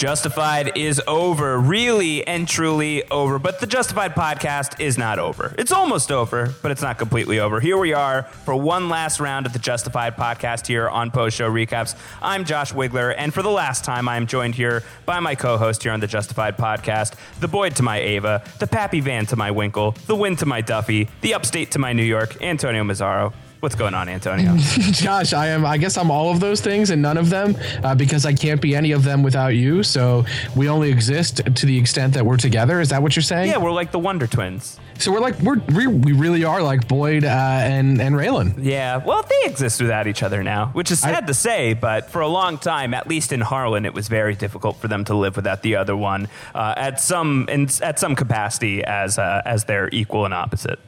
[0.00, 3.38] Justified is over, really and truly over.
[3.38, 5.54] But the Justified podcast is not over.
[5.58, 7.60] It's almost over, but it's not completely over.
[7.60, 11.50] Here we are for one last round of the Justified podcast here on Post Show
[11.50, 11.96] Recaps.
[12.22, 15.58] I'm Josh Wigler, and for the last time, I am joined here by my co
[15.58, 19.36] host here on the Justified podcast the Boyd to my Ava, the Pappy Van to
[19.36, 23.34] my Winkle, the Win to my Duffy, the Upstate to my New York, Antonio Mazzaro.
[23.60, 24.56] What's going on, Antonio?
[24.56, 25.66] Josh, I am.
[25.66, 28.58] I guess I'm all of those things and none of them uh, because I can't
[28.60, 29.82] be any of them without you.
[29.82, 30.24] So
[30.56, 32.80] we only exist to the extent that we're together.
[32.80, 33.50] Is that what you're saying?
[33.50, 34.80] yeah, we're like the Wonder Twins.
[34.98, 38.54] So we're like we're we, we really are like Boyd uh, and and Raylan.
[38.64, 42.10] Yeah, well, they exist without each other now, which is sad I- to say, but
[42.10, 45.14] for a long time, at least in Harlan, it was very difficult for them to
[45.14, 49.64] live without the other one uh, at some in, at some capacity as uh, as
[49.64, 50.78] their equal and opposite.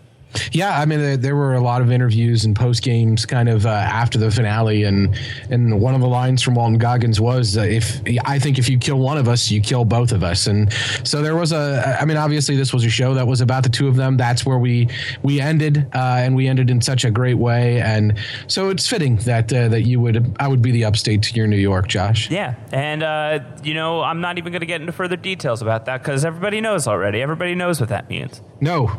[0.52, 3.66] Yeah, I mean there, there were a lot of interviews and post games kind of
[3.66, 5.14] uh, after the finale, and
[5.50, 8.78] and one of the lines from Walton Goggins was, uh, "If I think if you
[8.78, 10.72] kill one of us, you kill both of us." And
[11.04, 11.96] so there was a.
[12.00, 14.16] I mean, obviously this was a show that was about the two of them.
[14.16, 14.88] That's where we
[15.22, 17.80] we ended, uh, and we ended in such a great way.
[17.80, 21.34] And so it's fitting that uh, that you would I would be the upstate to
[21.34, 22.30] your New York, Josh.
[22.30, 25.84] Yeah, and uh, you know, I'm not even going to get into further details about
[25.86, 27.22] that because everybody knows already.
[27.22, 28.40] Everybody knows what that means.
[28.60, 28.90] No,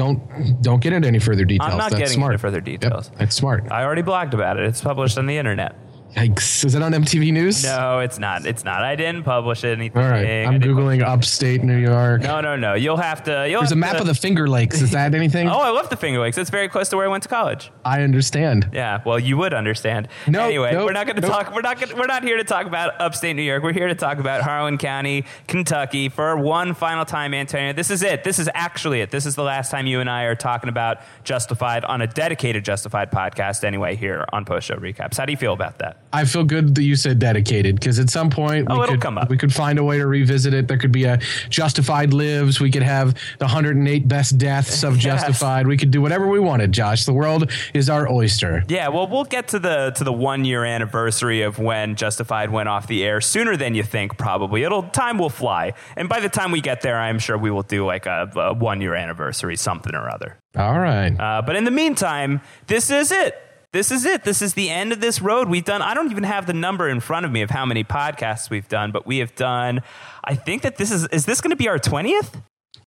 [0.00, 1.70] don't don't get into any further details.
[1.72, 2.32] I'm not That's getting smart.
[2.32, 3.10] into further details.
[3.10, 3.70] Yep, that's smart.
[3.70, 4.64] I already blogged about it.
[4.64, 5.74] It's published on the internet.
[6.16, 6.64] Yikes.
[6.64, 7.62] Is it on MTV News?
[7.64, 8.44] No, it's not.
[8.44, 8.82] It's not.
[8.82, 9.70] I didn't publish it.
[9.78, 10.02] anything.
[10.02, 10.44] All right.
[10.44, 12.22] I'm googling upstate New York.
[12.22, 12.74] No, no, no.
[12.74, 13.46] You'll have to.
[13.48, 14.82] You'll There's a map to- of the Finger Lakes.
[14.82, 15.48] Is that anything?
[15.48, 16.36] Oh, I love the Finger Lakes.
[16.36, 17.70] It's very close to where I went to college.
[17.84, 18.70] I understand.
[18.72, 20.08] Yeah, well, you would understand.
[20.26, 21.30] No, anyway, nope, we're not going to nope.
[21.30, 21.54] talk.
[21.54, 21.80] We're not.
[21.80, 23.62] Gonna, we're not here to talk about upstate New York.
[23.62, 27.72] We're here to talk about Harlan County, Kentucky, for one final time, Antonio.
[27.72, 28.24] This is it.
[28.24, 29.10] This is actually it.
[29.10, 32.64] This is the last time you and I are talking about Justified on a dedicated
[32.64, 33.62] Justified podcast.
[33.64, 35.16] Anyway, here on Post Show Recaps.
[35.16, 35.98] How do you feel about that?
[36.12, 39.16] I feel good that you said dedicated because at some point Oh, we could come
[39.18, 39.28] up.
[39.30, 40.66] we could find a way to revisit it.
[40.68, 42.60] There could be a Justified lives.
[42.60, 45.04] We could have the 108 best deaths of Yes.
[45.04, 45.66] Justified.
[45.66, 46.72] We could do whatever we wanted.
[46.72, 48.62] Josh, the world is our oyster.
[48.68, 52.68] Yeah, well, we'll get to the to the one year anniversary of when Justified went
[52.68, 54.16] off the air sooner than you think.
[54.18, 57.50] Probably, it'll time will fly, and by the time we get there, I'm sure we
[57.50, 60.38] will do like a, a one year anniversary, something or other.
[60.56, 61.10] All right.
[61.18, 63.34] Uh, but in the meantime, this is it.
[63.72, 64.24] This is it.
[64.24, 65.48] This is the end of this road.
[65.48, 67.84] We've done, I don't even have the number in front of me of how many
[67.84, 69.82] podcasts we've done, but we have done,
[70.24, 72.42] I think that this is, is this going to be our 20th?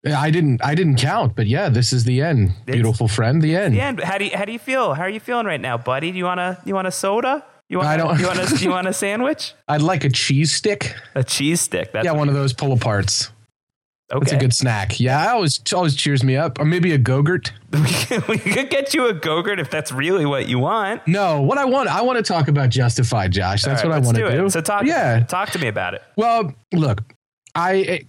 [0.05, 2.51] I didn't I didn't count, but yeah, this is the end.
[2.65, 3.73] Beautiful friend, the end.
[3.73, 4.01] The end.
[4.01, 4.93] How do you, how do you feel?
[4.93, 6.11] How are you feeling right now, buddy?
[6.11, 7.45] Do you want to, you want a soda?
[7.69, 9.53] You want, I don't- you want a, you want a sandwich?
[9.69, 10.93] I'd like a cheese stick.
[11.15, 11.93] A cheese stick.
[11.93, 13.29] That's Yeah, one of those pull aparts.
[14.13, 14.23] Okay.
[14.23, 14.99] It's a good snack.
[14.99, 16.59] Yeah, it always always cheers me up.
[16.59, 17.51] Or maybe a Gogurt.
[18.27, 21.05] we could get you a Gogurt if that's really what you want.
[21.07, 23.63] No, what I want, I want to talk about Justified, Josh.
[23.63, 24.37] That's right, what I want to it.
[24.37, 24.49] do.
[24.49, 25.21] So talk, yeah.
[25.21, 26.03] talk to me about it.
[26.15, 27.01] Well, look,
[27.55, 28.01] I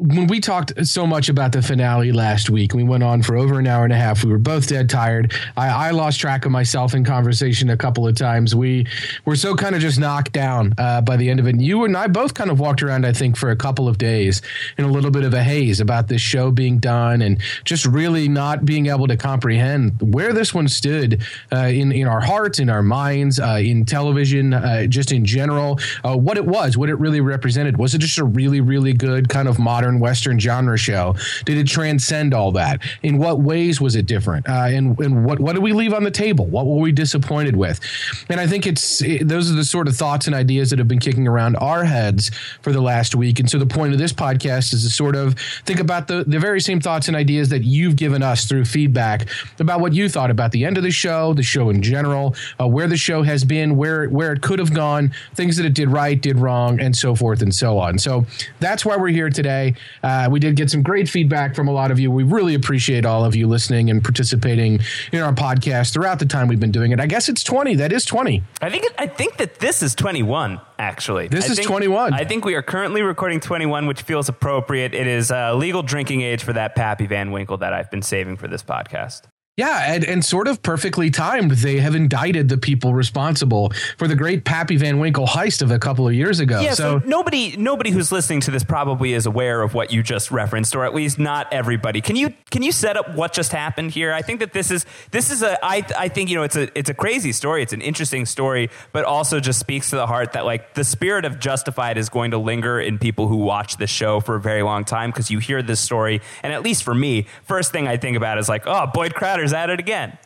[0.00, 3.58] when we talked so much about the finale last week, we went on for over
[3.58, 4.24] an hour and a half.
[4.24, 5.34] We were both dead tired.
[5.58, 8.54] I, I lost track of myself in conversation a couple of times.
[8.54, 8.86] We
[9.26, 11.50] were so kind of just knocked down uh, by the end of it.
[11.50, 13.98] And you and I both kind of walked around, I think, for a couple of
[13.98, 14.40] days
[14.78, 18.26] in a little bit of a haze about this show being done and just really
[18.26, 21.22] not being able to comprehend where this one stood
[21.52, 25.78] uh, in in our hearts, in our minds, uh, in television, uh, just in general,
[26.04, 27.76] uh, what it was, what it really represented.
[27.76, 31.16] Was it just a really, really good kind of modern Western genre show?
[31.44, 32.80] Did it transcend all that?
[33.02, 34.48] In what ways was it different?
[34.48, 36.46] Uh, and and what what did we leave on the table?
[36.46, 37.80] What were we disappointed with?
[38.28, 40.88] And I think it's it, those are the sort of thoughts and ideas that have
[40.88, 42.30] been kicking around our heads
[42.62, 43.40] for the last week.
[43.40, 46.38] And so the point of this podcast is to sort of think about the the
[46.38, 49.28] very same thoughts and ideas that you've given us through feedback
[49.58, 52.66] about what you thought about the end of the show, the show in general, uh,
[52.66, 55.88] where the show has been, where where it could have gone, things that it did
[55.88, 57.98] right, did wrong, and so forth and so on.
[57.98, 58.26] So
[58.58, 59.74] that's why we're here today.
[60.02, 62.10] Uh, we did get some great feedback from a lot of you.
[62.10, 64.80] We really appreciate all of you listening and participating
[65.12, 67.00] in our podcast throughout the time we've been doing it.
[67.00, 67.76] I guess it's 20.
[67.76, 68.42] That is 20.
[68.60, 71.28] I think I think that this is 21 actually.
[71.28, 72.14] This I is think- 21.
[72.14, 74.94] I think we are currently recording 21 which feels appropriate.
[74.94, 78.36] It is uh, legal drinking age for that Pappy Van Winkle that I've been saving
[78.36, 79.22] for this podcast.
[79.60, 81.50] Yeah, and, and sort of perfectly timed.
[81.50, 85.78] They have indicted the people responsible for the great Pappy Van Winkle heist of a
[85.78, 86.60] couple of years ago.
[86.60, 90.02] Yeah, so, so nobody nobody who's listening to this probably is aware of what you
[90.02, 92.00] just referenced, or at least not everybody.
[92.00, 94.14] Can you can you set up what just happened here?
[94.14, 96.70] I think that this is this is a I I think you know it's a
[96.78, 97.62] it's a crazy story.
[97.62, 101.26] It's an interesting story, but also just speaks to the heart that like the spirit
[101.26, 104.62] of Justified is going to linger in people who watch this show for a very
[104.62, 107.98] long time because you hear this story, and at least for me, first thing I
[107.98, 110.18] think about is like, oh, Boyd Crowder's at it again.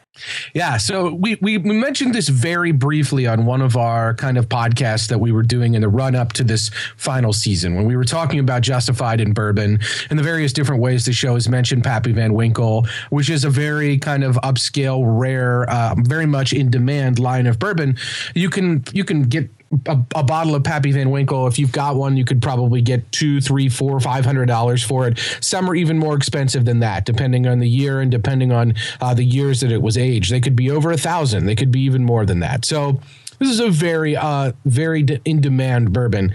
[0.52, 5.08] Yeah, so we, we mentioned this very briefly on one of our kind of podcasts
[5.08, 8.04] that we were doing in the run up to this final season when we were
[8.04, 9.80] talking about Justified and Bourbon
[10.10, 13.50] and the various different ways the show has mentioned Pappy Van Winkle, which is a
[13.50, 17.96] very kind of upscale, rare, uh, very much in demand line of bourbon.
[18.36, 19.50] You can you can get
[19.86, 21.46] a, a, bottle of Pappy Van Winkle.
[21.46, 25.06] If you've got one, you could probably get two, three, four, five hundred dollars for
[25.06, 25.18] it.
[25.40, 29.14] Some are even more expensive than that, depending on the year and depending on uh,
[29.14, 30.32] the years that it was aged.
[30.32, 31.46] They could be over a thousand.
[31.46, 32.64] They could be even more than that.
[32.64, 33.00] So
[33.38, 36.34] this is a very, uh, very in demand bourbon,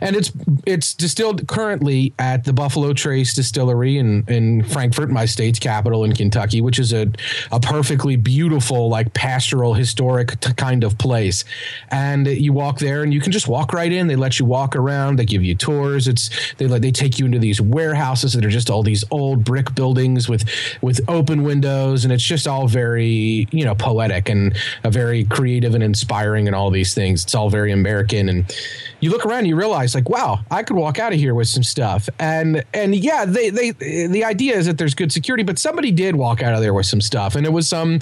[0.00, 0.32] and it's
[0.66, 6.14] it's distilled currently at the Buffalo Trace Distillery in in Frankfort, my state's capital in
[6.14, 7.10] Kentucky, which is a
[7.50, 11.44] a perfectly beautiful, like pastoral, historic t- kind of place.
[11.90, 14.06] And you walk there, and you can just walk right in.
[14.06, 15.18] They let you walk around.
[15.18, 16.08] They give you tours.
[16.08, 19.44] It's they let they take you into these warehouses that are just all these old
[19.44, 20.44] brick buildings with
[20.80, 25.74] with open windows, and it's just all very you know poetic and a very creative
[25.74, 27.24] and inspiring inspiring and all these things.
[27.24, 28.28] It's all very American.
[28.28, 28.56] And
[29.02, 31.48] you look around, and you realize like, wow, I could walk out of here with
[31.48, 32.08] some stuff.
[32.18, 33.72] And and yeah, they they
[34.06, 36.86] the idea is that there's good security, but somebody did walk out of there with
[36.86, 37.82] some stuff, and it was some.
[37.82, 38.00] Um,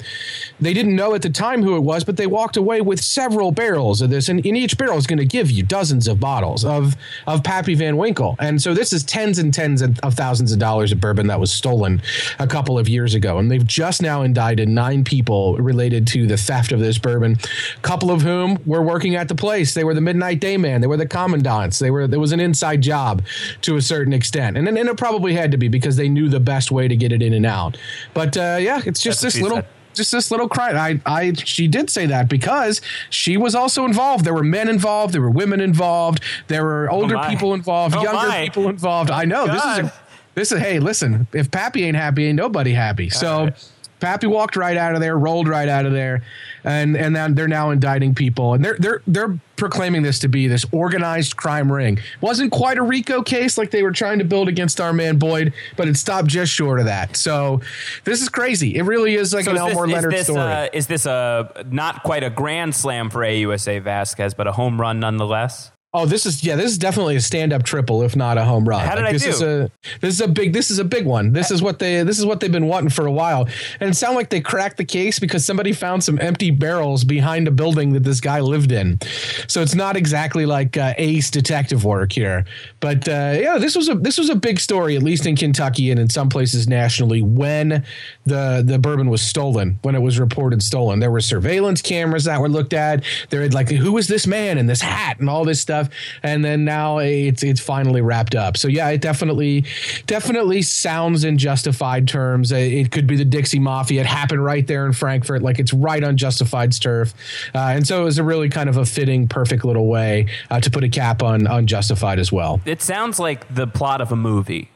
[0.59, 3.51] they didn't know at the time who it was, but they walked away with several
[3.51, 6.63] barrels of this, and in each barrel is going to give you dozens of bottles
[6.63, 6.95] of
[7.25, 8.35] of Pappy Van Winkle.
[8.39, 11.51] And so this is tens and tens of thousands of dollars of bourbon that was
[11.51, 12.01] stolen
[12.37, 16.37] a couple of years ago, and they've just now indicted nine people related to the
[16.37, 17.37] theft of this bourbon.
[17.77, 19.73] A couple of whom were working at the place.
[19.73, 20.81] They were the midnight day man.
[20.81, 21.79] They were the commandants.
[21.79, 23.23] They were there was an inside job
[23.61, 26.39] to a certain extent, and, and it probably had to be because they knew the
[26.39, 27.77] best way to get it in and out.
[28.13, 29.57] But uh, yeah, it's just That's this little.
[29.57, 30.77] Said just this little crime.
[30.77, 32.79] I, I, she did say that because
[33.09, 34.23] she was also involved.
[34.23, 35.13] There were men involved.
[35.13, 36.23] There were women involved.
[36.47, 38.43] There were oh older oh people involved, oh younger my.
[38.45, 39.11] people involved.
[39.11, 39.55] I know God.
[39.55, 39.93] this is a,
[40.35, 40.59] this is.
[40.59, 41.27] Hey, listen.
[41.33, 43.09] If Pappy ain't happy, ain't nobody happy.
[43.09, 43.45] so.
[43.45, 43.67] Right.
[44.01, 46.23] Pappy walked right out of there, rolled right out of there,
[46.63, 50.47] and and then they're now indicting people, and they're they're they're proclaiming this to be
[50.47, 51.99] this organized crime ring.
[52.19, 55.53] wasn't quite a RICO case like they were trying to build against our man Boyd,
[55.77, 57.15] but it stopped just short of that.
[57.15, 57.61] So
[58.03, 58.75] this is crazy.
[58.75, 60.39] It really is like so an is Elmore this, Leonard this, story.
[60.39, 64.81] Uh, is this a not quite a grand slam for AUSA Vasquez, but a home
[64.81, 65.71] run nonetheless?
[65.93, 68.87] Oh, this is yeah, this is definitely a stand-up triple, if not a home run.
[68.87, 69.29] How did like, I this do?
[69.29, 71.33] Is a, this is a big this is a big one.
[71.33, 73.49] This is what they this is what they've been wanting for a while.
[73.81, 77.45] And it sounded like they cracked the case because somebody found some empty barrels behind
[77.49, 78.99] a building that this guy lived in.
[79.47, 82.45] So it's not exactly like uh, ace detective work here.
[82.79, 85.91] But uh, yeah, this was a this was a big story, at least in Kentucky
[85.91, 87.83] and in some places nationally, when
[88.23, 90.99] the the bourbon was stolen, when it was reported stolen.
[91.01, 93.03] There were surveillance cameras that were looked at.
[93.29, 96.19] There had like who was this man in this hat and all this stuff stuff,
[96.23, 98.57] and then now it's it's finally wrapped up.
[98.57, 99.65] So yeah, it definitely
[100.07, 102.51] definitely sounds in justified terms.
[102.51, 104.01] It could be the Dixie Mafia.
[104.01, 107.13] It happened right there in Frankfort, like it's right on Justified's turf,
[107.53, 110.59] uh, and so it was a really kind of a fitting, perfect little way uh,
[110.59, 112.61] to put a cap on on Justified as well.
[112.65, 114.69] It sounds like the plot of a movie.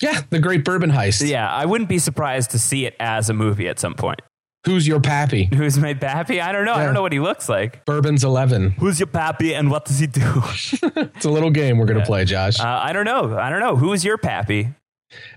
[0.00, 1.28] Yeah, the Great Bourbon Heist.
[1.28, 4.22] Yeah, I wouldn't be surprised to see it as a movie at some point.
[4.66, 5.48] Who's your pappy?
[5.54, 6.40] Who's my pappy?
[6.40, 6.74] I don't know.
[6.74, 6.80] Yeah.
[6.80, 7.84] I don't know what he looks like.
[7.84, 8.72] Bourbon's 11.
[8.72, 10.20] Who's your pappy and what does he do?
[10.82, 12.06] it's a little game we're going to yeah.
[12.06, 12.60] play, Josh.
[12.60, 13.38] Uh, I don't know.
[13.38, 13.76] I don't know.
[13.76, 14.68] Who's your pappy?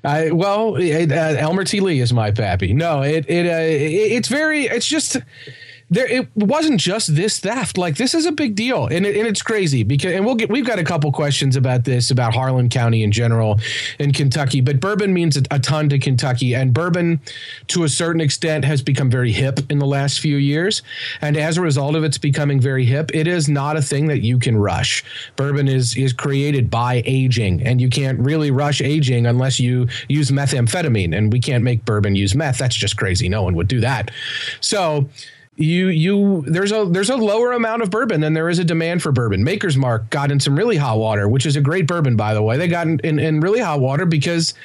[0.04, 1.80] Uh, well, it, uh, Elmer T.
[1.80, 2.74] Lee is my pappy.
[2.74, 5.18] No, it, it, uh, it it's very, it's just,
[5.94, 7.78] there it wasn't just this theft.
[7.78, 10.50] Like this is a big deal, and, it, and it's crazy because and we'll get
[10.50, 13.60] we've got a couple questions about this about Harlan County in general
[14.00, 14.62] in Kentucky.
[14.62, 17.22] But bourbon means a, a ton to Kentucky, and bourbon
[17.68, 20.82] to a certain extent has become very hip in the last few years.
[21.22, 24.22] And as a result of it's becoming very hip, it is not a thing that
[24.22, 25.04] you can rush.
[25.36, 30.32] Bourbon is is created by aging, and you can't really rush aging unless you use
[30.32, 31.16] methamphetamine.
[31.16, 32.58] And we can't make bourbon use meth.
[32.58, 33.30] That's just crazy.
[33.30, 34.12] No one would do that.
[34.60, 35.10] So
[35.56, 39.04] you you there's a there's a lower amount of bourbon than there is a demand
[39.04, 39.44] for bourbon.
[39.44, 42.42] Maker's Mark got in some really hot water, which is a great bourbon by the
[42.42, 42.58] way.
[42.58, 44.56] They got in, in, in really hot water because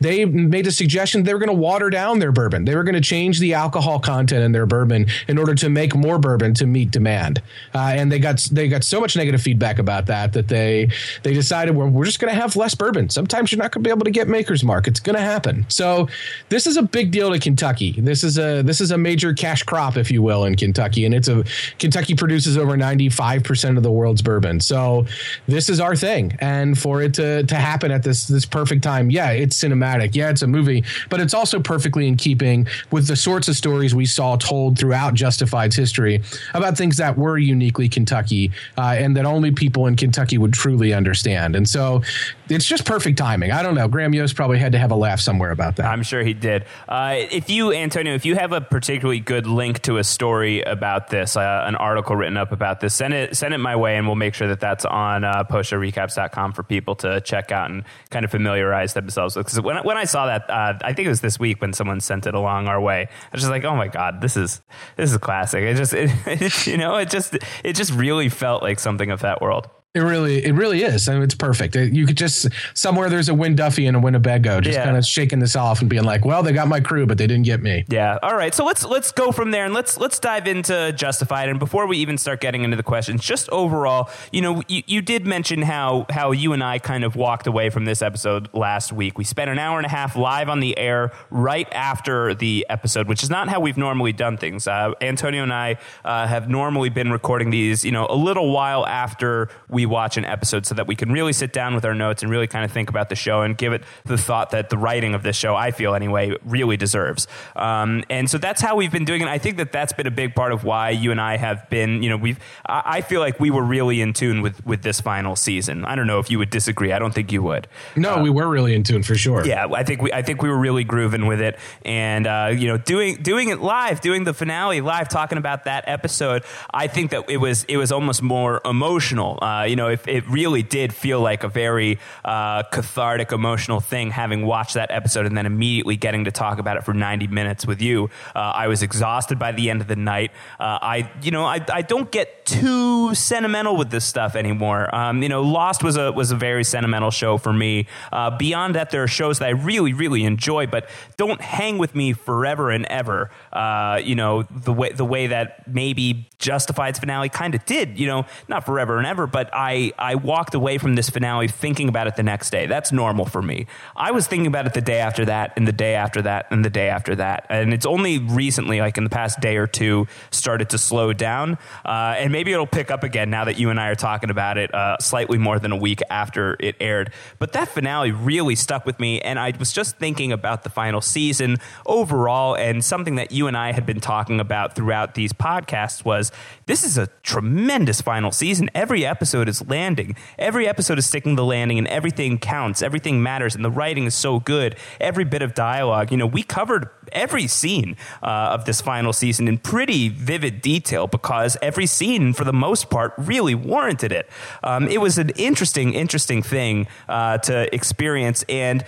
[0.00, 2.66] they made a suggestion they were going to water down their bourbon.
[2.66, 5.94] They were going to change the alcohol content in their bourbon in order to make
[5.94, 7.40] more bourbon to meet demand.
[7.74, 10.90] Uh, and they got they got so much negative feedback about that that they
[11.22, 13.08] they decided well, we're just going to have less bourbon.
[13.08, 14.88] Sometimes you're not going to be able to get Maker's Mark.
[14.88, 15.64] It's going to happen.
[15.70, 16.06] So
[16.50, 17.92] this is a big deal to Kentucky.
[17.92, 21.04] This is a this is a major cash crop, if you will well in Kentucky,
[21.04, 21.44] and it's a
[21.78, 24.60] Kentucky produces over ninety five percent of the world's bourbon.
[24.60, 25.06] So
[25.46, 29.10] this is our thing, and for it to to happen at this this perfect time,
[29.10, 33.16] yeah, it's cinematic, yeah, it's a movie, but it's also perfectly in keeping with the
[33.16, 36.22] sorts of stories we saw told throughout Justified's history
[36.54, 40.92] about things that were uniquely Kentucky uh, and that only people in Kentucky would truly
[40.92, 41.56] understand.
[41.56, 42.02] And so
[42.48, 43.52] it's just perfect timing.
[43.52, 43.88] I don't know.
[43.88, 45.86] Graham Yost probably had to have a laugh somewhere about that.
[45.86, 46.66] I'm sure he did.
[46.88, 51.08] Uh, if you, Antonio, if you have a particularly good link to a story about
[51.08, 54.06] this, uh, an article written up about this, send it send it my way, and
[54.06, 58.24] we'll make sure that that's on uh, postshowrecaps.com for people to check out and kind
[58.24, 59.46] of familiarize themselves with.
[59.46, 62.00] Because when, when I saw that, uh, I think it was this week when someone
[62.00, 63.02] sent it along our way.
[63.02, 64.60] I was just like, oh my god, this is
[64.96, 65.62] this is classic.
[65.62, 69.20] It just it, it, you know it just it just really felt like something of
[69.20, 69.68] that world.
[69.94, 71.08] It really, it really is.
[71.08, 71.76] I mean, it's perfect.
[71.76, 74.84] It, you could just somewhere there's a Win Duffy and a Winnebago, just yeah.
[74.84, 77.28] kind of shaking this off and being like, "Well, they got my crew, but they
[77.28, 78.18] didn't get me." Yeah.
[78.20, 78.52] All right.
[78.52, 81.48] So let's let's go from there and let's let's dive into Justified.
[81.48, 85.00] And before we even start getting into the questions, just overall, you know, you, you
[85.00, 88.92] did mention how how you and I kind of walked away from this episode last
[88.92, 89.16] week.
[89.16, 93.06] We spent an hour and a half live on the air right after the episode,
[93.06, 94.66] which is not how we've normally done things.
[94.66, 98.84] Uh, Antonio and I uh, have normally been recording these, you know, a little while
[98.86, 102.22] after we watch an episode so that we can really sit down with our notes
[102.22, 104.78] and really kind of think about the show and give it the thought that the
[104.78, 107.26] writing of this show, I feel anyway, really deserves.
[107.56, 109.28] Um, and so that's how we've been doing it.
[109.28, 112.02] I think that that's been a big part of why you and I have been,
[112.02, 115.36] you know, we've, I feel like we were really in tune with, with this final
[115.36, 115.84] season.
[115.84, 116.92] I don't know if you would disagree.
[116.92, 117.68] I don't think you would.
[117.96, 119.46] No, we were really in tune for sure.
[119.46, 119.66] Yeah.
[119.72, 122.78] I think we, I think we were really grooving with it and, uh, you know,
[122.78, 126.44] doing, doing it live, doing the finale live, talking about that episode.
[126.72, 129.38] I think that it was, it was almost more emotional.
[129.42, 134.12] Uh, you know, if, it really did feel like a very uh, cathartic, emotional thing
[134.12, 137.66] having watched that episode and then immediately getting to talk about it for 90 minutes
[137.66, 138.08] with you.
[138.36, 140.30] Uh, I was exhausted by the end of the night.
[140.60, 144.94] Uh, I, you know, I, I don't get too sentimental with this stuff anymore.
[144.94, 147.88] Um, you know, Lost was a was a very sentimental show for me.
[148.12, 151.96] Uh, beyond that, there are shows that I really, really enjoy, but don't hang with
[151.96, 153.28] me forever and ever.
[153.52, 157.98] Uh, you know, the way the way that maybe Justified's finale kind of did.
[157.98, 159.63] You know, not forever and ever, but I
[159.98, 162.66] I walked away from this finale thinking about it the next day.
[162.66, 163.66] That's normal for me.
[163.96, 166.64] I was thinking about it the day after that, and the day after that, and
[166.64, 167.46] the day after that.
[167.48, 171.58] And it's only recently, like in the past day or two, started to slow down.
[171.84, 174.58] Uh, and maybe it'll pick up again now that you and I are talking about
[174.58, 177.12] it uh, slightly more than a week after it aired.
[177.38, 179.20] But that finale really stuck with me.
[179.20, 183.56] And I was just thinking about the final season overall, and something that you and
[183.56, 186.32] I had been talking about throughout these podcasts was
[186.66, 188.70] this is a tremendous final season.
[188.74, 190.16] Every episode is landing.
[190.38, 192.82] Every episode is sticking the landing and everything counts.
[192.82, 193.54] Everything matters.
[193.54, 194.76] And the writing is so good.
[195.00, 199.48] Every bit of dialogue, you know, we covered every scene uh, of this final season
[199.48, 204.28] in pretty vivid detail because every scene, for the most part, really warranted it.
[204.62, 208.44] Um, it was an interesting, interesting thing uh, to experience.
[208.48, 208.84] And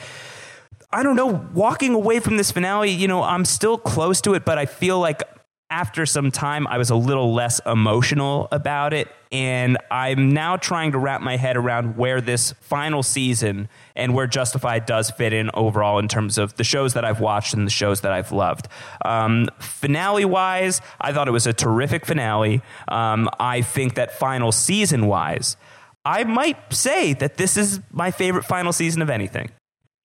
[0.92, 4.44] I don't know, walking away from this finale, you know, I'm still close to it,
[4.44, 5.22] but I feel like
[5.70, 9.08] after some time, I was a little less emotional about it.
[9.32, 14.28] And I'm now trying to wrap my head around where this final season and where
[14.28, 17.70] Justified does fit in overall in terms of the shows that I've watched and the
[17.70, 18.68] shows that I've loved.
[19.04, 22.62] Um, finale wise, I thought it was a terrific finale.
[22.86, 25.56] Um, I think that final season wise,
[26.04, 29.50] I might say that this is my favorite final season of anything.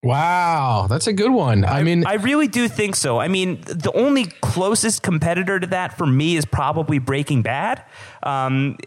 [0.03, 1.63] Wow, that's a good one.
[1.63, 3.19] I, I, mean, I really do think so.
[3.19, 7.83] I mean, the only closest competitor to that for me is probably Breaking Bad.
[8.23, 8.77] Um,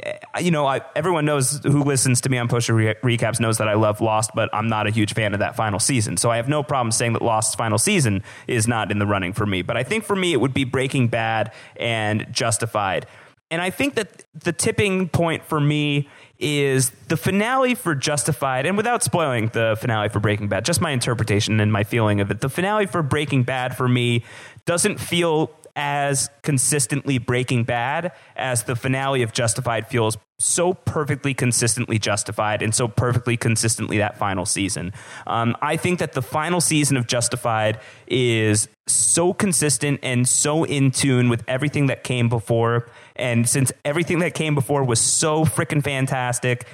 [0.40, 3.68] you know, I, everyone knows who listens to me on Show re- recaps knows that
[3.68, 6.16] I love Lost, but I'm not a huge fan of that final season.
[6.16, 9.32] So I have no problem saying that Lost's final season is not in the running
[9.32, 9.62] for me.
[9.62, 13.06] But I think for me, it would be Breaking Bad and Justified.
[13.52, 16.08] And I think that the tipping point for me
[16.44, 20.90] is the finale for Justified, and without spoiling the finale for Breaking Bad, just my
[20.90, 22.40] interpretation and my feeling of it.
[22.40, 24.24] The finale for Breaking Bad for me
[24.66, 31.98] doesn't feel as consistently Breaking Bad as the finale of Justified feels so perfectly consistently
[31.98, 34.92] justified and so perfectly consistently that final season.
[35.26, 40.90] Um, I think that the final season of Justified is so consistent and so in
[40.90, 42.88] tune with everything that came before.
[43.16, 46.66] And since everything that came before was so freaking fantastic,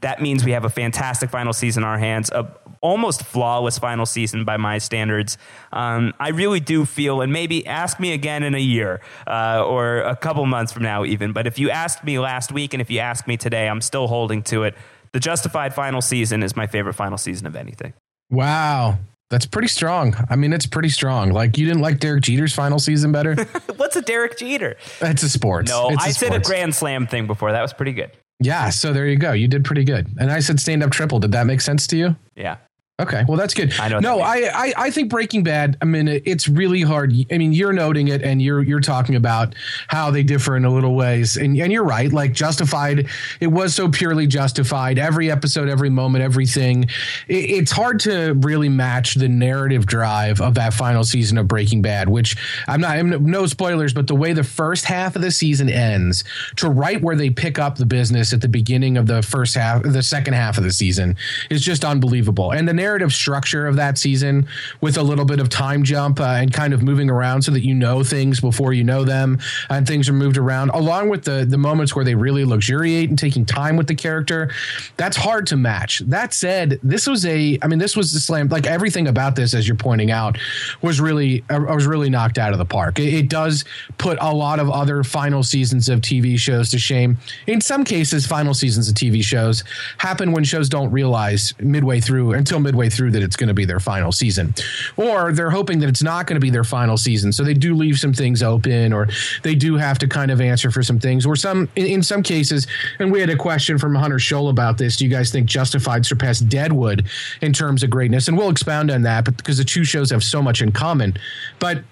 [0.00, 2.44] that means we have a fantastic final season in our hands, a
[2.86, 5.36] almost flawless final season by my standards.
[5.72, 9.98] Um, I really do feel, and maybe ask me again in a year uh, or
[9.98, 11.32] a couple months from now, even.
[11.32, 14.06] But if you asked me last week and if you ask me today, I'm still
[14.06, 14.76] holding to it.
[15.12, 17.92] The Justified final season is my favorite final season of anything.
[18.30, 18.98] Wow.
[19.28, 20.14] That's pretty strong.
[20.30, 21.30] I mean, it's pretty strong.
[21.32, 23.34] Like you didn't like Derek Jeter's final season better.
[23.76, 24.76] What's a Derek Jeter?
[25.00, 25.68] It's a sports.
[25.68, 27.50] No, It's I said a grand slam thing before.
[27.50, 28.12] That was pretty good.
[28.38, 29.32] Yeah, so there you go.
[29.32, 30.06] You did pretty good.
[30.20, 31.18] And I said stand up triple.
[31.18, 32.14] Did that make sense to you?
[32.36, 32.58] Yeah.
[32.98, 33.78] Okay, well that's good.
[33.78, 35.76] I know No, I, I I think Breaking Bad.
[35.82, 37.12] I mean, it's really hard.
[37.30, 39.54] I mean, you're noting it, and you're you're talking about
[39.88, 42.10] how they differ in a little ways, and and you're right.
[42.10, 43.06] Like Justified,
[43.38, 44.98] it was so purely Justified.
[44.98, 46.84] Every episode, every moment, everything.
[47.28, 51.82] It, it's hard to really match the narrative drive of that final season of Breaking
[51.82, 52.08] Bad.
[52.08, 52.34] Which
[52.66, 52.96] I'm not.
[52.96, 56.24] I'm no spoilers, but the way the first half of the season ends
[56.56, 59.82] to right where they pick up the business at the beginning of the first half,
[59.82, 61.14] the second half of the season
[61.50, 62.52] is just unbelievable.
[62.52, 64.46] And the narrative structure of that season
[64.80, 67.64] with a little bit of time jump uh, and kind of moving around so that
[67.64, 69.40] you know things before you know them
[69.70, 73.18] and things are moved around along with the the moments where they really luxuriate and
[73.18, 74.52] taking time with the character
[74.96, 75.98] that's hard to match.
[76.06, 79.52] That said this was a i mean this was the slam like everything about this
[79.52, 80.38] as you're pointing out
[80.82, 83.00] was really i I was really knocked out of the park.
[83.00, 83.64] It, it does
[83.98, 87.18] put a lot of other final seasons of tv shows to shame.
[87.48, 89.64] In some cases final seasons of tv shows
[89.98, 93.64] happen when shows don't realize midway through until midway through that it's going to be
[93.64, 94.54] their final season.
[94.96, 97.74] Or they're hoping that it's not going to be their final season so they do
[97.74, 99.08] leave some things open or
[99.42, 102.22] they do have to kind of answer for some things or some in, in some
[102.22, 102.66] cases
[102.98, 104.96] and we had a question from hunter scholl about this.
[104.96, 107.06] Do you guys think justified surpassed deadwood
[107.40, 108.28] in terms of greatness?
[108.28, 111.16] And we'll expound on that but because the two shows have so much in common.
[111.58, 111.82] But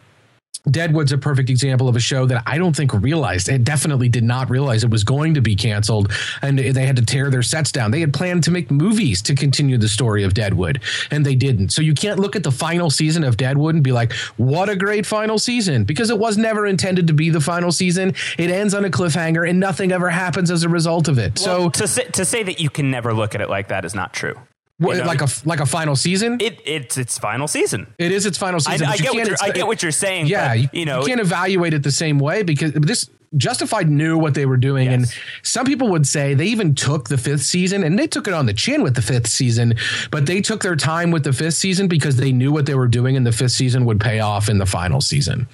[0.70, 3.48] Deadwood's a perfect example of a show that I don't think realized.
[3.48, 7.04] It definitely did not realize it was going to be canceled, and they had to
[7.04, 7.90] tear their sets down.
[7.90, 10.80] They had planned to make movies to continue the story of Deadwood,
[11.10, 11.70] and they didn't.
[11.70, 14.76] So you can't look at the final season of Deadwood and be like, "What a
[14.76, 18.14] great final season!" because it was never intended to be the final season.
[18.38, 21.40] It ends on a cliffhanger, and nothing ever happens as a result of it.
[21.44, 23.84] Well, so, to say, to say that you can never look at it like that
[23.84, 24.36] is not true.
[24.78, 27.86] What, know, like a like a final season, It it's its final season.
[27.98, 28.86] it is its final season.
[28.86, 30.26] I you get what you're, I get what you're saying.
[30.26, 33.88] yeah, but, you, you know, you can't evaluate it the same way because this Justified
[33.88, 35.06] knew what they were doing, and
[35.42, 38.46] some people would say they even took the fifth season and they took it on
[38.46, 39.74] the chin with the fifth season,
[40.10, 42.88] but they took their time with the fifth season because they knew what they were
[42.88, 45.46] doing, and the fifth season would pay off in the final season.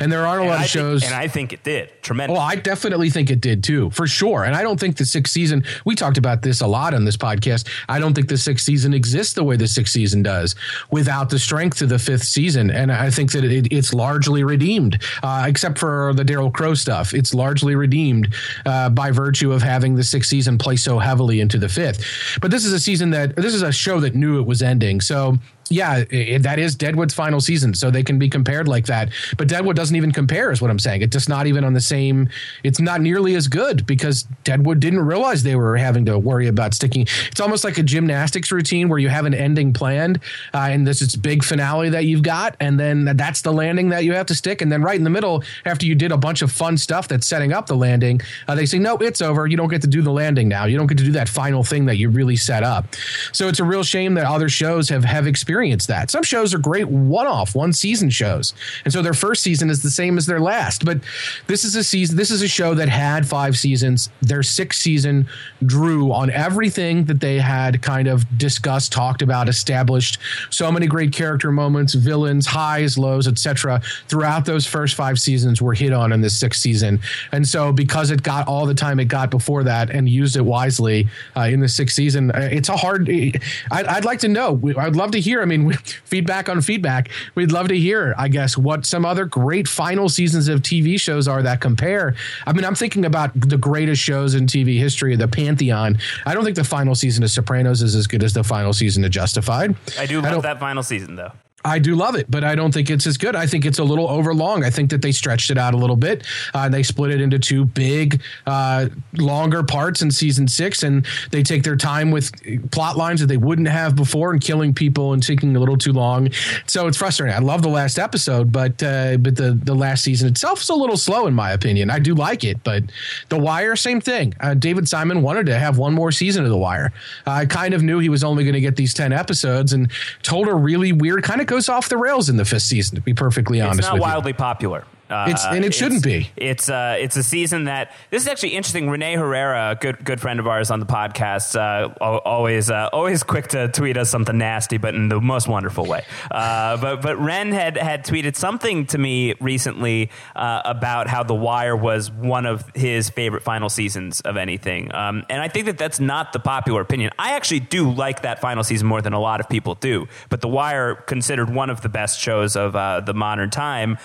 [0.00, 1.00] And there aren't a and lot I of shows.
[1.02, 2.36] think, and I think it did tremendous.
[2.36, 4.44] Well, I definitely think it did too, for sure.
[4.44, 7.16] And I don't think the sixth season, we talked about this a lot on this
[7.16, 7.68] podcast.
[7.88, 10.54] I don't think the sixth season exists the way the sixth season does
[10.90, 12.70] without the strength of the fifth season.
[12.70, 17.12] And I think that it, it's largely redeemed, uh, except for the Daryl Crowe stuff.
[17.14, 18.34] It's largely redeemed
[18.64, 22.04] uh, by virtue of having the sixth season play so heavily into the fifth.
[22.40, 25.00] But this is a season that, this is a show that knew it was ending.
[25.00, 29.10] So, yeah, it, that is Deadwood's final season, so they can be compared like that.
[29.36, 31.02] But Deadwood doesn't even compare, is what I'm saying.
[31.02, 32.28] It's just not even on the same.
[32.62, 36.74] It's not nearly as good because Deadwood didn't realize they were having to worry about
[36.74, 37.02] sticking.
[37.30, 40.20] It's almost like a gymnastics routine where you have an ending planned,
[40.54, 44.04] uh, and this is big finale that you've got, and then that's the landing that
[44.04, 46.42] you have to stick, and then right in the middle, after you did a bunch
[46.42, 49.46] of fun stuff that's setting up the landing, uh, they say no, it's over.
[49.46, 50.66] You don't get to do the landing now.
[50.66, 52.86] You don't get to do that final thing that you really set up.
[53.32, 55.55] So it's a real shame that other shows have have experienced
[55.86, 56.10] that.
[56.10, 58.52] Some shows are great one-off, one season shows,
[58.84, 60.84] and so their first season is the same as their last.
[60.84, 61.00] But
[61.46, 62.16] this is a season.
[62.16, 64.10] This is a show that had five seasons.
[64.20, 65.28] Their sixth season
[65.64, 70.18] drew on everything that they had kind of discussed, talked about, established.
[70.50, 73.80] So many great character moments, villains, highs, lows, etc.
[74.08, 77.00] Throughout those first five seasons were hit on in this sixth season,
[77.32, 80.44] and so because it got all the time it got before that and used it
[80.44, 83.08] wisely uh, in the sixth season, uh, it's a hard.
[83.08, 84.60] I'd, I'd like to know.
[84.76, 85.45] I'd love to hear.
[85.46, 85.72] I mean,
[86.04, 87.10] feedback on feedback.
[87.34, 88.14] We'd love to hear.
[88.18, 92.14] I guess what some other great final seasons of TV shows are that compare.
[92.46, 95.98] I mean, I'm thinking about the greatest shows in TV history, the pantheon.
[96.24, 99.04] I don't think the final season of Sopranos is as good as the final season
[99.04, 99.74] of Justified.
[99.98, 101.32] I do love that final season though.
[101.66, 103.34] I do love it, but I don't think it's as good.
[103.34, 104.62] I think it's a little overlong.
[104.64, 106.24] I think that they stretched it out a little bit.
[106.54, 111.42] Uh, they split it into two big, uh, longer parts in season six, and they
[111.42, 112.30] take their time with
[112.70, 115.92] plot lines that they wouldn't have before and killing people and taking a little too
[115.92, 116.30] long.
[116.66, 117.34] So it's frustrating.
[117.34, 120.74] I love the last episode, but uh, but the the last season itself is a
[120.74, 121.90] little slow in my opinion.
[121.90, 122.84] I do like it, but
[123.28, 124.34] The Wire, same thing.
[124.40, 126.92] Uh, David Simon wanted to have one more season of The Wire.
[127.26, 129.90] I kind of knew he was only going to get these ten episodes, and
[130.22, 132.96] told a really weird kind of goes off the rails in the fifth season.
[132.96, 134.08] To be perfectly honest, It's not with you.
[134.08, 134.84] wildly popular.
[135.08, 136.30] Uh, it's and it shouldn't be.
[136.36, 138.90] It's uh, it's a season that this is actually interesting.
[138.90, 143.22] Renee Herrera, a good good friend of ours on the podcast, uh, always uh, always
[143.22, 146.04] quick to tweet us something nasty, but in the most wonderful way.
[146.30, 151.34] Uh, but but Ren had had tweeted something to me recently uh, about how The
[151.34, 155.78] Wire was one of his favorite final seasons of anything, um, and I think that
[155.78, 157.12] that's not the popular opinion.
[157.18, 160.40] I actually do like that final season more than a lot of people do, but
[160.40, 163.98] The Wire, considered one of the best shows of the modern time,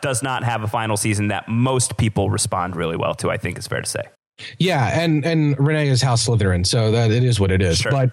[0.00, 3.30] does not have a final season that most people respond really well to.
[3.30, 4.02] I think is fair to say.
[4.58, 7.78] Yeah, and and Renee is House Slytherin, so that it is what it is.
[7.78, 7.90] Sure.
[7.90, 8.10] But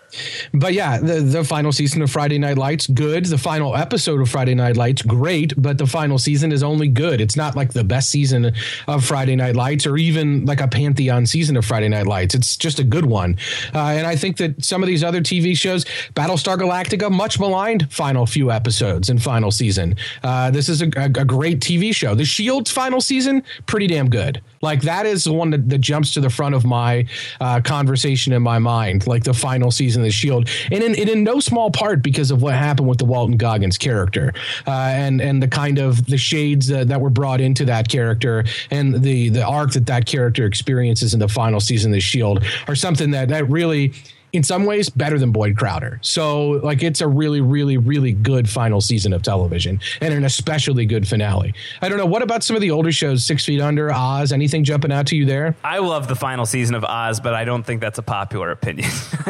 [0.54, 3.26] but yeah, the the final season of Friday Night Lights, good.
[3.26, 5.54] The final episode of Friday Night Lights, great.
[5.58, 7.22] But the final season is only good.
[7.22, 8.54] It's not like the best season
[8.88, 12.34] of Friday Night Lights, or even like a pantheon season of Friday Night Lights.
[12.34, 13.38] It's just a good one.
[13.74, 15.86] Uh, and I think that some of these other TV shows,
[16.16, 19.96] Battlestar Galactica, much maligned final few episodes and final season.
[20.24, 22.16] Uh, this is a, a, a great TV show.
[22.16, 24.42] The Shield's final season, pretty damn good.
[24.66, 27.06] Like that is the one that, that jumps to the front of my
[27.40, 31.08] uh, conversation in my mind, like the final season of the Shield, and in, and
[31.08, 34.34] in no small part because of what happened with the Walton Goggins character,
[34.66, 38.44] uh, and and the kind of the shades uh, that were brought into that character,
[38.72, 42.44] and the the arc that that character experiences in the final season of the Shield
[42.68, 43.94] are something that that really
[44.36, 46.00] in some ways better than Boyd Crowder.
[46.02, 50.86] So like it's a really, really, really good final season of television and an especially
[50.86, 51.54] good finale.
[51.82, 52.06] I don't know.
[52.06, 54.32] What about some of the older shows, Six Feet Under, Oz?
[54.32, 55.56] Anything jumping out to you there?
[55.64, 58.90] I love the final season of Oz, but I don't think that's a popular opinion.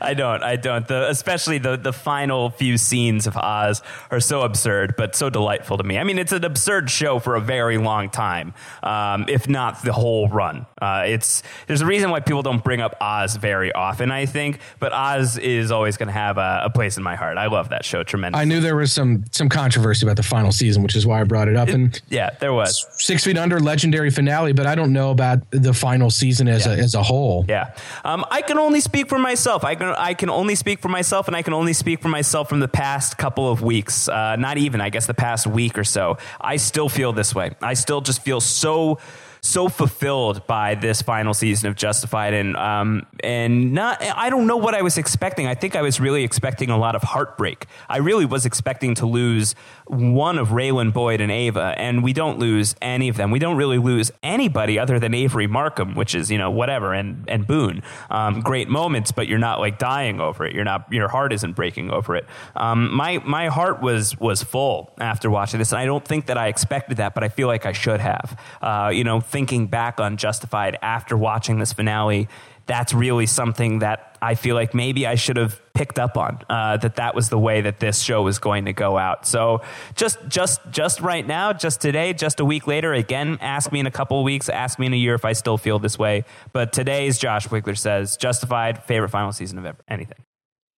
[0.00, 0.42] I don't.
[0.42, 0.86] I don't.
[0.86, 5.78] The, especially the the final few scenes of Oz are so absurd, but so delightful
[5.78, 5.98] to me.
[5.98, 9.92] I mean, it's an absurd show for a very long time, um, if not the
[9.92, 10.66] whole run.
[10.80, 14.58] Uh, it's there's a reason why people don't bring up Oz very often, I think.
[14.78, 17.36] But Oz is always going to have a, a, place in my heart.
[17.36, 18.40] I love that show tremendously.
[18.40, 21.24] I knew there was some some controversy about the final season, which is why I
[21.24, 21.68] brought it up.
[21.68, 25.74] And yeah, there was Six Feet Under, legendary finale, but I don't know about the
[25.74, 26.72] final season as yeah.
[26.72, 27.44] a as a whole.
[27.46, 29.62] Yeah, um, I can only speak for myself.
[29.62, 32.48] I can I can only speak for myself, and I can only speak for myself
[32.48, 34.08] from the past couple of weeks.
[34.08, 36.16] Uh, not even, I guess, the past week or so.
[36.40, 37.50] I still feel this way.
[37.60, 38.98] I still just feel so
[39.44, 44.56] so fulfilled by this final season of Justified, and um, and not I don't know
[44.56, 45.46] what I was expecting.
[45.46, 47.66] I think I was really expecting a lot of heartbreak.
[47.88, 49.54] I really was expecting to lose
[49.86, 53.30] one of Raylan Boyd and Ava, and we don't lose any of them.
[53.30, 57.28] We don't really lose anybody other than Avery Markham, which is you know whatever, and
[57.28, 57.82] and Boone.
[58.08, 60.54] Um, great moments, but you're not like dying over it.
[60.54, 62.24] You're not your heart isn't breaking over it.
[62.56, 66.38] Um, my my heart was was full after watching this, and I don't think that
[66.38, 68.40] I expected that, but I feel like I should have.
[68.62, 72.28] Uh, you know thinking back on Justified after watching this finale,
[72.66, 76.76] that's really something that I feel like maybe I should have picked up on uh,
[76.76, 79.26] that that was the way that this show was going to go out.
[79.26, 79.60] So
[79.96, 83.86] just just just right now, just today, just a week later, again, ask me in
[83.86, 86.24] a couple weeks, ask me in a year if I still feel this way.
[86.52, 90.24] But today's Josh Wigler says Justified favorite final season of ever, anything.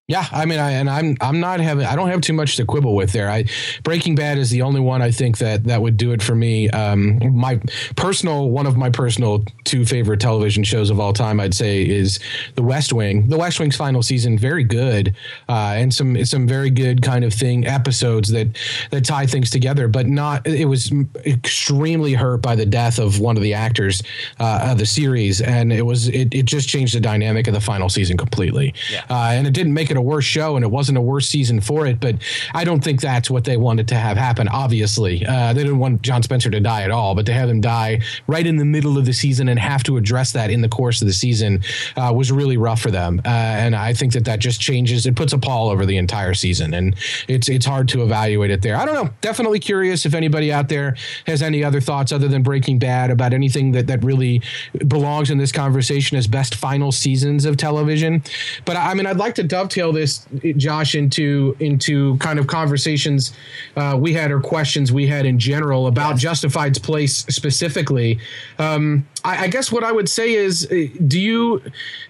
[0.08, 2.66] Yeah, I mean, I, and I'm I'm not having I don't have too much to
[2.66, 3.28] quibble with there.
[3.28, 3.46] I
[3.82, 6.70] Breaking Bad is the only one I think that that would do it for me.
[6.70, 7.60] Um, my
[7.96, 12.20] personal one of my personal two favorite television shows of all time, I'd say, is
[12.54, 13.30] The West Wing.
[13.30, 15.16] The West Wing's final season very good,
[15.50, 18.60] uh, and some some very good kind of thing episodes that
[18.92, 19.88] that tie things together.
[19.88, 20.92] But not it was
[21.26, 24.04] extremely hurt by the death of one of the actors
[24.40, 27.62] uh, of the series, and it was it, it just changed the dynamic of the
[27.62, 28.72] final season completely.
[28.92, 29.04] Yeah.
[29.10, 31.28] Uh, and it didn't make it it a worse show and it wasn't a worse
[31.28, 32.16] season for it, but
[32.54, 34.48] I don't think that's what they wanted to have happen.
[34.48, 37.62] Obviously, uh, they didn't want John Spencer to die at all, but to have him
[37.62, 40.70] die right in the middle of the season and have to address that in the
[40.70, 41.62] course of the season
[41.96, 43.22] uh, was really rough for them.
[43.26, 45.06] Uh, and I think that that just changes.
[45.06, 46.96] It puts a pall over the entire season, and
[47.28, 48.76] it's it's hard to evaluate it there.
[48.76, 49.10] I don't know.
[49.22, 50.96] Definitely curious if anybody out there
[51.28, 54.42] has any other thoughts other than Breaking Bad about anything that that really
[54.88, 58.24] belongs in this conversation as best final seasons of television.
[58.66, 60.26] But I mean, I'd like to dovetail this,
[60.58, 63.34] Josh, into into kind of conversations
[63.76, 66.22] uh, we had or questions we had in general about yes.
[66.22, 68.20] Justified's place specifically.
[68.60, 71.62] Um, I, I, guess what I would say is, uh, do you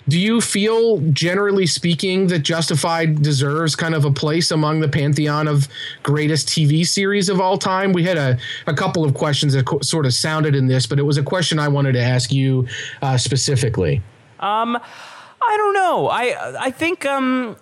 [0.07, 5.47] do you feel, generally speaking, that Justified deserves kind of a place among the pantheon
[5.47, 5.67] of
[6.03, 7.93] greatest TV series of all time?
[7.93, 10.99] We had a, a couple of questions that co- sort of sounded in this, but
[10.99, 12.67] it was a question I wanted to ask you
[13.01, 14.01] uh, specifically.
[14.39, 14.77] Um.
[15.47, 16.08] I don't know.
[16.10, 17.58] I I think um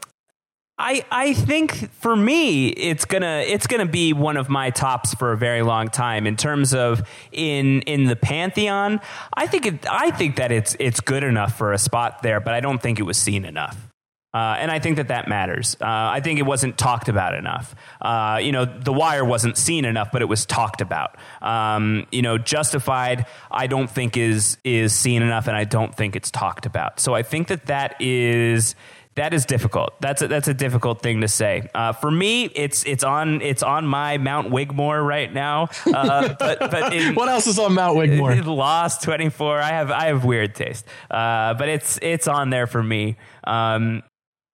[0.78, 5.32] I I think for me it's gonna it's gonna be one of my tops for
[5.32, 9.00] a very long time in terms of in in the pantheon.
[9.36, 12.54] I think it, I think that it's it's good enough for a spot there, but
[12.54, 13.93] I don't think it was seen enough.
[14.34, 15.76] Uh, and I think that that matters.
[15.80, 17.76] Uh, I think it wasn't talked about enough.
[18.02, 21.18] Uh, you know, The Wire wasn't seen enough, but it was talked about.
[21.42, 26.16] Um, you know, Justified, I don't think is is seen enough, and I don't think
[26.16, 27.00] it's talked about.
[27.00, 28.76] So I think that that is
[29.16, 29.94] that is difficult.
[30.02, 31.70] That's a, that's a difficult thing to say.
[31.76, 35.70] Uh, for me, it's it's on it's on my Mount Wigmore right now.
[35.86, 38.36] Uh, but but in, what else is on Mount Wigmore?
[38.46, 39.60] Lost twenty four.
[39.60, 43.18] I have I have weird taste, uh, but it's it's on there for me.
[43.44, 44.02] Um,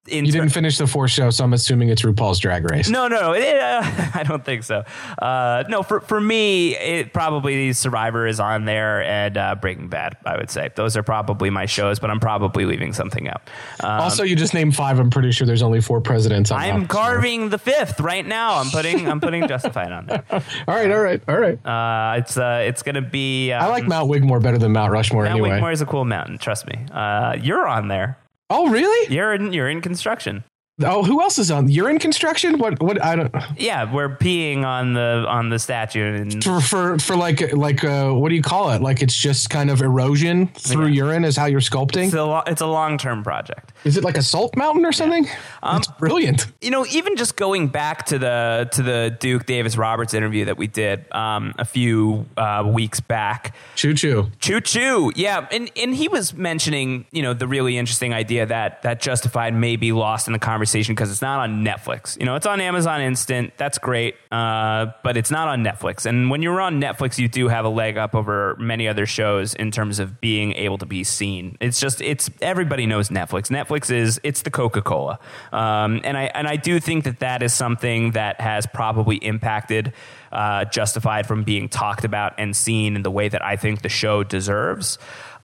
[0.08, 2.90] you didn't finish the fourth show, so I'm assuming it's RuPaul's Drag Race.
[2.90, 3.82] No, no, it, uh,
[4.14, 4.84] I don't think so.
[5.18, 10.18] Uh, no, for for me, it probably Survivor is on there and uh, Breaking Bad.
[10.26, 13.50] I would say those are probably my shows, but I'm probably leaving something out.
[13.82, 15.00] Um, also, you just named five.
[15.00, 16.52] I'm pretty sure there's only four presidents.
[16.52, 16.74] On there.
[16.74, 17.50] I'm carving so.
[17.50, 18.56] the fifth right now.
[18.56, 20.24] I'm putting I'm putting Justified on there.
[20.32, 20.42] all
[20.76, 21.66] right, all right, all right.
[21.66, 23.52] Uh, it's uh, it's gonna be.
[23.52, 25.24] Um, I like Mount Wigmore better than Mount Rushmore.
[25.24, 25.50] Mount anyway.
[25.52, 26.38] Wigmore is a cool mountain.
[26.38, 26.86] Trust me.
[26.92, 28.18] Uh, you're on there.
[28.50, 29.14] Oh, really?
[29.14, 30.44] You're in, you're in construction.
[30.84, 31.68] Oh, who else is on?
[31.70, 32.58] You're in construction.
[32.58, 32.82] What?
[32.82, 33.04] What?
[33.04, 33.34] I don't.
[33.58, 38.12] Yeah, we're peeing on the on the statue and for for, for like like uh,
[38.12, 38.82] what do you call it?
[38.82, 41.04] Like it's just kind of erosion through yeah.
[41.04, 42.06] urine is how you're sculpting.
[42.06, 43.74] It's a, it's a long term project.
[43.84, 45.26] Is it like a salt mountain or something?
[45.26, 45.38] Yeah.
[45.64, 46.48] Um, That's brilliant.
[46.62, 50.58] You know, even just going back to the to the Duke Davis Roberts interview that
[50.58, 53.56] we did um, a few uh, weeks back.
[53.76, 54.30] Choo choo.
[54.40, 55.12] Choo choo.
[55.16, 59.54] Yeah, and and he was mentioning you know the really interesting idea that that Justified
[59.54, 60.40] may be lost in the
[60.70, 62.18] conversation because it's not on Netflix.
[62.20, 63.54] You know, it's on Amazon Instant.
[63.58, 66.06] That's great, uh, but it's not on Netflix.
[66.06, 69.56] And when you're on Netflix, you do have a leg up over many other shows
[69.56, 71.58] in terms of being able to be seen.
[71.60, 73.50] It's just it's everybody knows Netflix.
[73.50, 75.20] Netflix is it's the Coca Cola.
[75.52, 79.94] Um, and I and I do think that that is something that has probably impacted
[80.32, 83.90] uh, Justified from being talked about and seen in the way that I think the
[83.90, 85.00] show deserves.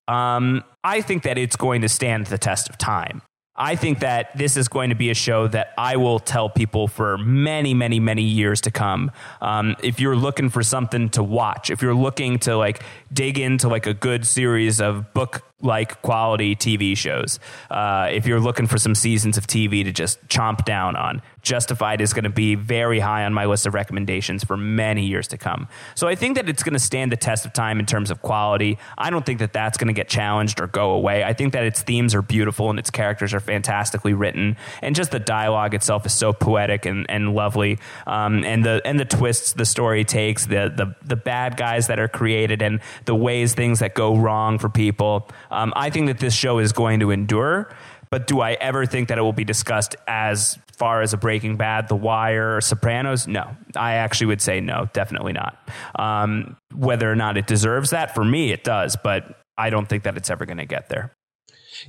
[0.07, 3.23] Um, I think that it's going to stand the test of time.
[3.57, 6.89] I think that this is going to be a show that I will tell people
[6.89, 9.11] for many, many, many years to come.
[9.41, 13.69] Um, if you're looking for something to watch, if you're looking to like dig into
[13.69, 17.39] like a good series of book like quality TV shows.
[17.69, 22.01] Uh, if you're looking for some seasons of TV to just chomp down on, Justified
[22.01, 25.37] is going to be very high on my list of recommendations for many years to
[25.37, 25.67] come.
[25.93, 28.23] So I think that it's going to stand the test of time in terms of
[28.23, 28.79] quality.
[28.97, 31.23] I don't think that that's going to get challenged or go away.
[31.23, 35.11] I think that its themes are beautiful and its characters are fantastically written, and just
[35.11, 37.77] the dialogue itself is so poetic and, and lovely.
[38.07, 41.99] Um, and the and the twists the story takes, the the the bad guys that
[41.99, 45.29] are created, and the ways things that go wrong for people.
[45.55, 47.69] Um, I think that this show is going to endure,
[48.09, 51.55] but do I ever think that it will be discussed as far as a Breaking
[51.55, 53.27] Bad, The Wire, Sopranos?
[53.27, 55.57] No, I actually would say no, definitely not.
[55.97, 60.03] Um, whether or not it deserves that, for me, it does, but I don't think
[60.03, 61.13] that it's ever going to get there.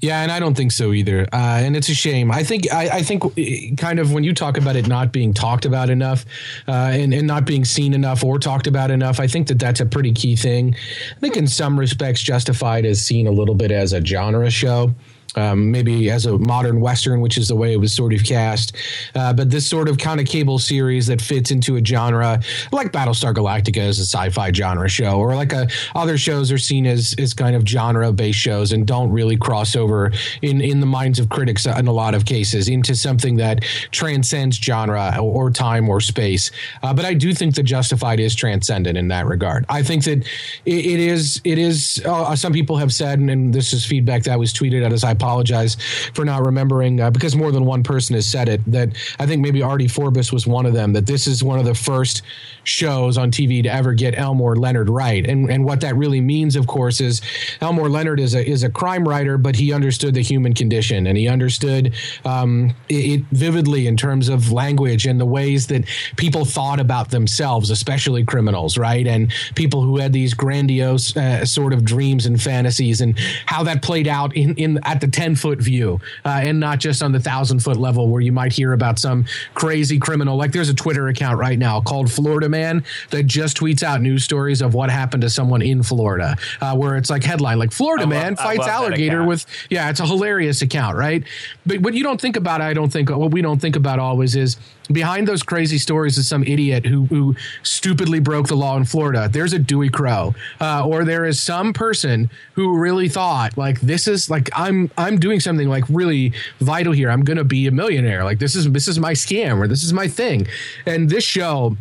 [0.01, 1.23] Yeah, and I don't think so either.
[1.33, 2.31] Uh, and it's a shame.
[2.31, 5.33] I think I, I, think uh, kind of when you talk about it not being
[5.33, 6.25] talked about enough
[6.69, 9.81] uh, and, and not being seen enough or talked about enough, I think that that's
[9.81, 10.75] a pretty key thing.
[11.17, 14.95] I think in some respects, Justified is seen a little bit as a genre show
[15.37, 18.77] um, maybe as a modern western, which is the way it was sort of cast.
[19.15, 22.41] Uh, but this sort of kind of cable series that fits into a genre
[22.73, 26.87] like Battlestar Galactica is a sci-fi genre show, or like a, other shows are seen
[26.87, 31.19] as as kind of genre-based shows and don't really cross over in in the minds
[31.19, 35.89] of critics in a lot of cases into something that transcends genre or, or time
[35.89, 36.51] or space.
[36.83, 39.67] Uh, but I do think that Justified is transcendent in that regard.
[39.69, 40.19] I think that
[40.65, 42.03] it, it is it is.
[42.05, 45.05] Uh, some people have said, and, and this is feedback that was tweeted at us.
[45.05, 45.77] I apologize
[46.15, 48.61] for not remembering uh, because more than one person has said it.
[48.67, 50.93] That I think maybe Artie Forbes was one of them.
[50.93, 52.23] That this is one of the first
[52.67, 56.57] shows on TV to ever get Elmore Leonard right, and and what that really means,
[56.57, 57.21] of course, is
[57.61, 61.07] Elmore Leonard is a is a crime writer, but he understood the human condition.
[61.07, 65.85] And he understood um, it, it vividly in terms of language and the ways that
[66.17, 71.73] people thought about themselves, especially criminals, right, and people who had these grandiose uh, sort
[71.73, 75.61] of dreams and fantasies, and how that played out in in at the 10 foot
[75.61, 78.99] view uh, and not just on the thousand foot level where you might hear about
[78.99, 79.25] some
[79.55, 80.37] crazy criminal.
[80.37, 84.25] Like there's a Twitter account right now called Florida Man that just tweets out news
[84.25, 88.05] stories of what happened to someone in Florida, uh, where it's like headline, like Florida
[88.05, 91.23] I Man love, fights alligator with, yeah, it's a hilarious account, right?
[91.65, 94.35] But what you don't think about, I don't think, what we don't think about always
[94.37, 94.57] is
[94.93, 99.29] behind those crazy stories is some idiot who, who stupidly broke the law in Florida.
[99.29, 104.09] There's a Dewey Crowe, uh, or there is some person who really thought like this
[104.09, 107.11] is like I'm I'm doing something like really vital here.
[107.11, 108.25] I'm going to be a millionaire.
[108.25, 110.47] Like this is this is my scam or this is my thing.
[110.87, 111.77] And this show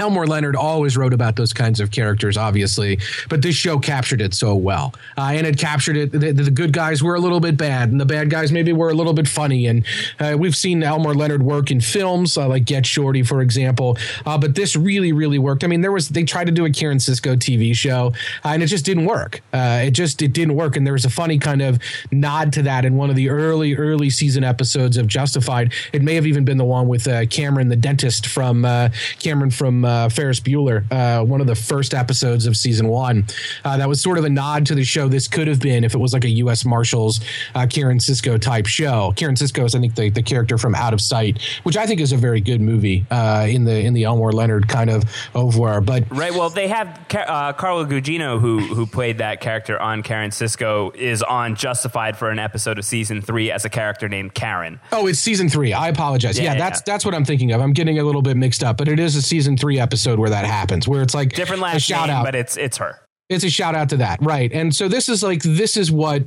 [0.00, 4.32] Elmore Leonard always wrote about those kinds of characters, obviously, but this show captured it
[4.32, 4.94] so well.
[5.16, 6.10] Uh, and it captured it.
[6.12, 8.88] The, the, good guys were a little bit bad, and the bad guys maybe were
[8.88, 9.66] a little bit funny.
[9.66, 9.84] And
[10.18, 13.98] uh, we've seen Elmore Leonard work in films uh, like Get Shorty, for example.
[14.24, 15.64] Uh, but this really, really worked.
[15.64, 18.62] I mean, there was they tried to do a Karen Sisco TV show, uh, and
[18.62, 19.42] it just didn't work.
[19.52, 20.76] Uh, it just it didn't work.
[20.76, 21.78] And there was a funny kind of
[22.10, 25.74] nod to that in one of the early, early season episodes of Justified.
[25.92, 28.62] It may have even been the one with Cameron, the dentist from
[29.18, 33.26] Cameron from uh, Ferris Bueller, uh, one of the first episodes of season one.
[33.64, 35.08] Uh, that was sort of a nod to the show.
[35.08, 36.64] This could have been if it was like a U.S.
[36.64, 37.20] Marshals
[37.54, 39.12] uh, Karen Sisco type show.
[39.16, 42.00] Karen Sisco is, I think, the, the character from Out of Sight, which I think
[42.00, 45.80] is a very good movie uh, in the in the Elmore Leonard kind of over.
[45.80, 50.30] But right, well, they have uh, Carla Gugino who who played that character on Karen
[50.30, 54.80] Sisco is on Justified for an episode of season three as a character named Karen.
[54.92, 55.72] Oh, it's season three.
[55.72, 56.38] I apologize.
[56.38, 57.60] Yeah, yeah, yeah that's that's what I'm thinking of.
[57.60, 60.30] I'm getting a little bit mixed up, but it is a season three episode where
[60.30, 62.98] that happens, where it's like different last shout name, out, but it's it's her.
[63.28, 64.50] It's a shout out to that, right?
[64.52, 66.24] And so this is like this is what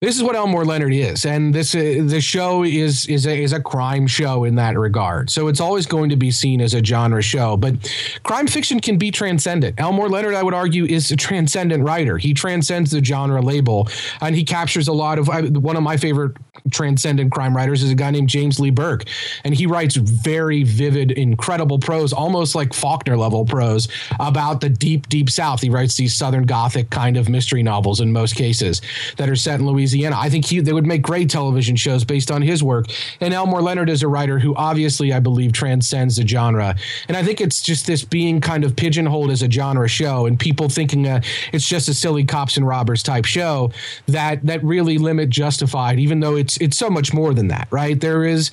[0.00, 3.52] this is what Elmore Leonard is, and this uh, the show is is a, is
[3.52, 5.28] a crime show in that regard.
[5.28, 7.74] So it's always going to be seen as a genre show, but
[8.22, 9.80] crime fiction can be transcendent.
[9.80, 12.16] Elmore Leonard, I would argue, is a transcendent writer.
[12.16, 13.88] He transcends the genre label,
[14.20, 16.36] and he captures a lot of one of my favorite
[16.70, 19.02] transcendent crime writers is a guy named James Lee Burke,
[19.42, 23.88] and he writes very vivid, incredible prose, almost like Faulkner level prose
[24.20, 25.60] about the deep, deep South.
[25.60, 28.80] He writes these Southern Gothic kind of mystery novels in most cases
[29.16, 30.16] that are set in Louisiana Louisiana.
[30.18, 32.86] I think he, they would make great television shows based on his work.
[33.20, 36.76] And Elmore Leonard is a writer who obviously, I believe, transcends the genre.
[37.08, 40.38] And I think it's just this being kind of pigeonholed as a genre show and
[40.38, 41.20] people thinking uh,
[41.52, 43.70] it's just a silly cops and robbers type show
[44.06, 48.00] that that really limit Justified, even though it's it's so much more than that, right?
[48.00, 48.50] There is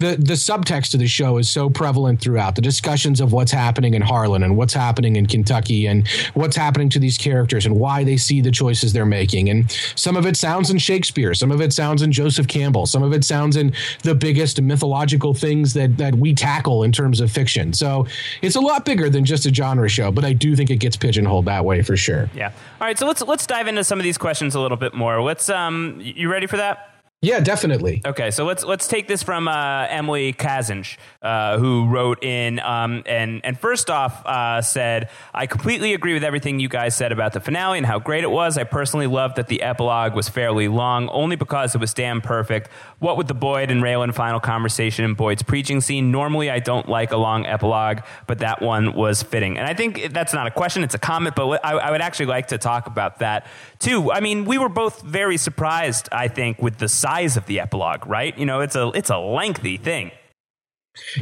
[0.00, 3.94] the the subtext of the show is so prevalent throughout the discussions of what's happening
[3.94, 8.04] in Harlan and what's happening in Kentucky and what's happening to these characters and why
[8.04, 9.48] they see the choices they're making.
[9.48, 13.02] And some of it sounds in Shakespeare, some of it sounds in Joseph Campbell, some
[13.02, 17.30] of it sounds in the biggest mythological things that that we tackle in terms of
[17.30, 17.72] fiction.
[17.72, 18.06] So
[18.42, 20.96] it's a lot bigger than just a genre show, but I do think it gets
[20.96, 22.28] pigeonholed that way for sure.
[22.34, 22.52] Yeah.
[22.80, 25.22] All right, so let's let's dive into some of these questions a little bit more.
[25.22, 26.95] Let's um you ready for that?
[27.26, 28.02] Yeah, definitely.
[28.06, 33.02] Okay, so let's let's take this from uh, Emily Kazinch, uh, who wrote in um,
[33.04, 37.32] and and first off uh, said, "I completely agree with everything you guys said about
[37.32, 38.56] the finale and how great it was.
[38.56, 42.70] I personally loved that the epilogue was fairly long, only because it was damn perfect.
[43.00, 46.88] What with the Boyd and Raylan final conversation and Boyd's preaching scene, normally I don't
[46.88, 49.58] like a long epilogue, but that one was fitting.
[49.58, 51.34] And I think that's not a question; it's a comment.
[51.34, 53.48] But I, I would actually like to talk about that
[53.80, 54.12] too.
[54.12, 56.08] I mean, we were both very surprised.
[56.12, 58.36] I think with the size of the epilogue, right?
[58.36, 60.10] You know, it's a it's a lengthy thing.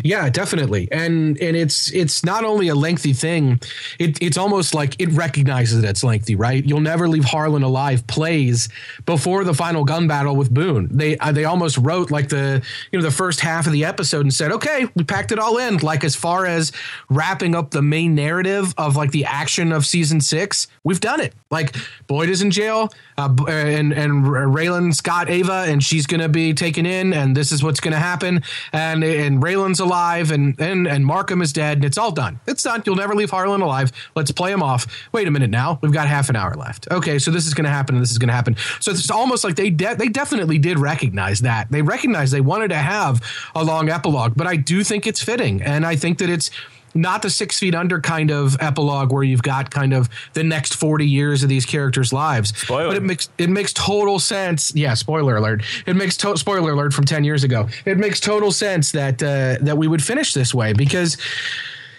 [0.02, 0.88] Yeah, definitely.
[0.92, 3.60] And and it's it's not only a lengthy thing,
[3.98, 6.64] it, it's almost like it recognizes that it's lengthy, right?
[6.64, 8.68] You'll never leave Harlan alive plays
[9.04, 10.88] before the final gun battle with Boone.
[10.90, 14.20] They uh, they almost wrote like the you know the first half of the episode
[14.20, 16.72] and said, "Okay, we packed it all in." Like as far as
[17.10, 21.34] wrapping up the main narrative of like the action of season 6, we've done it.
[21.50, 21.74] Like
[22.06, 26.54] Boyd is in jail, uh, and and Raylan's got Ava and she's going to be
[26.54, 28.42] taken in and this is what's going to happen
[28.72, 32.38] and and Raylan Harlan's alive and, and and Markham is dead and it's all done.
[32.46, 32.82] It's done.
[32.84, 33.92] You'll never leave Harlan alive.
[34.14, 34.86] Let's play him off.
[35.10, 35.78] Wait a minute now.
[35.80, 36.86] We've got half an hour left.
[36.90, 38.56] Okay, so this is going to happen and this is going to happen.
[38.80, 41.70] So it's almost like they de- they definitely did recognize that.
[41.70, 43.22] They recognized they wanted to have
[43.54, 46.50] a long epilogue, but I do think it's fitting and I think that it's
[46.94, 50.74] not the six feet under kind of epilogue where you've got kind of the next
[50.76, 52.56] 40 years of these characters' lives.
[52.56, 52.88] Spoiler.
[52.88, 54.74] But it makes it makes total sense.
[54.74, 55.62] Yeah, spoiler alert.
[55.86, 57.68] It makes to- spoiler alert from 10 years ago.
[57.84, 61.16] It makes total sense that uh, that we would finish this way because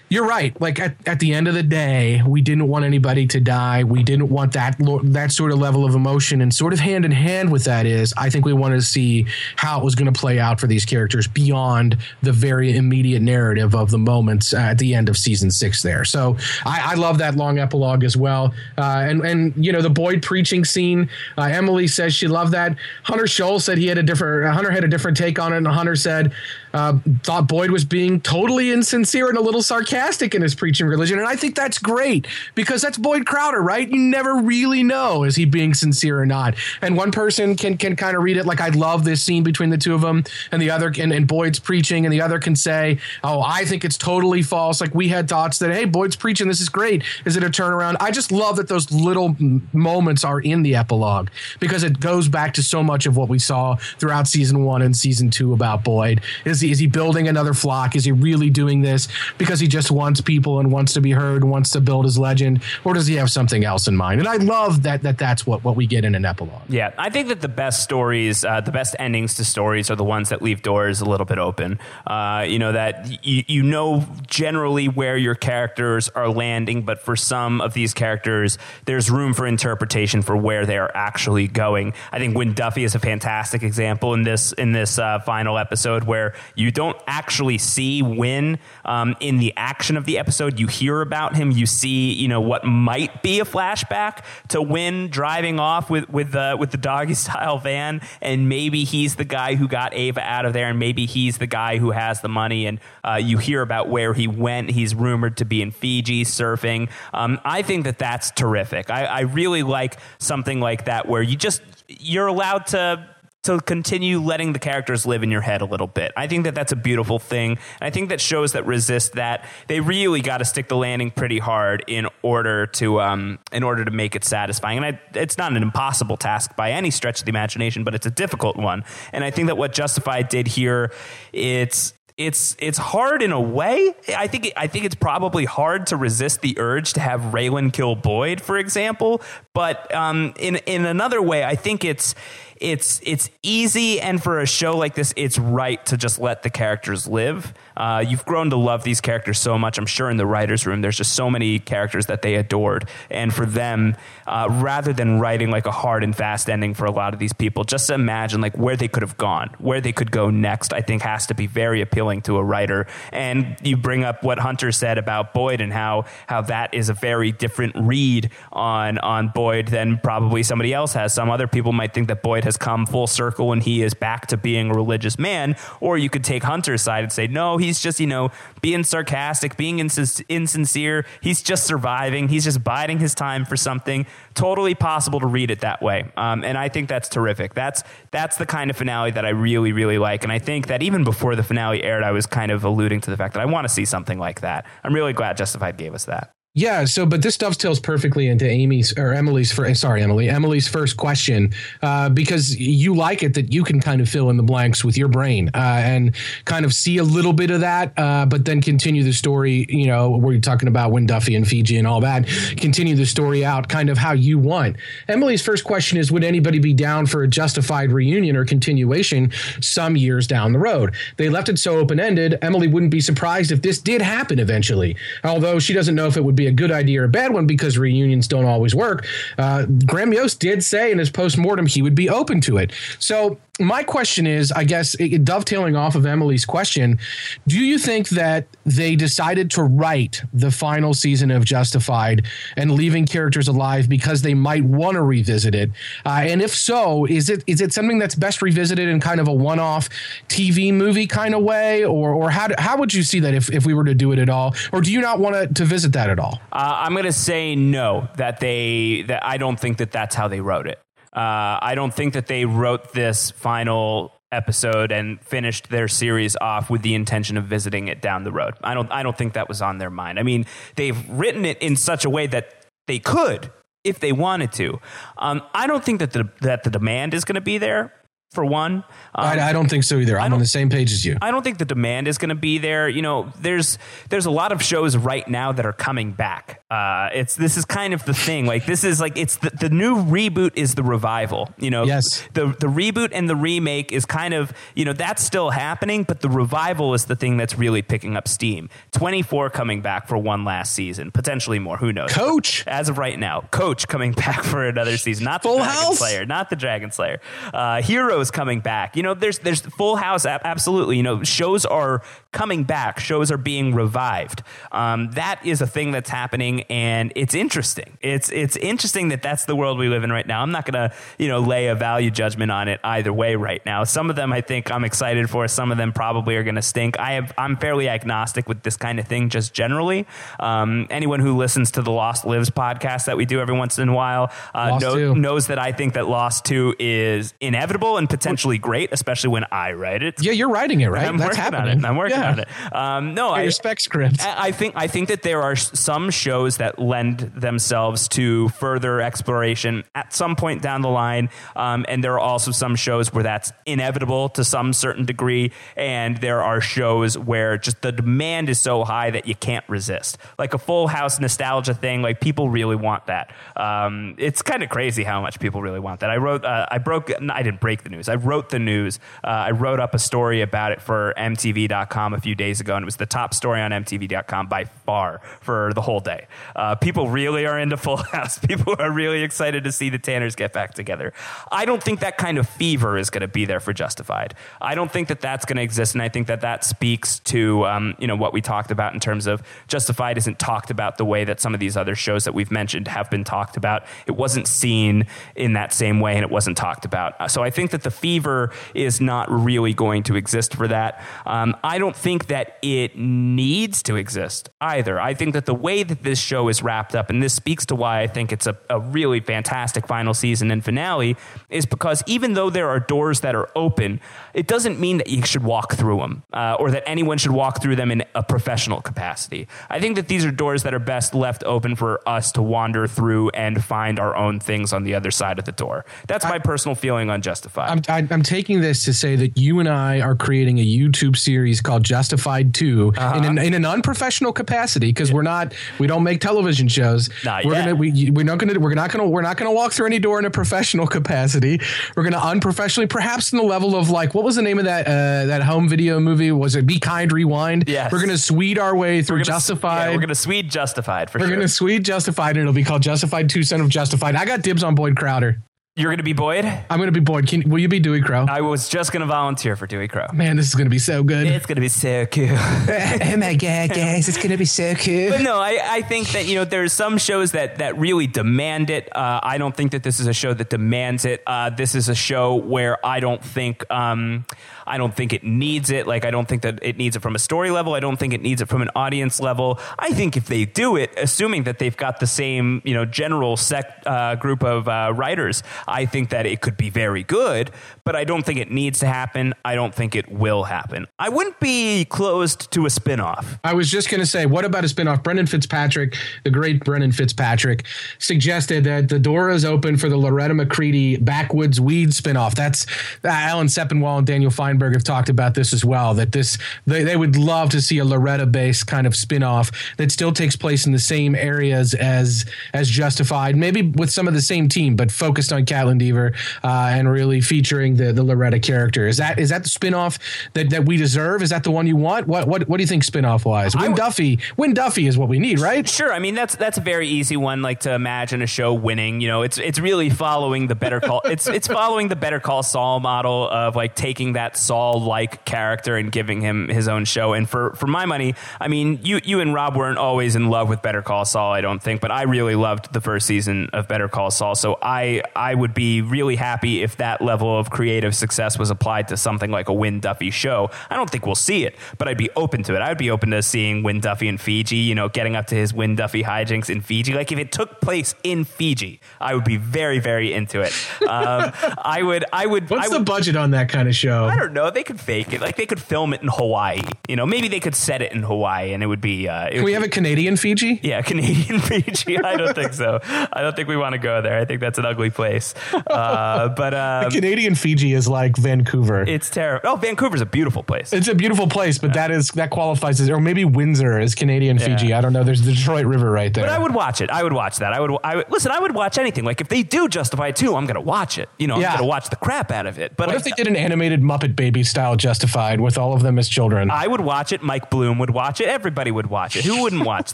[0.10, 0.60] you're right.
[0.62, 3.84] Like at, at the end of the day, we didn't want anybody to die.
[3.84, 6.42] We didn't want that that sort of level of emotion.
[6.42, 9.26] And sort of hand in hand with that is, I think we wanted to see
[9.56, 13.74] how it was going to play out for these characters beyond the very immediate narrative
[13.74, 15.82] of the moments at the end of season six.
[15.82, 18.54] There, so I, I love that long epilogue as well.
[18.78, 21.10] Uh, and and you know the Boyd preaching scene.
[21.38, 22.78] Uh, Emily says she loved that.
[23.04, 24.54] Hunter Scholl said he had a different.
[24.54, 25.58] Hunter had a different take on it.
[25.58, 26.32] And Hunter said
[26.76, 31.18] uh, thought Boyd was being totally insincere and a little sarcastic in his preaching religion.
[31.18, 33.88] And I think that's great because that's Boyd Crowder, right?
[33.88, 36.56] You never really know is he being sincere or not.
[36.82, 39.70] And one person can can kind of read it like I love this scene between
[39.70, 42.58] the two of them, and the other and, and Boyd's preaching, and the other can
[42.58, 44.82] say, Oh, I think it's totally false.
[44.82, 47.04] Like we had thoughts that hey, Boyd's preaching, this is great.
[47.24, 47.96] Is it a turnaround?
[48.02, 49.34] I just love that those little
[49.72, 51.30] moments are in the epilogue
[51.62, 54.98] because it goes back to so much of what we saw throughout season one and
[54.98, 56.20] season two about Boyd.
[56.44, 57.96] Is he is he building another flock?
[57.96, 61.44] Is he really doing this because he just wants people and wants to be heard,
[61.44, 64.20] and wants to build his legend, or does he have something else in mind?
[64.20, 66.62] And I love that that that's what what we get in an epilogue.
[66.70, 70.04] Yeah, I think that the best stories, uh, the best endings to stories, are the
[70.04, 71.80] ones that leave doors a little bit open.
[72.06, 77.16] Uh, you know that you you know generally where your characters are landing, but for
[77.16, 81.94] some of these characters, there's room for interpretation for where they are actually going.
[82.12, 86.04] I think Wynn Duffy is a fantastic example in this in this uh, final episode
[86.04, 90.60] where you don't actually see Wynn um, in the action of the episode.
[90.60, 91.52] You hear about him.
[91.52, 96.32] You see, you know, what might be a flashback to Wynn driving off with with
[96.32, 100.46] the with the doggy style van, and maybe he's the guy who got Ava out
[100.46, 102.66] of there, and maybe he's the guy who has the money.
[102.66, 104.72] And uh, you hear about where he went.
[104.72, 106.90] He's rumored to be in Fiji surfing.
[107.14, 108.90] Um, I think that that's terrific.
[108.90, 113.15] I, I really like something like that where you just you're allowed to
[113.46, 116.12] to continue letting the characters live in your head a little bit.
[116.16, 117.52] I think that that's a beautiful thing.
[117.80, 121.12] And I think that shows that resist that they really got to stick the landing
[121.12, 124.78] pretty hard in order to um, in order to make it satisfying.
[124.78, 128.06] And I, it's not an impossible task by any stretch of the imagination, but it's
[128.06, 128.84] a difficult one.
[129.14, 130.92] And I think that what Justified did here,
[131.34, 133.94] it's it's it's hard in a way.
[134.16, 137.96] I think I think it's probably hard to resist the urge to have Raylan kill
[137.96, 139.22] Boyd, for example.
[139.54, 142.16] But um, in in another way, I think it's
[142.58, 146.50] it's it's easy, and for a show like this, it's right to just let the
[146.50, 147.54] characters live.
[147.76, 149.78] Uh, you've grown to love these characters so much.
[149.78, 153.34] I'm sure in the writers' room, there's just so many characters that they adored, and
[153.34, 157.14] for them, uh, rather than writing like a hard and fast ending for a lot
[157.14, 160.30] of these people, just imagine like where they could have gone, where they could go
[160.30, 160.72] next.
[160.72, 162.88] I think has to be very appealing to a writer.
[163.12, 166.94] And you bring up what Hunter said about Boyd and how how that is a
[166.94, 171.14] very different read on on Boyd than probably somebody else has.
[171.14, 174.28] Some other people might think that Boyd has come full circle and he is back
[174.28, 175.56] to being a religious man.
[175.82, 178.32] Or you could take Hunter's side and say, no, he's just, you know,
[178.62, 181.06] being sarcastic, being ins- insincere.
[181.22, 182.30] He's just surviving.
[182.30, 184.06] He's just biding his time for something.
[184.34, 186.12] Totally possible to read it that way.
[186.16, 187.54] Um, and I think that's terrific.
[187.54, 190.24] That's, that's the kind of finale that I really, really like.
[190.24, 193.12] And I think that even before the finale aired, I was kind of alluding to
[193.12, 194.66] the fact that I want to see something like that.
[194.84, 196.32] I'm really glad Justified gave us that.
[196.56, 196.86] Yeah.
[196.86, 199.52] So, but this dovetails perfectly into Amy's or Emily's.
[199.52, 200.30] For, sorry, Emily.
[200.30, 204.38] Emily's first question, uh, because you like it that you can kind of fill in
[204.38, 207.92] the blanks with your brain uh, and kind of see a little bit of that,
[207.98, 209.66] uh, but then continue the story.
[209.68, 212.26] You know, you're talking about Wynn Duffy and Fiji and all that.
[212.56, 214.78] Continue the story out, kind of how you want.
[215.10, 219.30] Emily's first question is: Would anybody be down for a justified reunion or continuation
[219.60, 220.96] some years down the road?
[221.18, 222.40] They left it so open ended.
[222.42, 224.96] Emily wouldn't be surprised if this did happen eventually,
[225.26, 227.48] although she doesn't know if it would be a good idea or a bad one
[227.48, 229.06] because reunions don't always work.
[229.38, 232.72] Uh, Graham Yost did say in his post mortem he would be open to it.
[233.00, 237.00] So my question is, I guess, dovetailing off of Emily's question,
[237.48, 242.26] do you think that they decided to write the final season of Justified
[242.58, 245.72] and leaving characters alive because they might want to revisit it?
[246.06, 249.28] Uh, and if so, is it is it something that's best revisited in kind of
[249.28, 249.88] a one off
[250.28, 253.50] TV movie kind of way, or or how do, how would you see that if
[253.52, 255.64] if we were to do it at all, or do you not want to, to
[255.64, 256.42] visit that at all?
[256.52, 258.10] Uh, I'm going to say no.
[258.18, 260.80] That they that I don't think that that's how they wrote it.
[261.16, 266.70] Uh, I don't think that they wrote this final episode and finished their series off
[266.70, 268.56] with the intention of visiting it down the road.
[268.62, 270.20] I don't I don't think that was on their mind.
[270.20, 270.46] I mean,
[270.76, 273.52] they've written it in such a way that they could
[273.84, 274.80] if they wanted to.
[275.18, 277.94] Um, I don't think that the that the demand is going to be there
[278.36, 278.76] for one.
[279.16, 280.20] Um, I, I, don't think so either.
[280.20, 281.18] I'm on the same page as you.
[281.22, 282.88] I don't think the demand is going to be there.
[282.88, 283.80] You know, there's
[284.10, 286.64] there's a lot of shows right now that are coming back.
[286.70, 288.46] Uh, it's this is kind of the thing.
[288.46, 291.50] Like this is like it's the, the new reboot is the revival.
[291.58, 292.28] You know, yes.
[292.34, 296.20] The the reboot and the remake is kind of you know that's still happening, but
[296.20, 298.70] the revival is the thing that's really picking up steam.
[298.92, 301.78] 24 coming back for one last season, potentially more.
[301.78, 302.12] Who knows?
[302.12, 305.24] Coach, as of right now, Coach coming back for another season.
[305.24, 306.00] Not the Full Dragon House?
[306.00, 307.22] Slayer, not the Dragon Slayer.
[307.54, 308.96] Uh, Heroes coming back.
[308.96, 310.26] You know, there's there's Full House.
[310.26, 310.98] Absolutely.
[310.98, 312.02] You know, shows are
[312.32, 313.00] coming back.
[313.00, 314.44] Shows are being revived.
[314.72, 317.98] Um, that is a thing that's happening, and it's interesting.
[318.02, 320.42] It's it's interesting that that's the world we live in right now.
[320.42, 323.66] I'm not going to you know lay a value judgment on it either way right
[323.66, 323.84] now.
[323.84, 325.48] Some of them I think I'm excited for.
[325.48, 327.00] Some of them probably are going to stink.
[327.00, 330.06] I have I'm fairly agnostic with this kind of thing just generally.
[330.40, 333.90] Um, anyone who listens to the Lost Lives podcast that we do every once in
[333.90, 338.10] a while uh, know, knows that I think that Lost Two is inevitable and and
[338.20, 340.22] potentially great, especially when I write it.
[340.22, 341.08] Yeah, you're writing it, right?
[341.08, 341.72] I'm That's working happening.
[341.72, 341.86] on it.
[341.86, 342.32] I'm working yeah.
[342.32, 342.48] on it.
[342.74, 344.22] Um, no, I Your spec script.
[344.22, 349.02] I I think I think that there are some shows that lend themselves to further
[349.02, 353.24] exploration at some point down the line, um, and there are also some shows where
[353.24, 358.60] that's inevitable to some certain degree, and there are shows where just the demand is
[358.60, 362.02] so high that you can't resist, like a Full House nostalgia thing.
[362.02, 363.34] Like people really want that.
[363.56, 366.10] Um, it's kind of crazy how much people really want that.
[366.10, 368.10] I wrote, uh, I broke, I didn't break the news.
[368.10, 369.00] I wrote the news.
[369.24, 372.84] Uh, I wrote up a story about it for MTV.com a few days ago, and
[372.84, 376.28] it was the top story on MTV.com by far for the whole day.
[376.56, 378.38] Uh, people really are into Full House.
[378.38, 381.14] People are really excited to see the Tanners get back together.
[381.52, 384.34] I don't think that kind of fever is going to be there for Justified.
[384.62, 387.66] I don't think that that's going to exist, and I think that that speaks to
[387.66, 391.06] um, you know what we talked about in terms of Justified isn't talked about the
[391.06, 393.84] way that some of these other shows that we've mentioned have been talked about.
[394.06, 397.32] It wasn't seen in that same way, and it wasn't talked about.
[397.32, 401.02] So I think that the fever is not really going to exist for that.
[401.26, 405.00] Um, I don't think that it needs to exist either.
[405.00, 407.76] I think that the way that this show is wrapped up, and this speaks to
[407.76, 411.16] why I think it's a, a really fantastic final season and finale,
[411.50, 414.02] is because even though there are doors that are open,
[414.34, 417.62] it doesn't mean that you should walk through them uh, or that anyone should walk
[417.62, 419.48] through them in a professional capacity.
[419.70, 422.88] I think that these are doors that are best left open for us to wander
[422.88, 425.86] through and find our own things on the other side of the door.
[426.08, 427.70] That's my personal feeling on Justified.
[427.90, 431.62] I'm, I'm taking this to say that you and I are creating a YouTube series
[431.62, 433.18] called Justified 2 Uh-huh.
[433.18, 437.10] in, an, in an unprofessional capacity because we're not we don't make television shows.
[437.24, 437.62] Not we're yet.
[437.66, 440.20] gonna we, we're not gonna we're not gonna we're not gonna walk through any door
[440.20, 441.60] in a professional capacity.
[441.96, 444.88] We're gonna unprofessionally, perhaps in the level of like what was the name of that
[444.88, 446.32] uh, that home video movie?
[446.32, 447.66] Was it Be Kind Rewind?
[447.68, 447.92] Yes.
[447.92, 449.86] We're gonna swede our way through We're gonna- Justified.
[449.86, 451.28] yeah, we're going to Swede Justified for sure.
[451.28, 454.16] We're gonna sweet Justified, and it'll be called Justified Two, Son of Justified.
[454.16, 455.42] I got dibs on Boyd Crowder.
[455.78, 456.46] You're going to be Boyd?
[456.46, 457.28] I'm gonna be Boyd.
[457.28, 458.26] Can, will you be Dewey Crowe?
[458.30, 460.08] I was just going to volunteer for Dewey Crowe.
[460.14, 461.28] Man, this is gonna be so good.
[461.28, 462.30] It's going to be so cool.
[462.32, 465.10] oh my god, guys, it's gonna be so cool.
[465.10, 468.70] But no, I, I think that you know there's some shows that that really demand
[468.70, 468.88] it.
[468.96, 471.22] Uh, I don't think that this is a show that demands it.
[471.28, 474.26] Uh, this is a show where I don't think um,
[474.68, 475.88] I don't think it needs it.
[475.88, 477.74] Like I don't think that it needs it from a story level.
[477.74, 479.60] I don't think it needs it from an audience level.
[479.80, 483.38] I think if they do it, assuming that they've got the same you know general
[483.38, 487.52] sec uh, group of uh, writers, I think that it could be very good.
[487.84, 489.34] But I don't think it needs to happen.
[489.44, 490.88] I don't think it will happen.
[490.98, 493.40] I wouldn't be closed to a spinoff.
[493.44, 495.04] I was just going to say, what about a spinoff?
[495.04, 497.66] Brendan Fitzpatrick, the great Brendan Fitzpatrick,
[498.00, 502.34] suggested that the door is open for the Loretta McCready Backwoods Weed spinoff.
[502.34, 502.66] That's
[503.04, 505.94] uh, Alan Sepinwall and Daniel Fienberg have talked about this as well.
[505.94, 509.92] That this they, they would love to see a Loretta based kind of spinoff that
[509.92, 514.22] still takes place in the same areas as as Justified, maybe with some of the
[514.22, 518.88] same team, but focused on Kaitlyn Dever uh, and really featuring the the Loretta character.
[518.88, 519.98] Is that is that the spinoff
[520.34, 521.22] that that we deserve?
[521.22, 522.08] Is that the one you want?
[522.08, 523.56] What what what do you think spinoff wise?
[523.56, 525.68] Wynn would- Duffy, Wynn Duffy is what we need, right?
[525.68, 527.42] Sure, I mean that's that's a very easy one.
[527.42, 531.02] Like to imagine a show winning, you know, it's it's really following the Better Call.
[531.06, 535.76] it's it's following the Better Call Saul model of like taking that Saul like character
[535.76, 537.14] and giving him his own show.
[537.14, 540.50] And for for my money, I mean, you you and Rob weren't always in love
[540.50, 543.68] with Better Call Saul, I don't think, but I really loved the first season of
[543.68, 544.36] Better Call Saul.
[544.36, 548.88] So I I would be really happy if that level of creative success was applied
[548.90, 550.50] to something like a Wynn Duffy show.
[550.70, 552.62] I don't think we'll see it, but I'd be open to it.
[552.62, 555.54] I'd be open to seeing Wynn Duffy in Fiji, you know, getting up to his
[555.54, 556.94] Wynn Duffy hijinks in Fiji.
[556.94, 560.54] Like if it took place in Fiji, I would be very, very into it.
[560.88, 564.06] Um, I would, I would, What's I the budget on that kind of show?
[564.06, 564.50] I don't know.
[564.52, 565.22] They could fake it.
[565.22, 566.62] Like they could film it in Hawaii.
[566.88, 569.08] You know, maybe they could set it in Hawaii, and it would be.
[569.08, 570.60] Uh, it Can would we be- have a Canadian Fiji?
[570.62, 571.98] yeah, Canadian Fiji.
[571.98, 572.80] I don't think so.
[572.84, 574.20] I don't think we want to go there.
[574.20, 575.34] I think that's an ugly place.
[575.54, 576.54] Uh, but
[576.86, 578.84] um, Canadian Fiji is like Vancouver.
[578.84, 579.50] it's terrible.
[579.50, 580.72] Oh, Vancouver's a beautiful place.
[580.74, 584.38] it's a beautiful place, but that is that qualifies as, or maybe Windsor is Canadian
[584.40, 584.74] Fiji.
[584.74, 585.04] I don't know.
[585.04, 586.26] There's the Detroit River right there.
[586.26, 586.90] But I would watch it.
[586.90, 587.54] I would watch that.
[587.54, 587.72] I would.
[587.84, 588.32] I would listen.
[588.32, 589.04] I would watch anything.
[589.06, 591.10] Like if they do Justify it too, I'm gonna watch it.
[591.18, 591.52] You know, Yeah.
[591.52, 592.76] I'm gonna watch the crap out of it.
[592.78, 595.84] But what I, if they did an animated Muppet Baby style Justified with all of
[595.84, 596.50] them as children?
[596.50, 597.22] I would watch it.
[597.22, 598.28] Mike Bloom would watch it.
[598.28, 599.24] Everybody would watch it.
[599.24, 599.94] Who wouldn't watch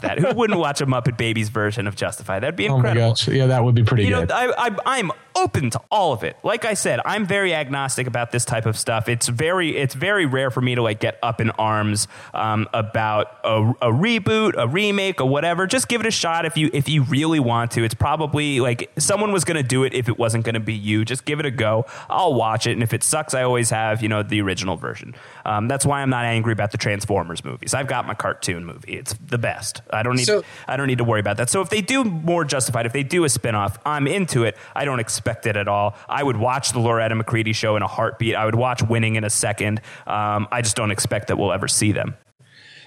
[0.00, 0.18] that?
[0.18, 2.38] Who wouldn't watch a Muppet Babies version of Justify?
[2.38, 3.10] That'd be oh my incredible.
[3.10, 4.30] gosh, yeah, that would be pretty you know, good.
[4.32, 6.36] I, I, I'm open to all of it.
[6.42, 9.08] Like I said, I'm very agnostic about this type of stuff.
[9.08, 13.38] It's very, it's very rare for me to like get up in arms um, about
[13.44, 15.66] a, a reboot, a remake, or whatever.
[15.66, 17.84] Just give it a shot if you if you really want to.
[17.84, 20.74] It's probably like someone was going to do it if it wasn't going to be
[20.74, 21.04] you.
[21.04, 21.86] Just give it a go.
[22.08, 25.14] I'll watch it, and if it sucks, I always have you know the original version.
[25.44, 27.74] Um, that's why I'm not angry about the Transformers movies.
[27.74, 28.92] I've got my cartoon movie.
[28.94, 29.82] It's the best.
[29.90, 31.50] I don't need So- I don't need to worry about that.
[31.50, 34.56] So if they do more Justified, if they do a spinoff, I'm into it.
[34.74, 35.96] I don't expect it at all.
[36.08, 38.34] I would watch the Loretta McCready show in a heartbeat.
[38.34, 39.80] I would watch Winning in a second.
[40.06, 42.14] Um, I just don't expect that we'll ever see them.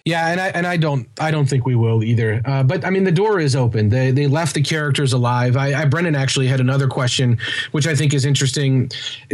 [0.07, 2.39] Yeah, and I and I don't I don't think we will either.
[2.45, 3.89] Uh, but I mean, the door is open.
[3.89, 5.57] They they left the characters alive.
[5.57, 7.39] I, I Brennan actually had another question,
[7.71, 8.91] which I think is interesting.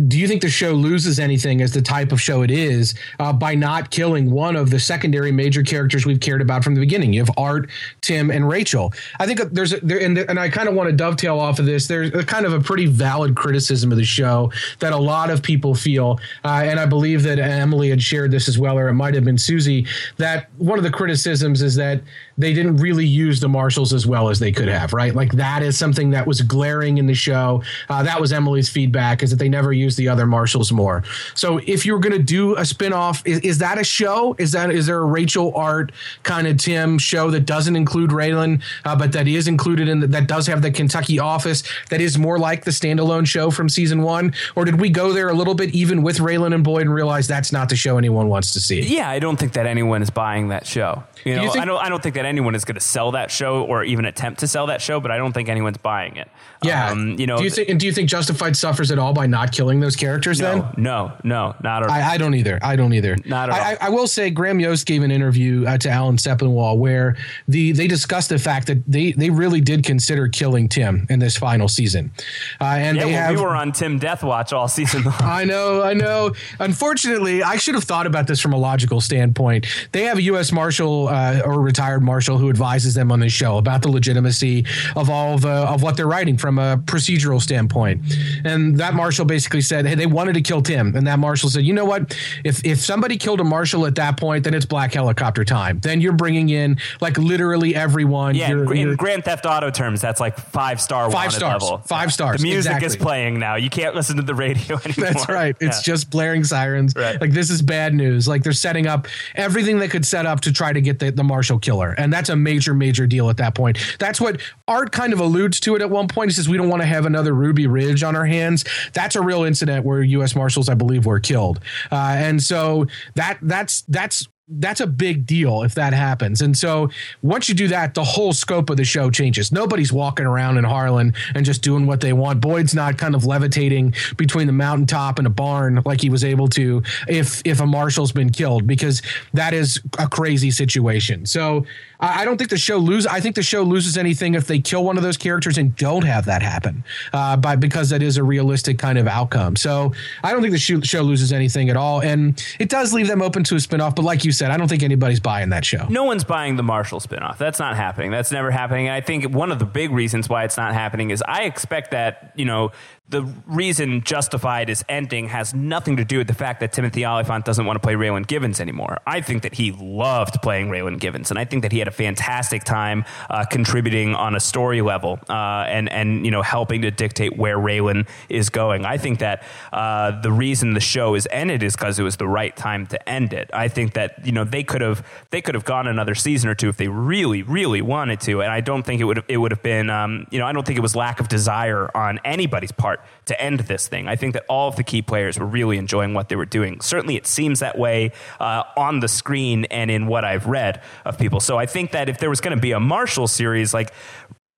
[0.08, 3.34] Do you think the show loses anything as the type of show it is uh,
[3.34, 7.12] by not killing one of the secondary major characters we've cared about from the beginning?
[7.12, 7.70] You have Art,
[8.00, 8.94] Tim, and Rachel.
[9.20, 11.66] I think there's a, there and, and I kind of want to dovetail off of
[11.66, 11.88] this.
[11.88, 15.44] There's a kind of a pretty valid criticism of the show that a lot of
[15.44, 18.94] people feel, uh, and I believe that Emily had shared this as well, or it
[18.94, 22.02] might have been Susie that one of the criticisms is that
[22.38, 25.14] they didn't really use the marshals as well as they could have, right?
[25.14, 27.64] Like that is something that was glaring in the show.
[27.90, 31.04] Uh, that was Emily's feedback is that they never used the other marshals more.
[31.36, 34.36] So if you're going to do a spinoff, is, is that a show?
[34.40, 35.92] Is that is there a Rachel Art
[36.24, 40.08] kind of Tim show that doesn't include Raylan, uh, but that is included in the,
[40.08, 44.02] that does have the Kentucky office that is more like the standalone show from season
[44.02, 44.34] one?
[44.56, 47.28] Or did we go there a little bit even with Raylan and Boyd and realize
[47.28, 48.82] that's not the show anyone wants to see?
[48.82, 51.04] Yeah, I don't think that anyone is buying that show.
[51.26, 51.84] You know, you think, I don't.
[51.84, 54.48] I don't think that anyone is going to sell that show or even attempt to
[54.48, 55.00] sell that show.
[55.00, 56.30] But I don't think anyone's buying it.
[56.64, 56.92] Yeah.
[56.92, 57.38] Um, you know.
[57.38, 57.80] Do you think?
[57.80, 60.40] Do you think Justified suffers at all by not killing those characters?
[60.40, 61.96] No, then no, no, not at all.
[61.96, 62.60] I, I don't either.
[62.62, 63.16] I don't either.
[63.26, 63.78] Not at I, all.
[63.82, 67.72] I, I will say, Graham Yost gave an interview uh, to Alan Sepinwall where the
[67.72, 71.68] they discussed the fact that they they really did consider killing Tim in this final
[71.68, 72.12] season,
[72.60, 75.16] uh, and yeah, they well, have, we were on Tim Death Watch all season long.
[75.20, 76.32] I know, I know.
[76.60, 79.66] Unfortunately, I should have thought about this from a logical standpoint.
[79.94, 80.52] They have a U.S.
[80.52, 85.10] Marshal uh, or retired marshal who advises them on the show about the legitimacy of
[85.10, 88.02] all of, uh, of what they're writing from a procedural standpoint.
[88.44, 91.64] And that marshal basically said, "Hey, they wanted to kill Tim," and that marshal said,
[91.64, 92.16] "You know what?
[92.44, 95.80] If if somebody killed a marshal at that point, then it's black helicopter time.
[95.80, 98.36] Then you're bringing in like literally everyone.
[98.36, 101.78] Yeah, you're, in you're, Grand Theft Auto terms, that's like five star, five stars, level.
[101.80, 102.42] five stars.
[102.42, 102.88] The music exactly.
[102.88, 103.56] is playing now.
[103.56, 105.12] You can't listen to the radio anymore.
[105.12, 105.56] That's right.
[105.60, 105.94] It's yeah.
[105.94, 106.94] just blaring sirens.
[106.96, 107.20] Right.
[107.20, 108.28] Like this is bad news.
[108.28, 111.24] Like they're setting up everything they could set up to try to get the, the
[111.24, 113.78] marshal killer, and that's a major, major deal at that point.
[114.00, 116.32] That's what Art kind of alludes to it at one point.
[116.32, 118.66] He says, We don't want to have another Ruby Ridge on our hands.
[118.94, 120.36] That's a real incident where U.S.
[120.36, 121.60] Marshals, I believe, were killed.
[121.92, 124.28] Uh, and so that that's that's
[124.60, 126.42] that's a big deal if that happens.
[126.42, 126.90] And so
[127.22, 129.52] once you do that, the whole scope of the show changes.
[129.52, 132.42] Nobody's walking around in Harlan and just doing what they want.
[132.42, 136.48] Boyd's not kind of levitating between the mountaintop and a barn like he was able
[136.50, 139.02] to if if a marshal's been killed because
[139.34, 141.26] that is a crazy situation.
[141.26, 141.66] So
[142.02, 143.06] I, don't think the show lose.
[143.06, 146.04] I think the show loses anything if they kill one of those characters and don't
[146.04, 146.84] have that happen,
[147.14, 149.56] uh, by because that is a realistic kind of outcome.
[149.56, 149.94] So
[150.24, 153.22] I don't think the show, show loses anything at all, and it does leave them
[153.22, 153.96] open to a spinoff.
[153.96, 155.86] But like you said, I don't think anybody's buying that show.
[155.90, 157.38] No one's buying the Marshal spinoff.
[157.38, 158.12] That's not happening.
[158.12, 158.88] That's never happening.
[158.88, 161.92] And I think one of the big reasons why it's not happening is I expect
[161.92, 162.72] that you know
[163.12, 167.44] the reason Justified is ending has nothing to do with the fact that Timothy Olyphant
[167.44, 169.00] doesn't want to play Raylan Givens anymore.
[169.06, 171.92] I think that he loved playing Raylan Givens, and I think that he had a
[171.92, 176.92] fantastic time uh, contributing on a story level uh, and and you know helping to
[176.92, 178.86] dictate where Raylan is going.
[178.86, 179.44] I think that
[179.74, 183.10] uh, the reason the show is ended is because it was the right time to
[183.10, 183.50] end it.
[183.54, 186.56] I think that you know they could have they could have gone another season or
[186.56, 189.52] two if they really really wanted to, and I don't think it would it would
[189.52, 192.72] have been um, you know I don't think it was lack of desire on anybody's
[192.72, 194.08] part to end this thing.
[194.08, 196.82] I think that all of the key players were really enjoying what they were doing.
[196.82, 201.18] Certainly, it seems that way uh, on the screen and in what I've read of
[201.18, 201.40] people.
[201.40, 203.94] So I think that if there was going to be a Marshal series, like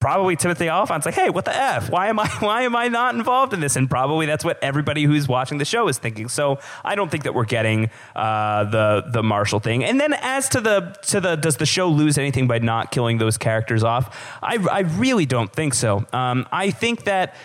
[0.03, 1.89] probably Timothy Olyphant's like, hey, what the f?
[1.89, 3.77] Why am I why am I not involved in this?
[3.77, 6.27] And probably that's what everybody who's watching the show is thinking.
[6.27, 9.81] So I don't think that we're getting uh, the the Marshal thing.
[9.85, 13.17] And then as to the to the does the show lose anything by not killing
[13.17, 14.37] those characters off?
[14.43, 16.05] I I really don't think so.
[16.11, 17.35] Um, I think that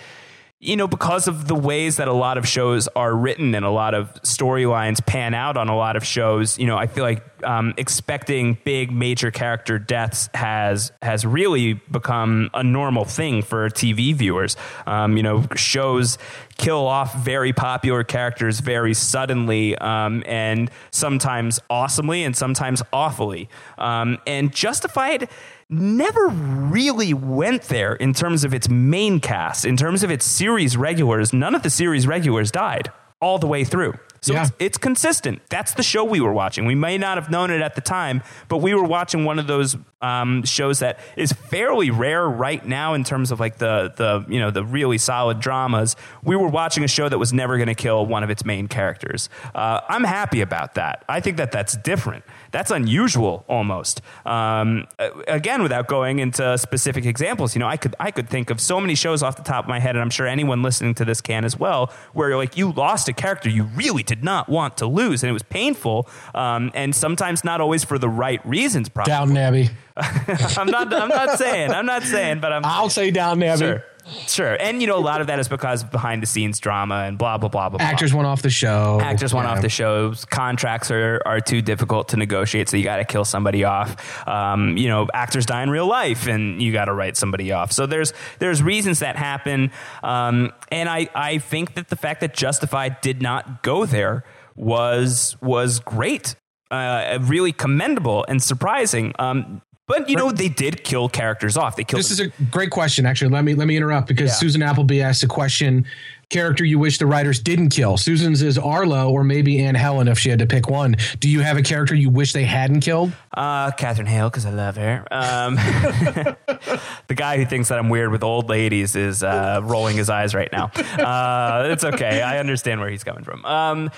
[0.61, 3.70] you know, because of the ways that a lot of shows are written and a
[3.70, 7.22] lot of storylines pan out on a lot of shows, you know, I feel like
[7.44, 14.12] um, expecting big major character deaths has has really become a normal thing for TV
[14.12, 14.56] viewers.
[14.84, 16.18] Um, you know, shows
[16.56, 23.48] kill off very popular characters very suddenly um, and sometimes awesomely and sometimes awfully.
[23.78, 25.28] Um, and Justified
[25.70, 30.76] never really went there in terms of its main cast, in terms of its series
[30.76, 31.32] regulars.
[31.32, 32.90] None of the series regulars died
[33.20, 33.94] all the way through.
[34.20, 34.42] So yeah.
[34.42, 35.42] it's, it's, consistent.
[35.48, 36.66] That's the show we were watching.
[36.66, 39.46] We may not have known it at the time, but we were watching one of
[39.46, 44.24] those um, shows that is fairly rare right now in terms of like the the
[44.32, 45.96] you know the really solid dramas.
[46.22, 48.68] We were watching a show that was never going to kill one of its main
[48.68, 49.28] characters.
[49.54, 51.04] Uh, I'm happy about that.
[51.08, 52.24] I think that that's different.
[52.51, 54.01] That's unusual almost.
[54.24, 54.86] Um,
[55.26, 58.80] again, without going into specific examples, you know, I could I could think of so
[58.80, 61.20] many shows off the top of my head, and I'm sure anyone listening to this
[61.20, 64.86] can as well, where like you lost a character you really did not want to
[64.86, 68.88] lose, and it was painful, um, and sometimes not always for the right reasons.
[68.88, 69.11] Probably.
[69.11, 69.70] Downton Abbey.
[69.96, 70.92] I'm not.
[70.92, 71.70] I'm not saying.
[71.72, 72.40] I'm not saying.
[72.40, 72.64] But I'm.
[72.64, 73.59] I'll say Down Abbey.
[73.59, 73.84] Sure.
[74.26, 74.56] Sure.
[74.61, 77.38] And, you know, a lot of that is because behind the scenes drama and blah,
[77.38, 77.80] blah, blah, blah.
[77.80, 78.98] Actors went off the show.
[79.00, 80.24] Actors went off the shows.
[80.24, 84.26] Contracts are, are too difficult to negotiate, so you got to kill somebody off.
[84.28, 87.72] Um, you know, actors die in real life, and you got to write somebody off.
[87.72, 89.70] So there's there's reasons that happen,
[90.02, 94.24] um, and I I think that the fact that Justified did not go there
[94.56, 96.34] was was great.
[96.70, 99.14] Uh, really commendable and surprising.
[99.18, 101.74] Um, but you know they did kill characters off.
[101.74, 101.99] They killed.
[101.99, 103.07] This is a great question.
[103.07, 104.34] Actually, let me let me interrupt because yeah.
[104.34, 105.86] Susan Appleby asked a question.
[106.30, 107.97] Character you wish the writers didn't kill.
[107.97, 110.95] Susan's is Arlo or maybe Aunt Helen if she had to pick one.
[111.20, 113.12] Do you have a character you wish they hadn't killed?
[113.32, 115.07] Uh, Katherine Hale because I love her.
[115.11, 115.55] Um,
[117.07, 120.34] the guy who thinks that I'm weird with old ladies is uh, rolling his eyes
[120.34, 120.66] right now.
[120.99, 122.20] Uh, it's okay.
[122.20, 123.47] I understand where he's coming from.
[123.47, 123.91] Um,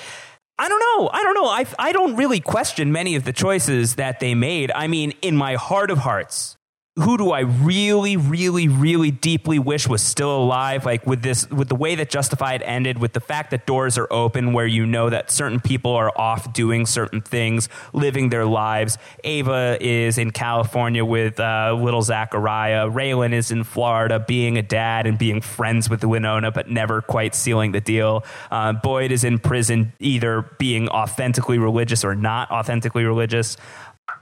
[0.61, 1.08] I don't know.
[1.11, 1.46] I don't know.
[1.46, 4.70] I, I don't really question many of the choices that they made.
[4.70, 6.58] I mean, in my heart of hearts,
[6.97, 10.84] who do I really, really, really deeply wish was still alive?
[10.84, 14.09] Like with this, with the way that Justified ended, with the fact that doors are
[14.12, 18.99] open where you know that certain people are off doing certain things, living their lives.
[19.22, 22.88] Ava is in California with uh, little Zachariah.
[22.88, 27.36] Raylan is in Florida being a dad and being friends with Winona, but never quite
[27.36, 28.24] sealing the deal.
[28.51, 33.57] Uh, Boyd is in prison, either being authentically religious or not authentically religious.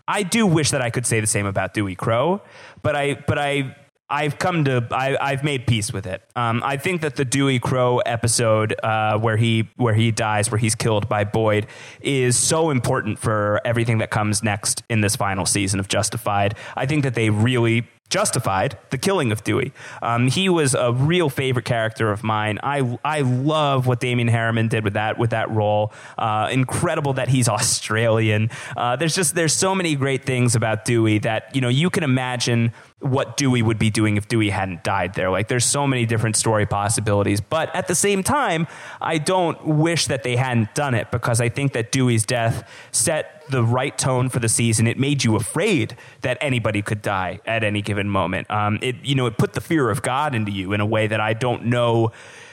[0.06, 2.40] I do wish that I could say the same about Dewey Crowe,
[2.82, 3.76] but I but I
[4.10, 6.22] I've come to I, have made peace with it.
[6.34, 10.58] Um, I think that the Dewey Crowe episode uh, where he where he dies, where
[10.58, 11.66] he's killed by Boyd,
[12.00, 16.54] is so important for everything that comes next in this final season of Justified.
[16.74, 19.72] I think that they really justified the killing of Dewey.
[20.02, 22.58] Um, he was a real favorite character of mine.
[22.62, 25.92] I I love what Damon Herriman did with that with that role.
[26.16, 28.50] Uh, incredible that he's Australian.
[28.76, 32.02] Uh, there's just there's so many great things about Dewey that you know you can
[32.02, 35.30] imagine what Dewey would be doing if Dewey hadn't died there.
[35.30, 38.66] Like there's so many different story possibilities, but at the same time,
[39.00, 43.44] I don't wish that they hadn't done it because I think that Dewey's death set
[43.50, 44.86] the right tone for the season.
[44.86, 48.50] It made you afraid that anybody could die at any given moment.
[48.50, 51.06] Um, it you know it put the fear of God into you in a way
[51.06, 52.12] that I don't know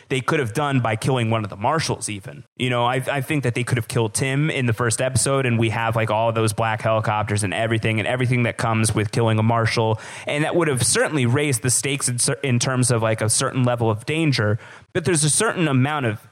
[0.09, 2.43] they could have done by killing one of the marshals even.
[2.57, 5.45] You know I, I think that they could have killed tim in the first episode
[5.45, 9.11] and we have like all those black helicopters and everything and everything that comes with
[9.11, 9.99] killing a marshal.
[10.27, 13.63] And that would have certainly raised the stakes in, in terms of like a certain
[13.63, 14.59] level of danger.
[14.93, 16.27] But there's a certain amount of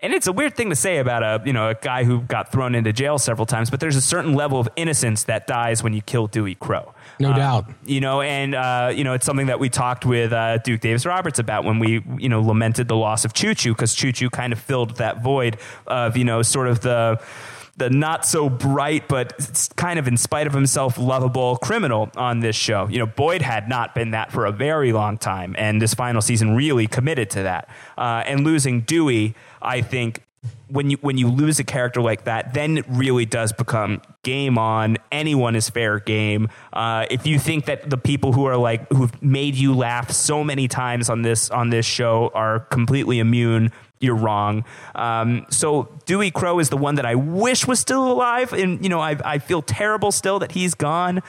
[0.00, 2.52] and it's a weird thing to say about a you know a guy who got
[2.52, 5.94] thrown into jail several times, but there's a certain level of innocence that dies when
[5.94, 6.94] you kill Dewey Crowe.
[7.18, 7.70] No uh, doubt.
[7.84, 11.06] You know, and uh, you know it's something that we talked with uh, Duke Davis
[11.06, 14.30] Roberts about when we you know lamented the loss of Choo Choo because Choo Choo
[14.30, 17.20] kind of filled that void of you know sort of the
[17.76, 22.56] the not so bright, but kind of in spite of himself lovable criminal on this
[22.56, 22.88] show.
[22.88, 26.22] You know, Boyd had not been that for a very long time, and this final
[26.22, 27.68] season really committed to that.
[27.98, 30.22] Uh, and losing Dewey, I think,
[30.68, 34.58] when you when you lose a character like that, then it really does become game
[34.58, 34.96] on.
[35.12, 36.48] Anyone is fair game.
[36.72, 40.42] Uh, if you think that the people who are like who've made you laugh so
[40.42, 44.64] many times on this on this show are completely immune you're wrong.
[44.94, 48.88] Um, so Dewey Crowe is the one that I wish was still alive, and you
[48.88, 51.22] know I, I feel terrible still that he's gone.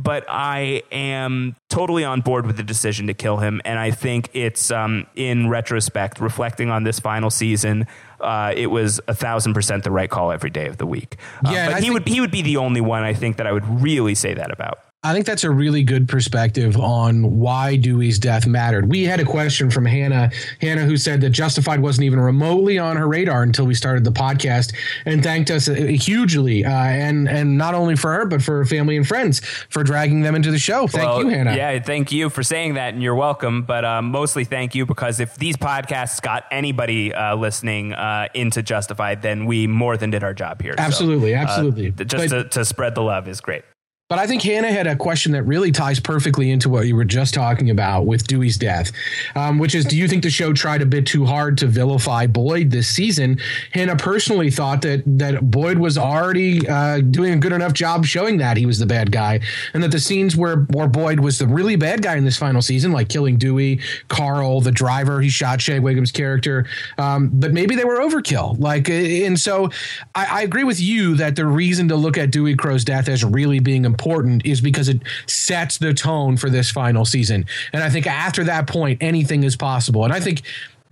[0.00, 4.30] But I am totally on board with the decision to kill him, and I think
[4.32, 7.86] it's um, in retrospect, reflecting on this final season,
[8.20, 11.16] uh, it was a thousand percent the right call every day of the week.
[11.44, 13.52] Uh, yeah, but he would he would be the only one I think that I
[13.52, 14.80] would really say that about.
[15.04, 18.90] I think that's a really good perspective on why Dewey's death mattered.
[18.90, 22.96] We had a question from Hannah, Hannah, who said that Justified wasn't even remotely on
[22.96, 24.74] her radar until we started the podcast,
[25.04, 28.64] and thanked us uh, hugely, uh, and and not only for her but for her
[28.64, 29.38] family and friends
[29.70, 30.88] for dragging them into the show.
[30.88, 31.54] Thank well, you, Hannah.
[31.54, 33.62] Yeah, thank you for saying that, and you're welcome.
[33.62, 38.64] But um, mostly thank you because if these podcasts got anybody uh, listening uh, into
[38.64, 40.74] Justified, then we more than did our job here.
[40.76, 41.90] Absolutely, so, absolutely.
[41.92, 43.62] just but, to, to spread the love is great.
[44.08, 47.04] But I think Hannah had a question that really ties perfectly into what you were
[47.04, 48.90] just talking about with Dewey's death,
[49.34, 52.26] um, which is do you think the show tried a bit too hard to vilify
[52.26, 53.38] Boyd this season?
[53.72, 58.38] Hannah personally thought that that Boyd was already uh, doing a good enough job showing
[58.38, 59.40] that he was the bad guy,
[59.74, 62.62] and that the scenes where, where Boyd was the really bad guy in this final
[62.62, 63.78] season, like killing Dewey,
[64.08, 66.64] Carl, the driver, he shot Shea Whigham's character,
[66.96, 68.58] um, but maybe they were overkill.
[68.58, 69.68] Like, and so
[70.14, 73.22] I, I agree with you that the reason to look at Dewey Crowe's death as
[73.22, 77.44] really being important is because it sets the tone for this final season.
[77.72, 80.04] And I think after that point, anything is possible.
[80.04, 80.42] And I think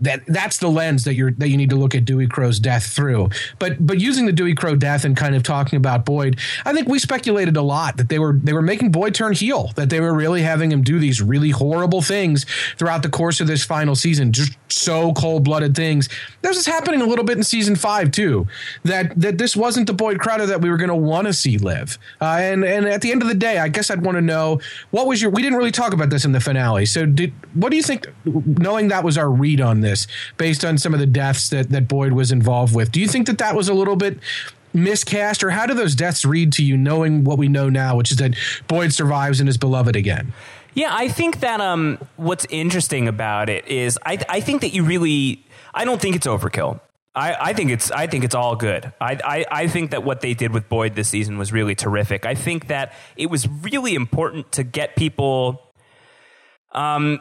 [0.00, 2.86] that that's the lens that you're that you need to look at Dewey Crowe's death
[2.86, 3.30] through.
[3.58, 6.88] But but using the Dewey Crowe death and kind of talking about Boyd, I think
[6.88, 10.00] we speculated a lot that they were they were making Boyd turn heel, that they
[10.00, 12.44] were really having him do these really horrible things
[12.76, 16.08] throughout the course of this final season, just so cold blooded things.
[16.42, 18.46] This is happening a little bit in season five too.
[18.84, 21.56] That that this wasn't the Boyd Crowder that we were going to want to see
[21.58, 21.98] live.
[22.20, 24.60] Uh, and and at the end of the day, I guess I'd want to know
[24.90, 25.30] what was your.
[25.30, 26.84] We didn't really talk about this in the finale.
[26.84, 28.06] So did what do you think?
[28.24, 29.85] Knowing that was our read on this
[30.36, 32.92] based on some of the deaths that, that Boyd was involved with.
[32.92, 34.18] Do you think that that was a little bit
[34.72, 38.10] miscast, or how do those deaths read to you, knowing what we know now, which
[38.10, 38.34] is that
[38.68, 40.32] Boyd survives and is beloved again?
[40.74, 44.84] Yeah, I think that um, what's interesting about it is I, I think that you
[44.84, 45.42] really
[45.74, 46.80] I don't think it's overkill.
[47.14, 48.92] I, I think it's I think it's all good.
[49.00, 52.26] I, I, I think that what they did with Boyd this season was really terrific.
[52.26, 55.62] I think that it was really important to get people
[56.76, 57.20] um,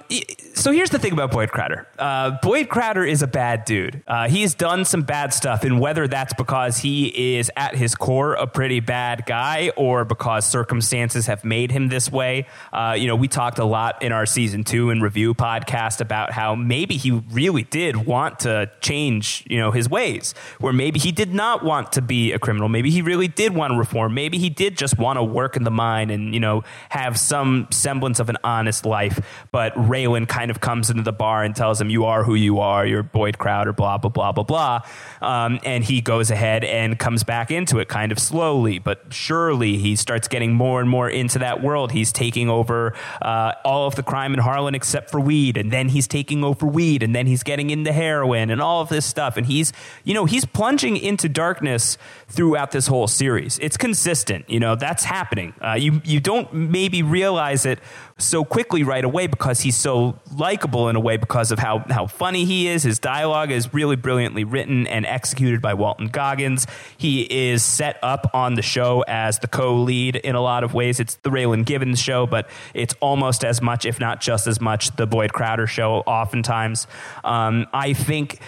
[0.53, 1.87] so here's the thing about Boyd Crowder.
[1.97, 4.03] Uh, Boyd Crowder is a bad dude.
[4.05, 8.33] Uh, he's done some bad stuff, and whether that's because he is at his core
[8.33, 13.15] a pretty bad guy or because circumstances have made him this way, uh, you know,
[13.15, 17.11] we talked a lot in our season two and review podcast about how maybe he
[17.11, 21.93] really did want to change, you know, his ways, where maybe he did not want
[21.93, 22.67] to be a criminal.
[22.67, 24.13] Maybe he really did want to reform.
[24.13, 27.67] Maybe he did just want to work in the mine and, you know, have some
[27.71, 31.79] semblance of an honest life but Raylan kind of comes into the bar and tells
[31.79, 32.85] him, "You are who you are.
[32.85, 34.81] You're Boyd Crowder." Blah blah blah blah blah.
[35.21, 39.77] Um, and he goes ahead and comes back into it, kind of slowly but surely.
[39.77, 41.91] He starts getting more and more into that world.
[41.91, 45.89] He's taking over uh, all of the crime in Harlan except for weed, and then
[45.89, 49.37] he's taking over weed, and then he's getting into heroin and all of this stuff.
[49.37, 49.73] And he's,
[50.03, 53.59] you know, he's plunging into darkness throughout this whole series.
[53.59, 54.49] It's consistent.
[54.49, 55.53] You know, that's happening.
[55.61, 57.79] Uh, you you don't maybe realize it
[58.17, 62.07] so quickly right away because he's so likable in a way because of how, how
[62.07, 62.83] funny he is.
[62.83, 66.65] His dialogue is really brilliantly written and executed by Walton Goggins.
[66.97, 70.73] He is set up on the show as the co lead in a lot of
[70.73, 71.01] ways.
[71.01, 74.95] It's the Raylan Givens show, but it's almost as much, if not just as much,
[74.95, 76.87] the Boyd Crowder show, oftentimes.
[77.25, 78.39] Um, I think.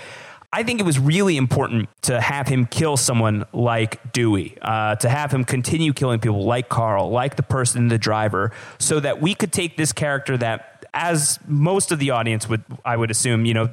[0.53, 5.09] I think it was really important to have him kill someone like Dewey, uh, to
[5.09, 9.35] have him continue killing people like Carl, like the person, the driver, so that we
[9.35, 13.53] could take this character that, as most of the audience would, I would assume, you
[13.53, 13.69] know,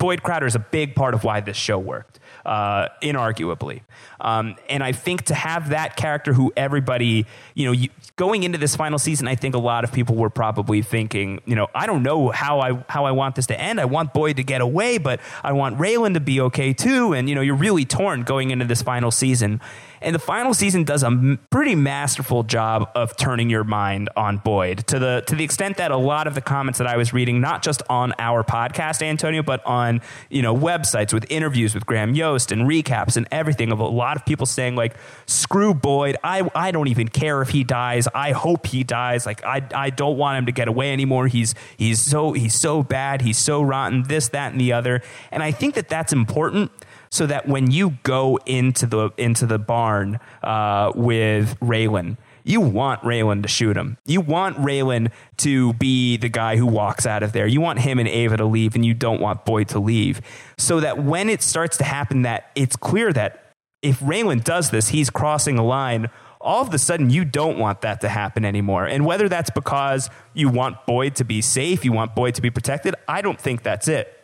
[0.00, 3.82] Boyd Crowder is a big part of why this show worked uh, inarguably.
[4.18, 8.56] Um, and I think to have that character who everybody, you know, you, going into
[8.56, 11.86] this final season, I think a lot of people were probably thinking, you know, I
[11.86, 13.78] don't know how I how I want this to end.
[13.78, 17.12] I want Boyd to get away, but I want Raylan to be okay too.
[17.12, 19.60] And you know, you're really torn going into this final season.
[20.02, 24.86] And the final season does a pretty masterful job of turning your mind on Boyd
[24.86, 27.40] to the to the extent that a lot of the comments that I was reading,
[27.40, 32.14] not just on our podcast, Antonio, but on you know websites with interviews with Graham
[32.14, 34.94] Yost and recaps and everything of a lot of people saying like,
[35.26, 36.16] "Screw Boyd.
[36.24, 38.08] I I don't even care if he dies.
[38.14, 39.26] I hope he dies.
[39.26, 41.26] Like I I don't want him to get away anymore.
[41.26, 43.20] He's he's so he's so bad.
[43.20, 44.04] He's so rotten.
[44.04, 45.02] This that and the other.
[45.30, 46.70] And I think that that's important."
[47.10, 53.02] So that when you go into the into the barn uh, with Raylan, you want
[53.02, 53.98] Raylan to shoot him.
[54.06, 57.46] You want Raylan to be the guy who walks out of there.
[57.46, 60.20] You want him and Ava to leave, and you don't want Boyd to leave.
[60.56, 64.88] So that when it starts to happen, that it's clear that if Raylan does this,
[64.88, 66.10] he's crossing a line.
[66.40, 68.86] All of a sudden, you don't want that to happen anymore.
[68.86, 72.50] And whether that's because you want Boyd to be safe, you want Boyd to be
[72.50, 74.19] protected, I don't think that's it.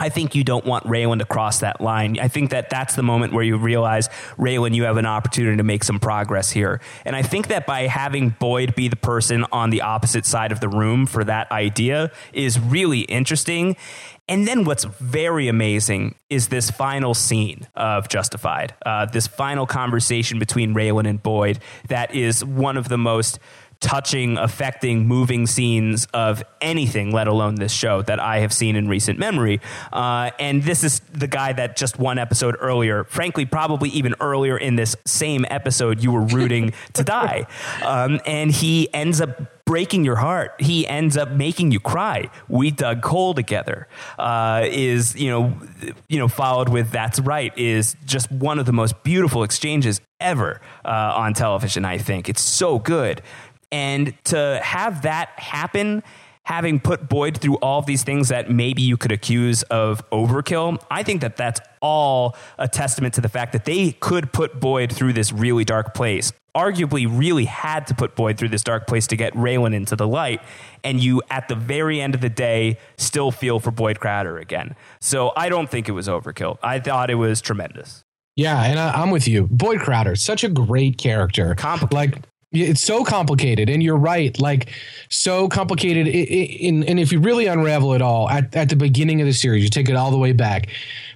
[0.00, 2.18] I think you don't want Raylan to cross that line.
[2.18, 5.62] I think that that's the moment where you realize, Raylan, you have an opportunity to
[5.62, 6.80] make some progress here.
[7.04, 10.60] And I think that by having Boyd be the person on the opposite side of
[10.60, 13.76] the room for that idea is really interesting.
[14.30, 20.38] And then what's very amazing is this final scene of Justified, uh, this final conversation
[20.38, 23.40] between Raylan and Boyd that is one of the most
[23.80, 28.88] touching, affecting, moving scenes of anything, let alone this show that I have seen in
[28.88, 29.60] recent memory.
[29.92, 34.58] Uh, and this is the guy that just one episode earlier, frankly, probably even earlier
[34.58, 37.46] in this same episode, you were rooting to die.
[37.82, 40.52] Um, and he ends up breaking your heart.
[40.58, 42.28] He ends up making you cry.
[42.48, 43.86] We dug coal together.
[44.18, 45.56] Uh, is you know
[46.08, 50.60] you know followed with that's right is just one of the most beautiful exchanges ever
[50.84, 51.84] uh, on television.
[51.84, 53.22] I think it's so good.
[53.72, 56.02] And to have that happen,
[56.44, 60.82] having put Boyd through all of these things that maybe you could accuse of overkill,
[60.90, 64.92] I think that that's all a testament to the fact that they could put Boyd
[64.92, 66.32] through this really dark place.
[66.56, 70.08] Arguably, really had to put Boyd through this dark place to get Raylan into the
[70.08, 70.40] light,
[70.82, 74.74] and you, at the very end of the day, still feel for Boyd Crowder again.
[75.00, 76.58] So I don't think it was overkill.
[76.60, 78.02] I thought it was tremendous.
[78.34, 79.46] Yeah, and I, am with you.
[79.48, 81.54] Boyd Crowder, such a great character.
[81.54, 81.94] Complicated.
[81.94, 84.38] Like it's so complicated, and you're right.
[84.40, 84.70] Like
[85.08, 86.08] so complicated.
[86.08, 89.62] In, and if you really unravel it all at, at the beginning of the series,
[89.62, 90.68] you take it all the way back.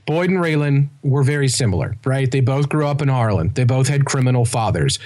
[0.06, 2.30] Boyd and Raylan were very similar, right?
[2.30, 3.52] They both grew up in Harlan.
[3.54, 4.98] They both had criminal fathers.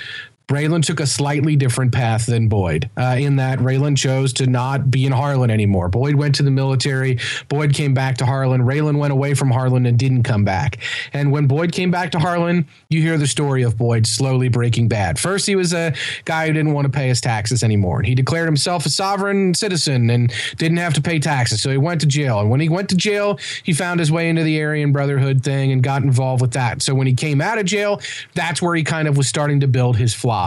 [0.49, 4.91] Raylan took a slightly different path than Boyd, uh, in that Raylan chose to not
[4.91, 5.91] be in Harlan anymore.
[5.91, 7.19] Boyd went to the military.
[7.51, 8.63] Boyd came back to Harlan.
[8.63, 10.79] Raylan went away from Harlan and didn't come back.
[11.13, 14.89] And when Boyd came back to Harlan, you hear the story of Boyd slowly breaking
[14.89, 15.19] bad.
[15.19, 15.95] First, he was a
[16.25, 18.01] guy who didn't want to pay his taxes anymore.
[18.01, 21.61] He declared himself a sovereign citizen and didn't have to pay taxes.
[21.61, 22.41] So he went to jail.
[22.41, 25.73] And when he went to jail, he found his way into the Aryan Brotherhood thing
[25.73, 26.81] and got involved with that.
[26.81, 28.01] So when he came out of jail,
[28.35, 30.38] that's where he kind of was starting to build his flock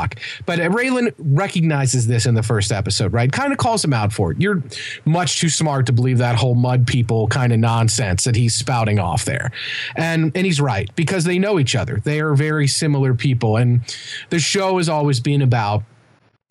[0.45, 3.31] But uh, Raylan recognizes this in the first episode, right?
[3.31, 4.41] Kind of calls him out for it.
[4.41, 4.63] You're
[5.05, 8.99] much too smart to believe that whole mud people kind of nonsense that he's spouting
[8.99, 9.51] off there.
[9.95, 12.01] And and he's right because they know each other.
[12.03, 13.81] They are very similar people and
[14.29, 15.83] the show has always been about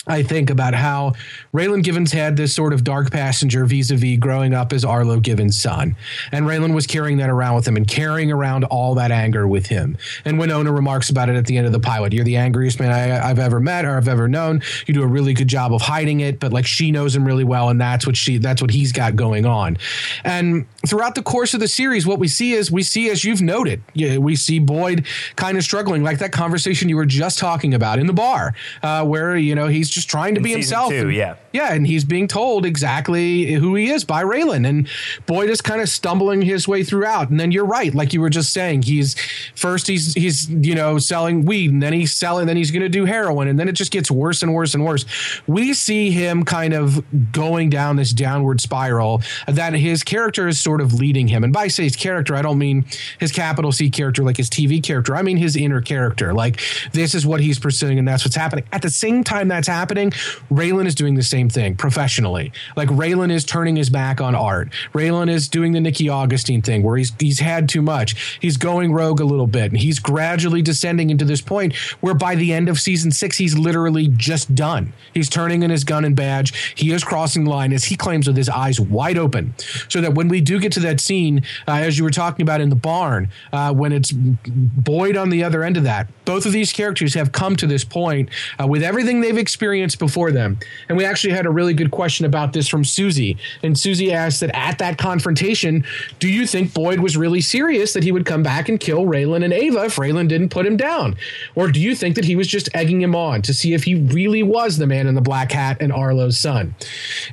[0.07, 1.13] I think about how
[1.53, 5.21] Raylan Givens had this sort of dark passenger vis a vis growing up as Arlo
[5.21, 5.95] Givens' son.
[6.33, 9.67] And Raylan was carrying that around with him and carrying around all that anger with
[9.67, 9.99] him.
[10.25, 12.91] And Winona remarks about it at the end of the pilot You're the angriest man
[12.91, 14.63] I, have ever met or I've ever known.
[14.87, 17.45] You do a really good job of hiding it, but like she knows him really
[17.45, 17.69] well.
[17.69, 19.77] And that's what she, that's what he's got going on.
[20.25, 23.43] And throughout the course of the series, what we see is we see, as you've
[23.43, 27.99] noted, we see Boyd kind of struggling, like that conversation you were just talking about
[27.99, 30.91] in the bar, uh, where, you know, he's just trying to In be himself.
[30.91, 31.37] Two, yeah.
[31.53, 31.73] Yeah.
[31.73, 34.69] And he's being told exactly who he is by Raylan.
[34.69, 34.89] And
[35.27, 37.31] Boyd is kind of stumbling his way throughout.
[37.31, 37.95] And then you're right.
[37.95, 39.17] Like you were just saying, he's
[39.55, 42.89] first, he's, he's, you know, selling weed and then he's selling, then he's going to
[42.89, 43.49] do heroin.
[43.49, 45.05] And then it just gets worse and worse and worse.
[45.47, 50.81] We see him kind of going down this downward spiral that his character is sort
[50.81, 51.45] of leading him.
[51.45, 52.85] And by say his character, I don't mean
[53.19, 55.17] his capital C character like his TV character.
[55.17, 56.33] I mean his inner character.
[56.33, 56.61] Like
[56.93, 58.65] this is what he's pursuing and that's what's happening.
[58.73, 60.11] At the same time that's happening,
[60.51, 62.53] Raylan is doing the same thing professionally.
[62.77, 64.69] Like Raylan is turning his back on Art.
[64.93, 68.39] Raylan is doing the Nikki Augustine thing where he's he's had too much.
[68.41, 72.35] He's going rogue a little bit and he's gradually descending into this point where by
[72.35, 74.93] the end of season 6 he's literally just done.
[75.15, 76.75] He's turning in his gun and badge.
[76.75, 79.55] He is crossing the line as he claims with his eyes wide open
[79.89, 82.61] so that when we do get to that scene uh, as you were talking about
[82.61, 86.53] in the barn uh, when it's Boyd on the other end of that both of
[86.53, 88.29] these characters have come to this point
[88.61, 90.59] uh, with everything they've experienced before them.
[90.89, 93.37] And we actually had a really good question about this from Susie.
[93.63, 95.85] And Susie asked that at that confrontation,
[96.19, 99.45] do you think Boyd was really serious that he would come back and kill Raylan
[99.45, 101.17] and Ava if Raylan didn't put him down?
[101.55, 103.95] Or do you think that he was just egging him on to see if he
[103.95, 106.75] really was the man in the black hat and Arlo's son?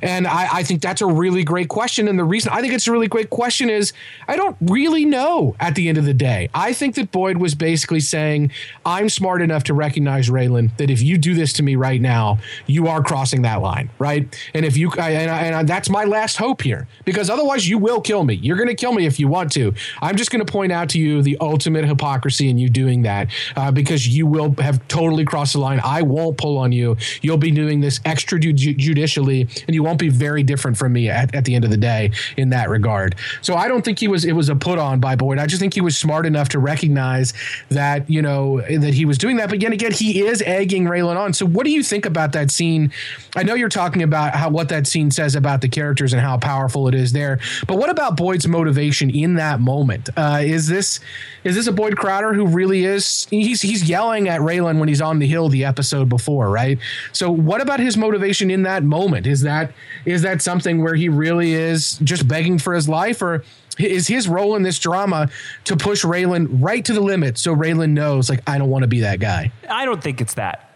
[0.02, 2.08] And I, I think that's a really great question.
[2.08, 3.92] And the reason I think it's a really great question is
[4.26, 6.48] I don't really know at the end of the day.
[6.54, 8.50] I think that Boyd was basically saying,
[8.84, 12.38] I'm smart enough to recognize Raylan that if you do this to me right now,
[12.66, 14.34] you are crossing that line, right?
[14.54, 17.68] And if you, I, and, I, and I, that's my last hope here, because otherwise
[17.68, 18.34] you will kill me.
[18.34, 19.74] You're going to kill me if you want to.
[20.00, 23.28] I'm just going to point out to you the ultimate hypocrisy in you doing that,
[23.56, 25.80] uh, because you will have totally crossed the line.
[25.84, 26.96] I won't pull on you.
[27.22, 31.44] You'll be doing this extrajudicially, and you won't be very different from me at, at
[31.44, 33.14] the end of the day in that regard.
[33.42, 34.24] So I don't think he was.
[34.24, 35.38] It was a put on by Boyd.
[35.38, 37.32] I just think he was smart enough to recognize
[37.70, 39.48] that you know that he was doing that.
[39.48, 41.32] But yet again, he is egging Raylan on.
[41.32, 42.92] So what do you think about that scene?
[43.36, 46.36] I know you're talking about how what that scene says about the characters and how
[46.36, 47.38] powerful it is there.
[47.68, 50.08] But what about Boyd's motivation in that moment?
[50.16, 50.98] Uh, is this
[51.44, 53.28] is this a Boyd Crowder who really is?
[53.30, 56.80] He's he's yelling at Raylan when he's on the hill the episode before, right?
[57.12, 59.28] So what about his motivation in that moment?
[59.28, 59.72] Is that
[60.04, 63.44] is that something where he really is just begging for his life, or
[63.78, 65.30] is his role in this drama
[65.64, 68.88] to push Raylan right to the limit so Raylan knows, like, I don't want to
[68.88, 69.52] be that guy.
[69.70, 70.67] I don't think it's that.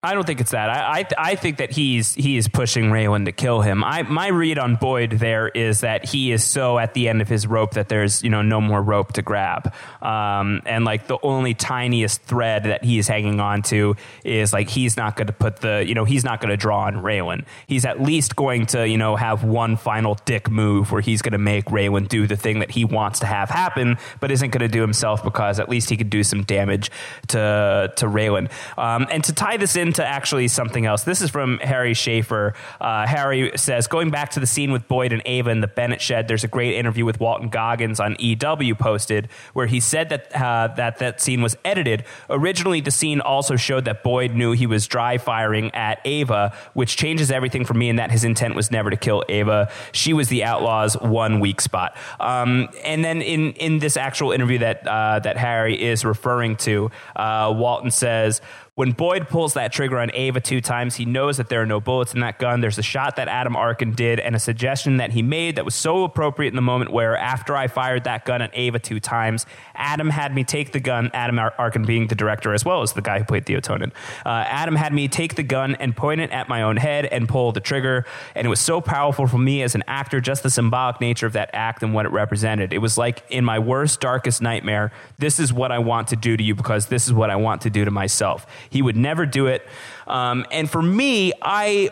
[0.00, 0.70] I don't think it's that.
[0.70, 3.82] I, I I think that he's he is pushing Raylan to kill him.
[3.82, 7.28] I my read on Boyd there is that he is so at the end of
[7.28, 11.18] his rope that there's you know no more rope to grab, um, and like the
[11.24, 15.32] only tiniest thread that he is hanging on to is like he's not going to
[15.32, 17.44] put the you know he's not going to draw on Raylan.
[17.66, 21.32] He's at least going to you know have one final dick move where he's going
[21.32, 24.60] to make Raylan do the thing that he wants to have happen, but isn't going
[24.60, 26.92] to do himself because at least he could do some damage
[27.28, 28.48] to to Raylan.
[28.78, 31.02] Um, and to tie this in into actually something else.
[31.02, 32.54] This is from Harry Schaefer.
[32.80, 36.00] Uh, Harry says, going back to the scene with Boyd and Ava in the Bennett
[36.00, 40.34] shed, there's a great interview with Walton Goggins on EW posted where he said that
[40.36, 42.04] uh, that that scene was edited.
[42.30, 46.96] Originally, the scene also showed that Boyd knew he was dry firing at Ava, which
[46.96, 47.88] changes everything for me.
[47.88, 49.70] And that his intent was never to kill Ava.
[49.92, 51.96] She was the outlaw's one weak spot.
[52.20, 56.90] Um, and then in in this actual interview that uh, that Harry is referring to,
[57.16, 58.40] uh, Walton says.
[58.78, 61.80] When Boyd pulls that trigger on Ava two times, he knows that there are no
[61.80, 62.60] bullets in that gun.
[62.60, 65.74] There's a shot that Adam Arkin did and a suggestion that he made that was
[65.74, 69.46] so appropriate in the moment where after I fired that gun at Ava two times,
[69.74, 73.02] Adam had me take the gun, Adam Arkin being the director as well as the
[73.02, 73.90] guy who played Theo Tonin.
[74.24, 77.28] Uh, Adam had me take the gun and point it at my own head and
[77.28, 78.06] pull the trigger.
[78.36, 81.32] And it was so powerful for me as an actor, just the symbolic nature of
[81.32, 82.72] that act and what it represented.
[82.72, 86.36] It was like in my worst, darkest nightmare, this is what I want to do
[86.36, 88.46] to you because this is what I want to do to myself.
[88.70, 89.66] He would never do it.
[90.06, 91.90] Um, and for me, I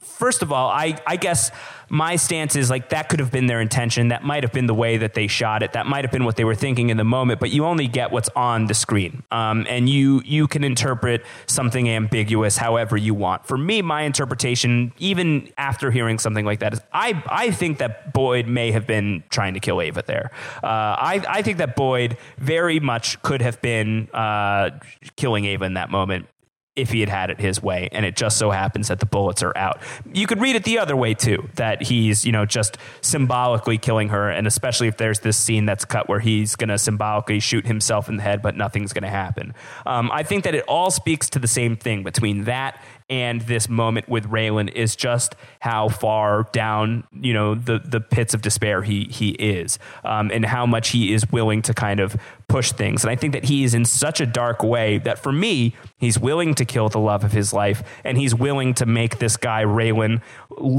[0.00, 1.50] first of all, I, I guess
[1.88, 4.08] my stance is like that could have been their intention.
[4.08, 5.72] That might have been the way that they shot it.
[5.72, 7.40] That might have been what they were thinking in the moment.
[7.40, 11.88] But you only get what's on the screen, um, and you you can interpret something
[11.88, 13.46] ambiguous however you want.
[13.46, 18.12] For me, my interpretation, even after hearing something like that, is I I think that
[18.12, 20.30] Boyd may have been trying to kill Ava there.
[20.62, 24.70] Uh, I I think that Boyd very much could have been uh,
[25.16, 26.26] killing Ava in that moment
[26.78, 29.42] if he had had it his way and it just so happens that the bullets
[29.42, 29.80] are out.
[30.12, 34.08] You could read it the other way too, that he's, you know, just symbolically killing
[34.10, 37.66] her and especially if there's this scene that's cut where he's going to symbolically shoot
[37.66, 39.54] himself in the head but nothing's going to happen.
[39.84, 43.68] Um, I think that it all speaks to the same thing between that and this
[43.68, 48.82] moment with Raylan is just how far down you know the the pits of despair
[48.82, 52.16] he he is, um, and how much he is willing to kind of
[52.48, 53.04] push things.
[53.04, 56.18] And I think that he is in such a dark way that for me, he's
[56.18, 59.64] willing to kill the love of his life, and he's willing to make this guy
[59.64, 60.22] Raylan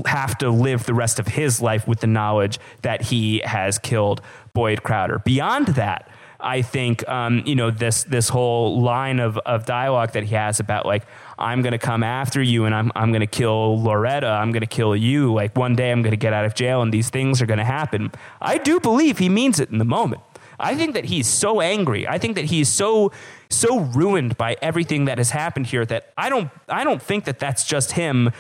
[0.08, 4.22] have to live the rest of his life with the knowledge that he has killed
[4.54, 5.20] Boyd Crowder.
[5.20, 6.10] Beyond that.
[6.42, 10.60] I think um, you know this this whole line of, of dialogue that he has
[10.62, 11.04] about like
[11.40, 14.28] I'm going to come after you and I'm, I'm going to kill Loretta.
[14.28, 15.34] I'm going to kill you.
[15.34, 17.60] Like one day I'm going to get out of jail and these things are going
[17.60, 18.12] to happen.
[18.42, 20.22] I do believe he means it in the moment.
[20.60, 22.08] I think that he's so angry.
[22.08, 23.14] I think that he's so
[23.50, 27.40] so ruined by everything that has happened here that I don't I don't think that
[27.40, 28.32] that's just him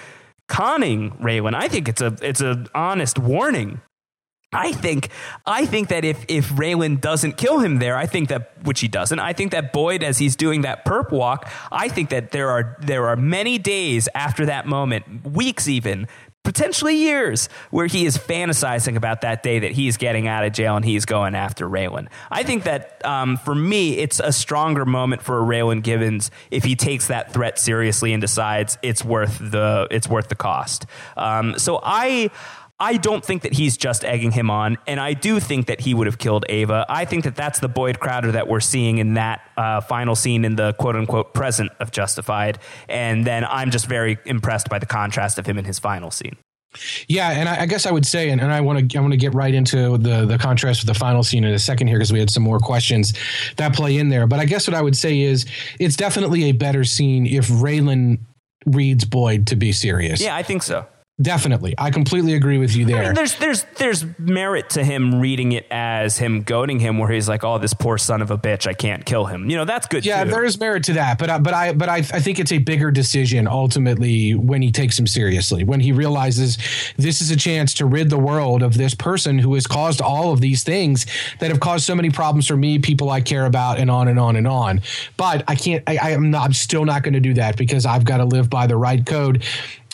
[0.47, 1.55] conning Raylan.
[1.55, 3.81] I think it's a it's an honest warning
[4.51, 5.09] I think
[5.45, 8.87] I think that if if Raylan doesn't kill him there, I think that which he
[8.87, 9.19] doesn't.
[9.19, 12.75] I think that Boyd, as he's doing that perp walk, I think that there are
[12.81, 16.07] there are many days after that moment, weeks even,
[16.43, 20.75] potentially years, where he is fantasizing about that day that he's getting out of jail
[20.75, 22.07] and he's going after Raylan.
[22.31, 26.75] I think that um, for me, it's a stronger moment for Raylan Givens if he
[26.75, 30.87] takes that threat seriously and decides it's worth the it's worth the cost.
[31.15, 32.31] Um, so I.
[32.79, 35.93] I don't think that he's just egging him on, and I do think that he
[35.93, 36.85] would have killed Ava.
[36.87, 40.45] I think that that's the Boyd Crowder that we're seeing in that uh, final scene
[40.45, 42.59] in the quote unquote present of Justified.
[42.87, 46.37] And then I'm just very impressed by the contrast of him in his final scene.
[47.07, 49.11] Yeah, and I, I, guess I would say, and, and I want to I want
[49.11, 51.97] to get right into the the contrast with the final scene in a second here
[51.97, 53.13] because we had some more questions
[53.57, 54.27] that play in there.
[54.27, 55.45] But I guess what I would say is
[55.79, 58.19] it's definitely a better scene if Raylan
[58.67, 60.21] reads Boyd to be serious.
[60.21, 60.85] Yeah, I think so.
[61.21, 63.03] Definitely, I completely agree with you there.
[63.03, 67.11] I mean, there's there's there's merit to him reading it as him goading him, where
[67.11, 69.65] he's like, "Oh, this poor son of a bitch, I can't kill him." You know,
[69.65, 70.05] that's good.
[70.05, 70.29] Yeah, too.
[70.29, 72.57] there is merit to that, but I, but I but I, I think it's a
[72.57, 76.57] bigger decision ultimately when he takes him seriously, when he realizes
[76.95, 80.31] this is a chance to rid the world of this person who has caused all
[80.31, 81.05] of these things
[81.39, 84.19] that have caused so many problems for me, people I care about, and on and
[84.19, 84.79] on and on.
[85.17, 85.83] But I can't.
[85.85, 86.45] I, I am not.
[86.45, 89.05] I'm still not going to do that because I've got to live by the right
[89.05, 89.43] code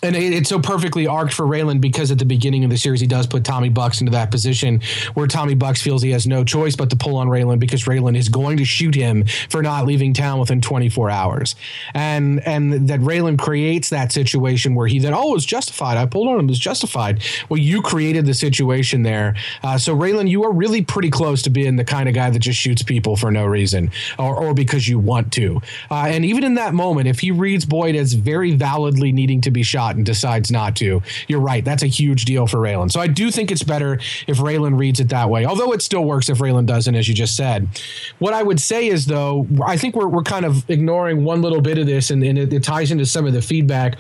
[0.04, 3.08] and it's so perfectly arced for Raylan because at the beginning of the series he
[3.08, 4.82] does put Tommy Bucks into that position
[5.14, 8.18] where Tommy Bucks feels he has no choice but to pull on Raylan because Raylan
[8.18, 11.56] is going to shoot him for not leaving town within 24 hours,
[11.94, 15.98] and and that Raylan creates that situation where he then oh it's justified.
[15.98, 16.50] I pulled on him.
[16.50, 17.24] It's justified.
[17.48, 21.50] Well, you created the situation there, uh, so Raylan you are really pretty close to
[21.50, 24.88] being the kind of guy that just shoots people for no reason or or because
[24.90, 28.52] you want to, uh, and even in that moment if he reads Boyd as very
[28.52, 31.64] validly needing to be shot and decides not to, you're right.
[31.64, 32.92] That's a huge deal for Raylan.
[32.92, 36.06] So I do think it's better if Raylan reads it that way, although it still
[36.06, 37.68] works if Raylan doesn't, as you just said.
[38.20, 41.62] What I would say is, though, I think we're, we're kind of ignoring one little
[41.62, 43.98] bit of this, and, and it, it ties into some of the feedback.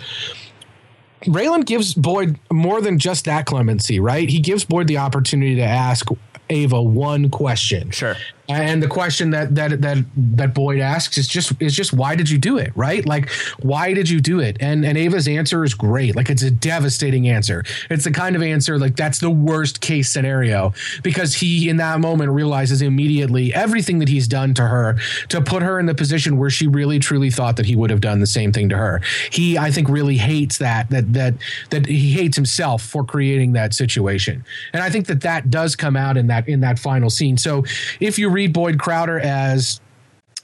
[1.24, 4.30] Raylan gives Boyd more than just that clemency, right?
[4.30, 6.08] He gives Boyd the opportunity to ask
[6.50, 7.90] Ava one question.
[7.92, 8.16] Sure.
[8.48, 12.30] And the question that that that that Boyd asks is just is just why did
[12.30, 12.72] you do it?
[12.76, 13.06] Right?
[13.06, 13.30] Like
[13.62, 14.58] why did you do it?
[14.60, 16.16] And and Ava's answer is great.
[16.16, 17.64] Like it's a devastating answer.
[17.90, 22.00] It's the kind of answer like that's the worst case scenario because he in that
[22.00, 24.98] moment realizes immediately everything that he's done to her
[25.30, 28.02] to put her in the position where she really truly thought that he would have
[28.02, 29.02] done the same thing to her.
[29.32, 31.34] He I think really hates that that that
[31.72, 34.46] that he hates himself for creating that situation.
[34.72, 37.38] And I think that that does come out in that in that final scene.
[37.38, 37.66] So
[38.00, 39.80] if you read Boyd Crowder as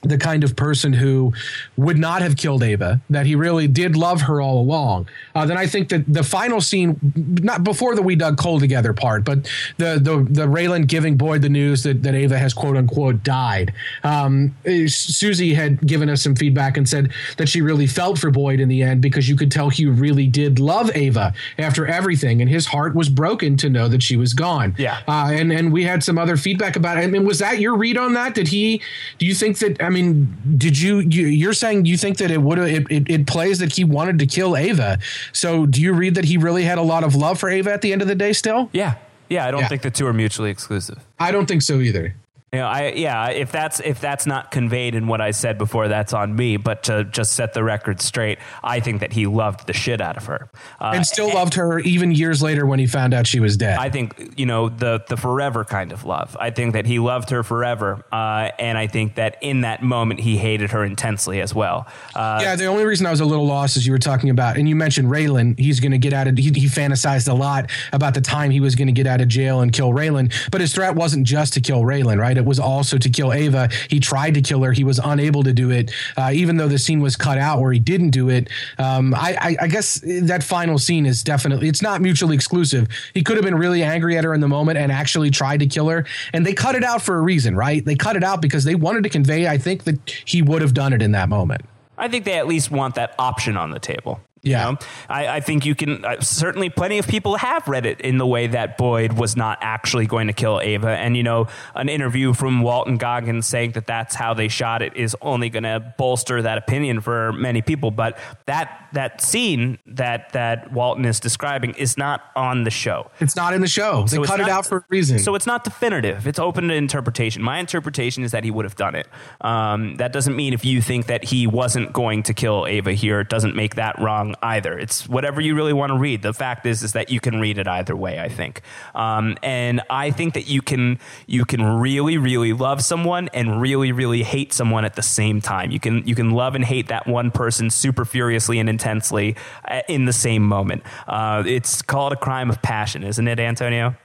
[0.02, 1.32] the kind of person who
[1.76, 5.56] would not have killed Ava, that he really did love her all along, uh, then
[5.56, 9.48] I think that the final scene, not before the we dug coal together part, but
[9.78, 13.72] the the the Raylan giving Boyd the news that, that Ava has quote unquote died.
[14.02, 14.54] Um,
[14.86, 18.68] Susie had given us some feedback and said that she really felt for Boyd in
[18.68, 22.66] the end because you could tell he really did love Ava after everything, and his
[22.66, 24.74] heart was broken to know that she was gone.
[24.78, 27.02] Yeah, uh, and and we had some other feedback about it.
[27.02, 28.34] I mean, was that your read on that?
[28.34, 28.82] Did he?
[29.18, 29.80] Do you think that?
[29.80, 33.26] I mean, did you, you are saying you think that it would it, it, it
[33.26, 34.98] plays that he wanted to kill Ava.
[35.32, 37.82] So do you read that he really had a lot of love for Ava at
[37.82, 38.68] the end of the day still?
[38.72, 38.96] Yeah.
[39.28, 39.68] Yeah, I don't yeah.
[39.68, 40.98] think the two are mutually exclusive.
[41.18, 42.14] I don't think so either.
[42.52, 45.88] You know, I yeah, if that's if that's not conveyed in what I said before,
[45.88, 46.58] that's on me.
[46.58, 50.18] But to just set the record straight, I think that he loved the shit out
[50.18, 53.26] of her, uh, and still and, loved her even years later when he found out
[53.26, 53.78] she was dead.
[53.78, 56.36] I think you know the the forever kind of love.
[56.38, 60.20] I think that he loved her forever, uh, and I think that in that moment
[60.20, 61.86] he hated her intensely as well.
[62.14, 64.58] Uh, yeah, the only reason I was a little lost is you were talking about,
[64.58, 65.58] and you mentioned Raylan.
[65.58, 66.36] He's going to get out of.
[66.36, 69.28] He, he fantasized a lot about the time he was going to get out of
[69.28, 72.41] jail and kill Raylan, but his threat wasn't just to kill Raylan, right?
[72.42, 73.68] Was also to kill Ava.
[73.88, 74.72] He tried to kill her.
[74.72, 77.72] He was unable to do it, uh, even though the scene was cut out where
[77.72, 78.48] he didn't do it.
[78.78, 82.88] Um, I, I, I, guess that final scene is definitely it's not mutually exclusive.
[83.14, 85.66] He could have been really angry at her in the moment and actually tried to
[85.66, 87.84] kill her, and they cut it out for a reason, right?
[87.84, 90.74] They cut it out because they wanted to convey, I think, that he would have
[90.74, 91.62] done it in that moment.
[91.98, 94.20] I think they at least want that option on the table.
[94.42, 94.78] Yeah, you know?
[95.08, 98.26] I, I, think you can uh, certainly plenty of people have read it in the
[98.26, 101.46] way that Boyd was not actually going to kill Ava, and you know,
[101.76, 105.62] an interview from Walton Goggins saying that that's how they shot it is only going
[105.62, 107.92] to bolster that opinion for many people.
[107.92, 113.12] But that that scene that that Walton is describing is not on the show.
[113.20, 114.02] It's not in the show.
[114.02, 115.20] They so cut it out for a reason.
[115.20, 116.26] So it's not definitive.
[116.26, 117.42] It's open to interpretation.
[117.42, 119.06] My interpretation is that he would have done it.
[119.40, 123.20] Um, that doesn't mean if you think that he wasn't going to kill Ava here,
[123.20, 124.78] it doesn't make that wrong either.
[124.78, 126.22] It's whatever you really want to read.
[126.22, 128.20] The fact is, is that you can read it either way.
[128.20, 128.62] I think,
[128.94, 133.92] um, and I think that you can you can really really love someone and really
[133.92, 135.70] really hate someone at the same time.
[135.70, 139.36] You can you can love and hate that one person super furiously and intensely
[139.66, 140.82] uh, in the same moment.
[141.06, 143.96] Uh, it's called a crime of passion, isn't it, Antonio?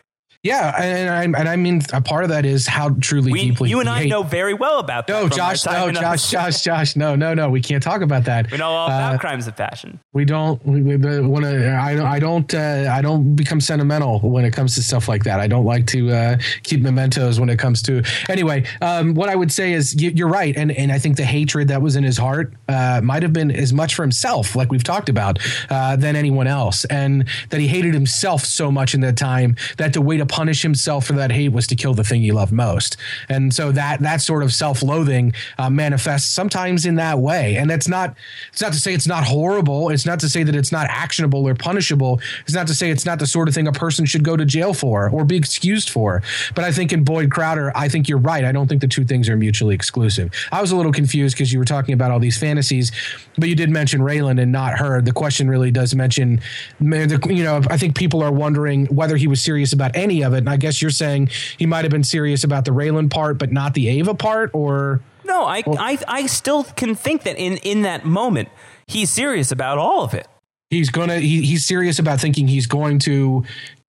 [0.43, 3.69] Yeah, and I, and I mean a part of that is how truly we, deeply
[3.69, 4.09] you and I hate.
[4.09, 5.13] know very well about that.
[5.13, 7.49] No, Josh, no, Josh, Josh, Josh, no, no, no.
[7.49, 8.51] We can't talk about that.
[8.51, 9.99] We know all about uh, crimes of passion.
[10.13, 10.63] We don't.
[10.65, 11.67] We, we want to.
[11.69, 12.53] I, I don't.
[12.53, 15.39] Uh, I don't become sentimental when it comes to stuff like that.
[15.39, 18.03] I don't like to uh, keep mementos when it comes to.
[18.29, 21.25] Anyway, um, what I would say is you, are right, and and I think the
[21.25, 24.71] hatred that was in his heart uh, might have been as much for himself, like
[24.71, 25.39] we've talked about,
[25.69, 29.93] uh, than anyone else, and that he hated himself so much in that time that
[29.93, 32.51] to wait to punish himself for that hate was to kill the thing he loved
[32.51, 32.97] most.
[33.29, 37.57] And so that that sort of self-loathing uh, manifests sometimes in that way.
[37.57, 38.15] And that's not
[38.51, 39.89] it's not to say it's not horrible.
[39.89, 42.19] It's not to say that it's not actionable or punishable.
[42.45, 44.45] It's not to say it's not the sort of thing a person should go to
[44.45, 46.21] jail for or be excused for.
[46.55, 48.43] But I think in Boyd Crowder, I think you're right.
[48.43, 50.31] I don't think the two things are mutually exclusive.
[50.51, 52.91] I was a little confused because you were talking about all these fantasies,
[53.37, 55.01] but you did mention Raylan and not her.
[55.01, 56.41] The question really does mention,
[56.79, 60.39] you know, I think people are wondering whether he was serious about any of it.
[60.39, 63.51] And I guess you're saying he might have been serious about the Raylan part, but
[63.51, 65.43] not the Ava part, or no?
[65.43, 68.49] I, I I still can think that in in that moment
[68.87, 70.27] he's serious about all of it.
[70.69, 71.19] He's gonna.
[71.19, 73.45] He, he's serious about thinking he's going to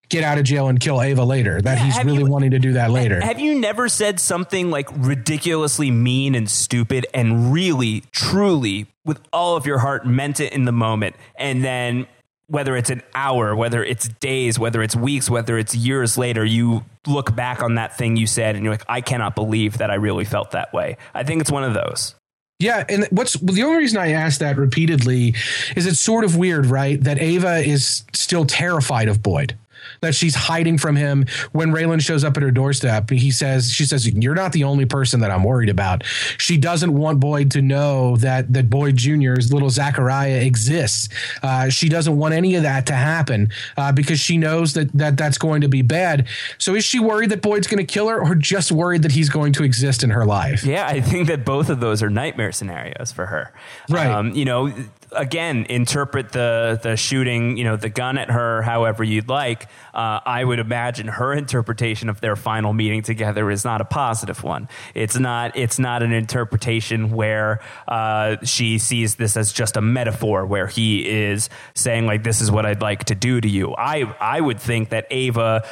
[0.09, 1.61] get out of jail and kill Ava later.
[1.61, 3.21] That yeah, he's really you, wanting to do that later.
[3.21, 9.57] Have you never said something like ridiculously mean and stupid and really, truly, with all
[9.57, 12.07] of your heart, meant it in the moment, and then
[12.49, 16.85] whether it's an hour, whether it's days, whether it's weeks, whether it's years later, you
[17.07, 19.95] look back on that thing you said and you're like, I cannot believe that I
[19.95, 20.97] really felt that way.
[21.15, 22.15] I think it's one of those.
[22.59, 25.37] Yeah, and what's the only reason I ask that repeatedly
[25.77, 27.01] is it's sort of weird, right?
[27.01, 29.57] That Ava is still terrified of Boyd
[30.01, 31.27] that she's hiding from him.
[31.53, 34.87] When Raylan shows up at her doorstep, he says, she says, you're not the only
[34.87, 36.05] person that I'm worried about.
[36.39, 41.09] She doesn't want Boyd to know that, that Boyd Jr.'s little Zachariah exists.
[41.43, 45.17] Uh, she doesn't want any of that to happen uh, because she knows that, that
[45.17, 46.27] that's going to be bad.
[46.59, 49.29] So is she worried that Boyd's going to kill her or just worried that he's
[49.29, 50.65] going to exist in her life?
[50.65, 53.53] Yeah, I think that both of those are nightmare scenarios for her.
[53.89, 54.07] Right.
[54.07, 54.73] Um, you know,
[55.13, 59.65] again, interpret the the shooting, you know, the gun at her however you'd like.
[59.95, 64.43] Uh, I would imagine her interpretation of their final meeting together is not a positive
[64.43, 64.69] one.
[64.95, 65.57] It's not.
[65.57, 71.09] It's not an interpretation where uh, she sees this as just a metaphor, where he
[71.09, 74.61] is saying like, "This is what I'd like to do to you." I I would
[74.61, 75.65] think that Ava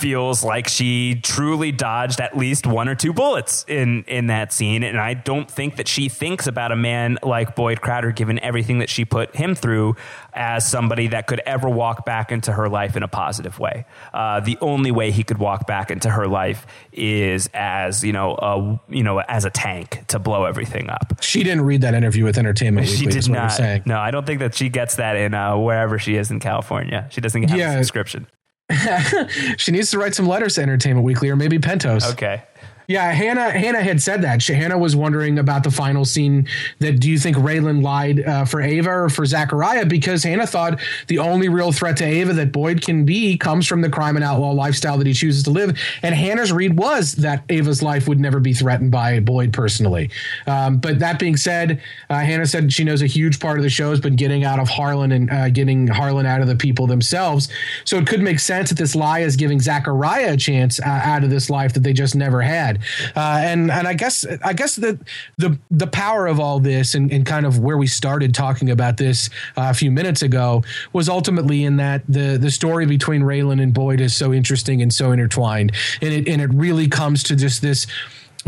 [0.00, 4.82] feels like she truly dodged at least one or two bullets in in that scene
[4.82, 8.78] and I don't think that she thinks about a man like Boyd Crowder given everything
[8.78, 9.96] that she put him through
[10.32, 13.86] as somebody that could ever walk back into her life in a positive way.
[14.12, 18.34] Uh, the only way he could walk back into her life is as you know,
[18.34, 21.18] a, you know, as a tank to blow everything up.
[21.20, 23.12] She didn't read that interview with Entertainment Weekly.
[23.12, 23.58] She did not.
[23.86, 27.08] No, I don't think that she gets that in uh, wherever she is in California.
[27.10, 27.72] She doesn't have yeah.
[27.72, 28.26] a subscription.
[29.56, 32.10] she needs to write some letters to Entertainment Weekly or maybe Pentos.
[32.12, 32.42] Okay.
[32.86, 33.50] Yeah, Hannah.
[33.50, 34.44] Hannah had said that.
[34.44, 36.46] Hannah was wondering about the final scene.
[36.80, 39.86] That do you think Raylan lied uh, for Ava or for Zachariah?
[39.86, 43.80] Because Hannah thought the only real threat to Ava that Boyd can be comes from
[43.80, 45.78] the crime and outlaw lifestyle that he chooses to live.
[46.02, 50.10] And Hannah's read was that Ava's life would never be threatened by Boyd personally.
[50.46, 51.80] Um, but that being said,
[52.10, 54.58] uh, Hannah said she knows a huge part of the show has been getting out
[54.60, 57.48] of Harlan and uh, getting Harlan out of the people themselves.
[57.84, 61.24] So it could make sense that this lie is giving Zachariah a chance uh, out
[61.24, 62.73] of this life that they just never had.
[63.16, 64.98] Uh, and and I guess I guess the
[65.38, 68.96] the the power of all this and, and kind of where we started talking about
[68.96, 73.62] this uh, a few minutes ago was ultimately in that the the story between Raylan
[73.62, 77.36] and Boyd is so interesting and so intertwined, and it and it really comes to
[77.36, 77.86] just this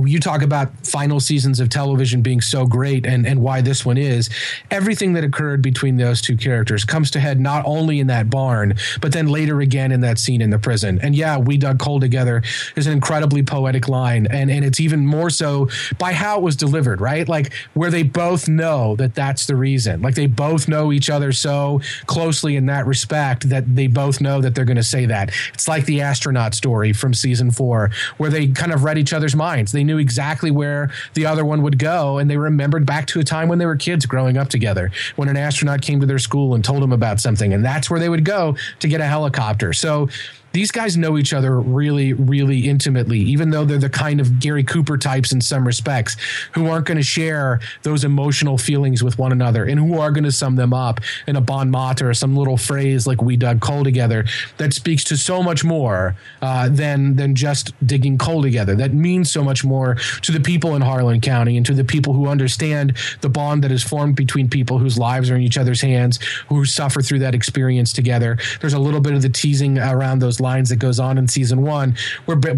[0.05, 3.97] you talk about final seasons of television being so great and, and why this one
[3.97, 4.29] is
[4.71, 8.75] everything that occurred between those two characters comes to head not only in that barn
[9.01, 10.99] but then later again in that scene in the prison.
[11.03, 12.43] And yeah we dug coal together
[12.77, 14.27] is an incredibly poetic line.
[14.27, 15.69] And and it's even more so
[15.99, 17.29] by how it was delivered right?
[17.29, 20.03] Like where they both know that that's the reason.
[20.03, 24.41] Like they both know each other so closely in that respect that they both know
[24.41, 25.31] that they're going to say that.
[25.55, 29.35] It's like the astronaut story from season four where they kind of read each other's
[29.35, 29.73] minds.
[29.73, 33.25] They knew exactly where the other one would go, and they remembered back to a
[33.25, 36.55] time when they were kids growing up together, when an astronaut came to their school
[36.55, 39.73] and told them about something, and that's where they would go to get a helicopter.
[39.73, 40.09] So
[40.57, 44.65] these guys know each other really, really intimately, even though they're the kind of Gary
[44.65, 46.17] Cooper types in some respects
[46.55, 50.25] who aren't going to share those emotional feelings with one another and who are going
[50.25, 53.61] to sum them up in a bon mot or some little phrase like we dug
[53.61, 54.25] coal together
[54.57, 58.75] that speaks to so much more uh, than, than just digging coal together.
[58.75, 62.15] That means so much more to the people in Harlan County and to the people
[62.15, 65.83] who understand the bond that is formed between people whose lives are in each other's
[65.83, 66.19] hands,
[66.49, 68.39] who suffer through that experience together.
[68.63, 71.63] There's a little bit of the teasing around those lines that goes on in season
[71.63, 71.97] one,
[72.27, 72.55] where uh,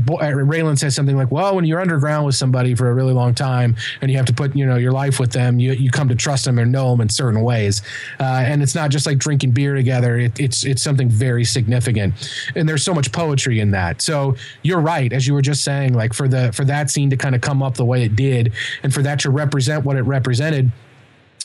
[0.52, 3.76] Raylan says something like, "Well, when you're underground with somebody for a really long time
[4.00, 6.14] and you have to put you know your life with them, you you come to
[6.14, 7.82] trust them or know them in certain ways,
[8.20, 10.18] uh, and it's not just like drinking beer together.
[10.18, 12.14] It, it's it's something very significant,
[12.54, 14.02] and there's so much poetry in that.
[14.02, 17.16] So you're right, as you were just saying, like for the for that scene to
[17.16, 18.52] kind of come up the way it did,
[18.82, 20.70] and for that to represent what it represented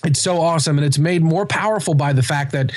[0.04, 2.72] it's so awesome and it's made more powerful by the fact that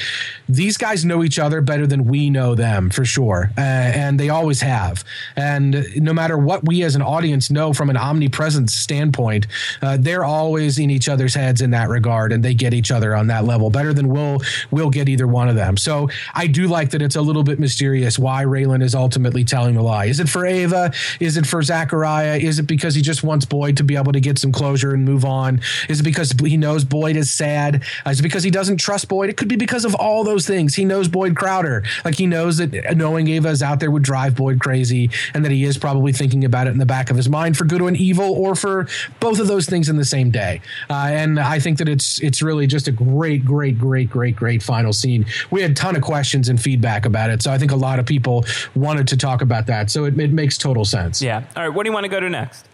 [0.48, 4.28] these guys know each other better than we know them for sure uh, and they
[4.28, 5.04] always have.
[5.34, 9.48] And no matter what we as an audience know from an omnipresence standpoint
[9.82, 13.14] uh, they're always in each other's heads in that regard and they get each other
[13.14, 14.38] on that level better than we'll
[14.70, 15.76] we'll get either one of them.
[15.76, 19.74] So i do like that it's a little bit mysterious why raylan is ultimately telling
[19.74, 20.06] the lie.
[20.06, 20.92] Is it for ava?
[21.18, 22.36] Is it for zachariah?
[22.36, 25.04] Is it because he just wants boyd to be able to get some closure and
[25.04, 25.60] move on?
[25.88, 27.82] Is it because he knows boyd Boyd is sad?
[28.04, 29.30] Uh, is it because he doesn't trust Boyd?
[29.30, 30.74] It could be because of all those things.
[30.74, 31.82] He knows Boyd Crowder.
[32.04, 35.52] Like he knows that knowing Ava is out there would drive Boyd crazy and that
[35.52, 37.90] he is probably thinking about it in the back of his mind for good or
[37.90, 38.88] evil or for
[39.20, 40.60] both of those things in the same day.
[40.90, 44.62] Uh, and I think that it's it's really just a great, great, great, great, great
[44.62, 45.24] final scene.
[45.50, 47.42] We had a ton of questions and feedback about it.
[47.42, 48.44] So I think a lot of people
[48.74, 49.90] wanted to talk about that.
[49.90, 51.22] So it, it makes total sense.
[51.22, 51.44] Yeah.
[51.56, 51.74] All right.
[51.74, 52.66] What do you want to go to next?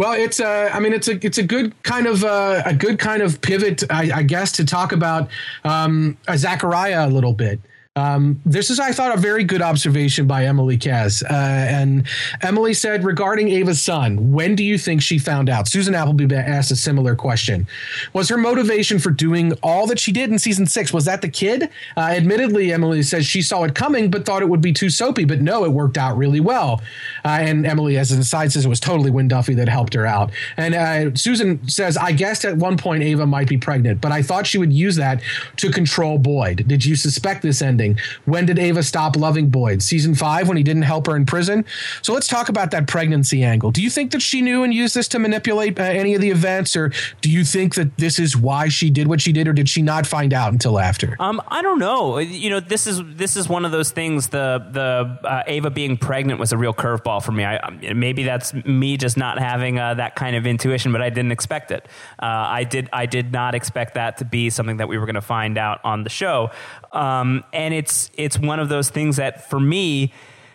[0.00, 0.70] Well, it's a.
[0.74, 3.84] I mean, it's a it's a good kind of uh, a good kind of pivot,
[3.90, 5.28] I, I guess, to talk about
[5.62, 7.60] um, Zachariah a little bit.
[7.96, 11.24] Um, this is, I thought, a very good observation by Emily Kaz.
[11.24, 12.06] Uh, and
[12.40, 15.66] Emily said regarding Ava's son, when do you think she found out?
[15.66, 17.66] Susan Appleby asked a similar question.
[18.12, 21.28] Was her motivation for doing all that she did in season six, was that the
[21.28, 21.64] kid?
[21.96, 25.24] Uh, admittedly, Emily says she saw it coming, but thought it would be too soapy.
[25.24, 26.80] But no, it worked out really well.
[27.24, 30.06] Uh, and Emily, as an aside, says it was totally Wynn Duffy that helped her
[30.06, 30.30] out.
[30.56, 34.22] And uh, Susan says, I guessed at one point Ava might be pregnant, but I
[34.22, 35.22] thought she would use that
[35.56, 36.68] to control Boyd.
[36.68, 37.79] Did you suspect this ending?
[37.80, 37.98] Ending.
[38.24, 39.82] When did Ava stop loving Boyd?
[39.82, 41.64] Season five, when he didn't help her in prison.
[42.02, 43.70] So let's talk about that pregnancy angle.
[43.70, 46.30] Do you think that she knew and used this to manipulate uh, any of the
[46.30, 49.52] events, or do you think that this is why she did what she did, or
[49.52, 51.16] did she not find out until after?
[51.18, 52.18] Um, I don't know.
[52.18, 54.28] You know, this is this is one of those things.
[54.28, 57.44] The the uh, Ava being pregnant was a real curveball for me.
[57.44, 61.32] I, maybe that's me just not having uh, that kind of intuition, but I didn't
[61.32, 61.86] expect it.
[62.18, 65.14] Uh, I did I did not expect that to be something that we were going
[65.14, 66.50] to find out on the show.
[66.92, 70.12] Um, and it's it's one of those things that for me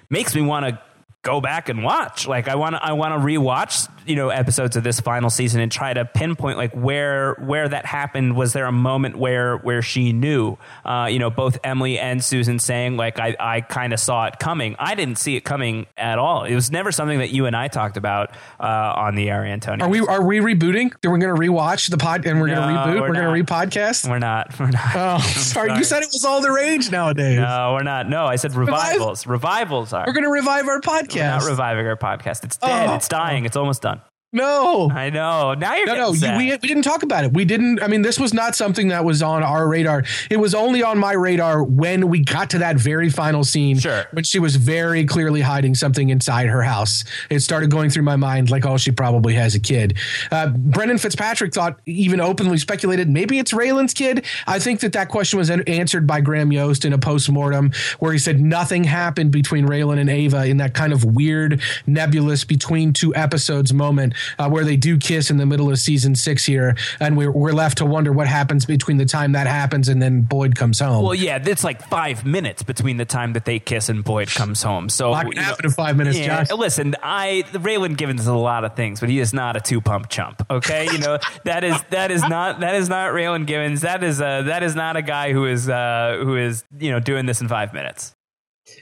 [0.10, 0.80] makes me want to
[1.26, 2.28] go back and watch.
[2.28, 5.60] Like I want to I want to rewatch you know episodes of this final season
[5.60, 8.38] and try to pinpoint like where where that happened.
[8.38, 10.58] Was there a moment where where she knew?
[10.86, 14.40] Uh, you know, both Emily and Susan saying like I I kind of saw it
[14.40, 14.76] coming.
[14.80, 16.46] I didn't see it coming at all.
[16.46, 19.86] It was never something that you and I talked about uh, on the air, Antonio.
[19.86, 20.94] Are we are we rebooting?
[21.04, 23.02] We're going to rewatch the pod and we're no, going to reboot.
[23.02, 24.08] We're, we're going to repodcast.
[24.08, 24.58] We're not.
[24.60, 24.96] We're not.
[24.96, 25.70] Oh, sorry.
[25.70, 25.78] sorry.
[25.78, 27.40] You said it was all the rage nowadays.
[27.40, 28.08] No, we're not.
[28.08, 29.26] No, I said revivals.
[29.26, 30.04] Revive- revivals are.
[30.06, 31.15] We're going to revive our podcast.
[31.16, 32.44] We're not reviving our podcast.
[32.44, 32.68] It's oh.
[32.68, 32.90] dead.
[32.90, 32.96] Oh.
[32.96, 33.46] It's dying.
[33.46, 34.02] It's almost done.
[34.36, 35.54] No, I know.
[35.54, 36.14] Now you're no, no.
[36.14, 36.38] Sad.
[36.38, 37.34] We we didn't talk about it.
[37.34, 37.82] We didn't.
[37.82, 40.04] I mean, this was not something that was on our radar.
[40.30, 43.80] It was only on my radar when we got to that very final scene.
[43.80, 44.04] Sure.
[44.12, 47.06] When she was very clearly hiding something inside her house.
[47.30, 49.98] It started going through my mind like, oh, she probably has a kid.
[50.30, 54.26] Uh, Brendan Fitzpatrick thought, even openly speculated, maybe it's Raylan's kid.
[54.48, 58.12] I think that that question was answered by Graham Yost in a post mortem where
[58.12, 62.92] he said nothing happened between Raylan and Ava in that kind of weird, nebulous between
[62.92, 66.76] two episodes moment uh, where they do kiss in the middle of season six here,
[67.00, 70.22] and we're we're left to wonder what happens between the time that happens and then
[70.22, 71.04] Boyd comes home.
[71.04, 74.64] Well, yeah, it's like five minutes between the time that they kiss and Boyd comes
[74.64, 74.90] home.
[74.90, 76.58] So not gonna happen in five minutes, yeah, Josh.
[76.58, 79.82] Listen, I Raylan Givens is a lot of things, but he is not a two
[79.82, 80.46] pump chump.
[80.50, 83.82] Okay, you know that is that is not that is not Raylan Givens.
[83.82, 87.00] That is a that is not a guy who is uh, who is you know
[87.00, 88.16] doing this in five minutes.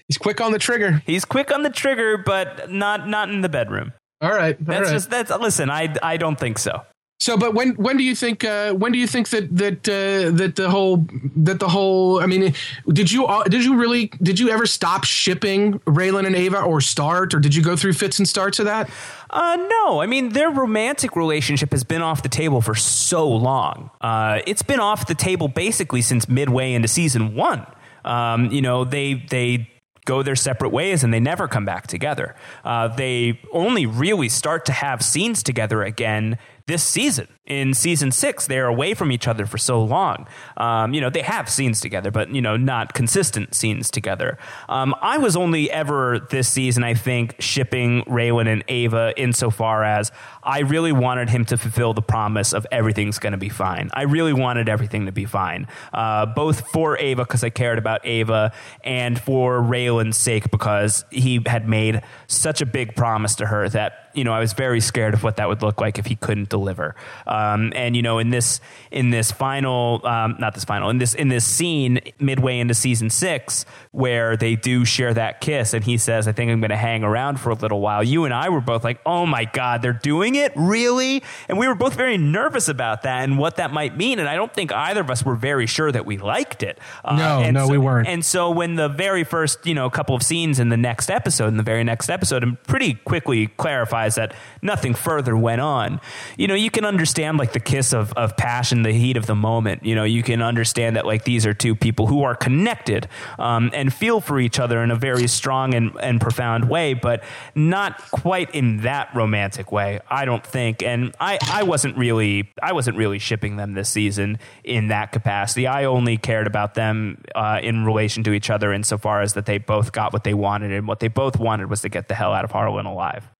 [0.07, 1.01] He's quick on the trigger.
[1.05, 3.93] He's quick on the trigger, but not not in the bedroom.
[4.23, 4.55] All right.
[4.55, 4.93] All that's right.
[4.93, 5.69] just that's listen.
[5.69, 6.81] I I don't think so.
[7.19, 10.35] So, but when when do you think uh, when do you think that that uh,
[10.35, 12.53] that the whole that the whole I mean,
[12.89, 17.33] did you did you really did you ever stop shipping Raylan and Ava or start
[17.33, 18.89] or did you go through fits and starts of that?
[19.29, 23.89] Uh, no, I mean their romantic relationship has been off the table for so long.
[24.01, 27.65] Uh, it's been off the table basically since midway into season one.
[28.03, 29.69] Um, you know, they they
[30.05, 32.35] go their separate ways and they never come back together.
[32.63, 38.47] Uh, they only really start to have scenes together again this season in season six,
[38.47, 40.27] they're away from each other for so long.
[40.55, 44.37] Um, you know, they have scenes together, but, you know, not consistent scenes together.
[44.69, 50.09] Um, I was only ever this season, I think, shipping Raylan and Ava insofar as
[50.41, 53.89] I really wanted him to fulfill the promise of everything's going to be fine.
[53.93, 58.05] I really wanted everything to be fine, uh, both for Ava because I cared about
[58.05, 58.53] Ava
[58.85, 64.02] and for Raylan's sake because he had made such a big promise to her that,
[64.13, 66.49] you know, I was very scared of what that would look like if he couldn't
[66.49, 66.95] deliver.
[67.25, 68.61] Um, and you know, in this
[68.91, 73.09] in this final, um, not this final, in this in this scene midway into season
[73.09, 76.77] six, where they do share that kiss, and he says, "I think I'm going to
[76.77, 79.81] hang around for a little while." You and I were both like, "Oh my god,
[79.81, 83.71] they're doing it, really?" And we were both very nervous about that and what that
[83.71, 84.19] might mean.
[84.19, 86.77] And I don't think either of us were very sure that we liked it.
[87.03, 88.07] Uh, no, no, so, we weren't.
[88.07, 91.47] And so when the very first, you know, couple of scenes in the next episode,
[91.47, 96.01] in the very next episode, and pretty quickly clarified realize that nothing further went on.
[96.37, 99.35] You know, you can understand like the kiss of, of passion, the heat of the
[99.35, 99.85] moment.
[99.85, 103.07] You know, you can understand that like these are two people who are connected
[103.39, 107.23] um, and feel for each other in a very strong and, and profound way, but
[107.55, 110.83] not quite in that romantic way, I don't think.
[110.83, 115.67] And I, I wasn't really I wasn't really shipping them this season in that capacity.
[115.67, 119.57] I only cared about them uh, in relation to each other insofar as that they
[119.57, 122.33] both got what they wanted, and what they both wanted was to get the hell
[122.33, 123.32] out of Harlan alive.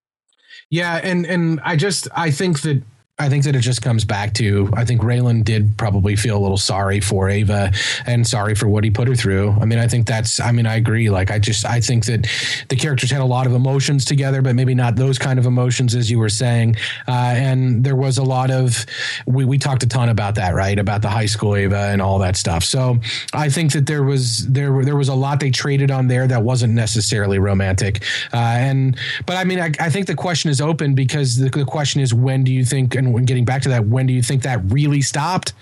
[0.73, 2.81] Yeah, and and I just I think that
[3.23, 6.41] I think that it just comes back to I think Raylan did probably feel a
[6.41, 7.71] little sorry for Ava
[8.05, 9.51] and sorry for what he put her through.
[9.61, 11.09] I mean, I think that's I mean, I agree.
[11.09, 12.27] Like I just I think that
[12.67, 15.95] the characters had a lot of emotions together, but maybe not those kind of emotions
[15.95, 16.75] as you were saying.
[17.07, 18.85] Uh, and there was a lot of
[19.25, 20.77] we we talked a ton about that, right?
[20.77, 22.65] About the high school Ava and all that stuff.
[22.65, 22.99] So
[23.31, 26.43] I think that there was there there was a lot they traded on there that
[26.43, 28.03] wasn't necessarily romantic.
[28.33, 31.63] Uh, and but I mean, I, I think the question is open because the, the
[31.63, 34.22] question is when do you think and when getting back to that, when do you
[34.22, 35.53] think that really stopped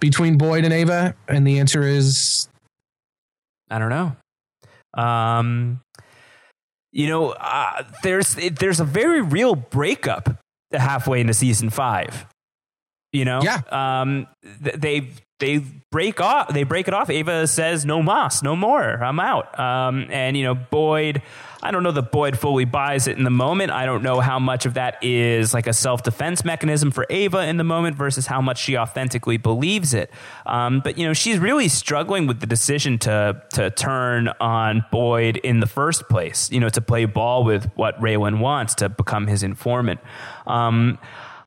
[0.00, 1.14] between Boyd and Ava?
[1.26, 2.48] And the answer is,
[3.70, 4.16] I don't know.
[4.94, 5.80] Um,
[6.92, 10.38] you know, uh, there's there's a very real breakup
[10.72, 12.26] halfway into season five.
[13.12, 13.60] You know, yeah.
[13.70, 16.48] Um, they they break off.
[16.48, 17.10] They break it off.
[17.10, 19.02] Ava says, "No mas, no more.
[19.02, 21.22] I'm out." Um, and you know, Boyd
[21.62, 23.72] I don't know that Boyd fully buys it in the moment.
[23.72, 27.46] I don't know how much of that is like a self defense mechanism for Ava
[27.48, 30.10] in the moment versus how much she authentically believes it.
[30.46, 35.38] Um, but you know, she's really struggling with the decision to to turn on Boyd
[35.38, 36.50] in the first place.
[36.52, 40.00] You know, to play ball with what Raylan wants to become his informant.
[40.46, 40.98] Um,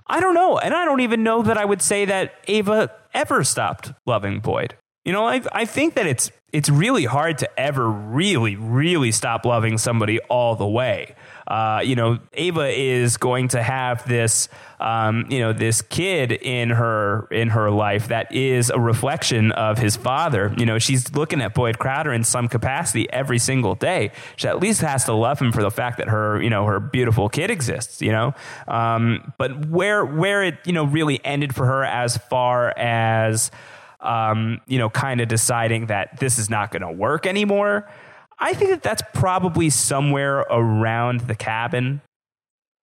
[0.07, 3.45] I don't know, and I don't even know that I would say that Ava ever
[3.45, 4.75] stopped loving Boyd.
[5.05, 9.45] You know, I I think that it's it's really hard to ever really, really stop
[9.45, 11.15] loving somebody all the way.
[11.47, 14.47] Uh, you know, Ava is going to have this,
[14.79, 19.77] um, you know, this kid in her in her life that is a reflection of
[19.77, 20.53] his father.
[20.57, 24.11] You know, she's looking at Boyd Crowder in some capacity every single day.
[24.37, 26.79] She at least has to love him for the fact that her, you know, her
[26.79, 28.01] beautiful kid exists.
[28.01, 28.33] You know,
[28.67, 33.51] um, but where where it you know really ended for her as far as
[34.01, 37.89] um, you know, kind of deciding that this is not going to work anymore.
[38.39, 42.01] I think that that's probably somewhere around the cabin.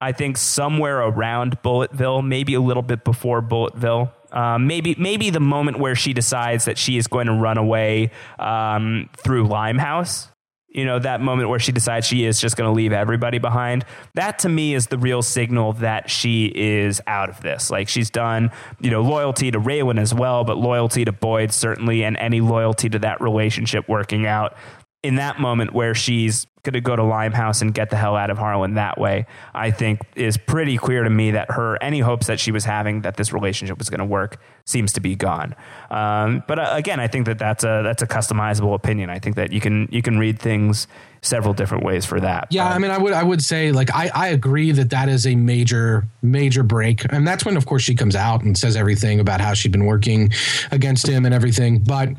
[0.00, 4.12] I think somewhere around Bulletville, maybe a little bit before Bulletville.
[4.30, 8.10] Um, maybe maybe the moment where she decides that she is going to run away
[8.38, 10.28] um, through Limehouse
[10.68, 13.84] you know, that moment where she decides she is just going to leave everybody behind.
[14.14, 17.70] That to me is the real signal that she is out of this.
[17.70, 18.50] Like she's done,
[18.80, 22.88] you know, loyalty to Raylan as well, but loyalty to Boyd certainly, and any loyalty
[22.90, 24.56] to that relationship working out
[25.02, 28.30] in that moment where she's going to go to Limehouse and get the hell out
[28.30, 32.26] of Harlan that way, I think is pretty clear to me that her any hopes
[32.26, 35.54] that she was having that this relationship was going to work seems to be gone.
[35.90, 39.10] Um, but uh, again, I think that that's a that's a customizable opinion.
[39.10, 40.86] I think that you can you can read things
[41.22, 42.46] several different ways for that.
[42.50, 45.08] Yeah, um, I mean, I would I would say like I I agree that that
[45.08, 48.76] is a major major break, and that's when of course she comes out and says
[48.76, 50.30] everything about how she'd been working
[50.70, 51.78] against him and everything.
[51.78, 52.10] But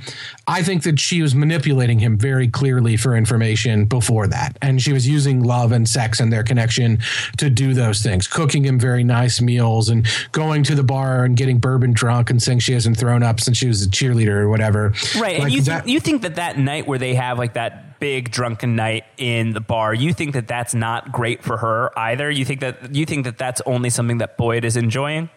[0.48, 4.94] I think that she was manipulating him very clearly for information before that, and she
[4.94, 7.00] was using love and sex and their connection
[7.38, 11.38] to do those things, cooking him very nice meals and going to the bar and
[11.38, 14.50] getting bourbon drunk and saying she hasn't thrown up since she was a cheerleader or
[14.50, 14.94] whatever.
[15.20, 17.54] Right, like and you that, th- you think that that night where they have like
[17.54, 19.94] that big drunken night in the bar.
[19.94, 22.30] You think that that's not great for her either.
[22.32, 25.30] You think that you think that that's only something that Boyd is enjoying.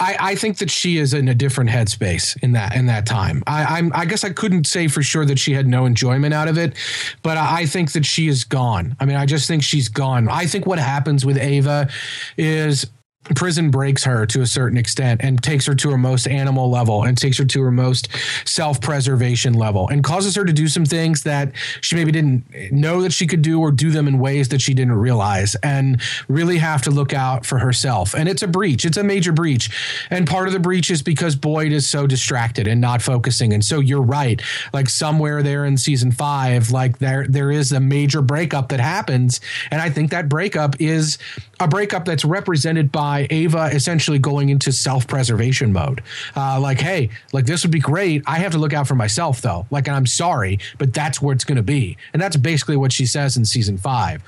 [0.00, 3.42] I, I, think that she is in a different headspace in that in that time.
[3.46, 6.48] I, I'm I guess I couldn't say for sure that she had no enjoyment out
[6.48, 6.74] of it,
[7.22, 8.96] but I, I think that she is gone.
[9.00, 10.28] I mean, I just think she's gone.
[10.28, 11.88] I think what happens with Ava
[12.36, 12.86] is
[13.34, 17.04] prison breaks her to a certain extent and takes her to her most animal level
[17.04, 18.08] and takes her to her most
[18.44, 23.12] self-preservation level and causes her to do some things that she maybe didn't know that
[23.12, 26.82] she could do or do them in ways that she didn't realize and really have
[26.82, 28.14] to look out for herself.
[28.14, 28.84] And it's a breach.
[28.84, 29.70] It's a major breach.
[30.10, 33.52] And part of the breach is because boyd is so distracted and not focusing.
[33.52, 34.40] And so you're right.
[34.72, 39.40] Like somewhere there in season 5 like there there is a major breakup that happens.
[39.70, 41.18] And i think that breakup is
[41.60, 46.02] a breakup that's represented by by Ava essentially going into self preservation mode.
[46.36, 48.22] Uh, like, hey, like this would be great.
[48.26, 49.66] I have to look out for myself though.
[49.70, 51.96] Like, and I'm sorry, but that's where it's going to be.
[52.12, 54.22] And that's basically what she says in season five.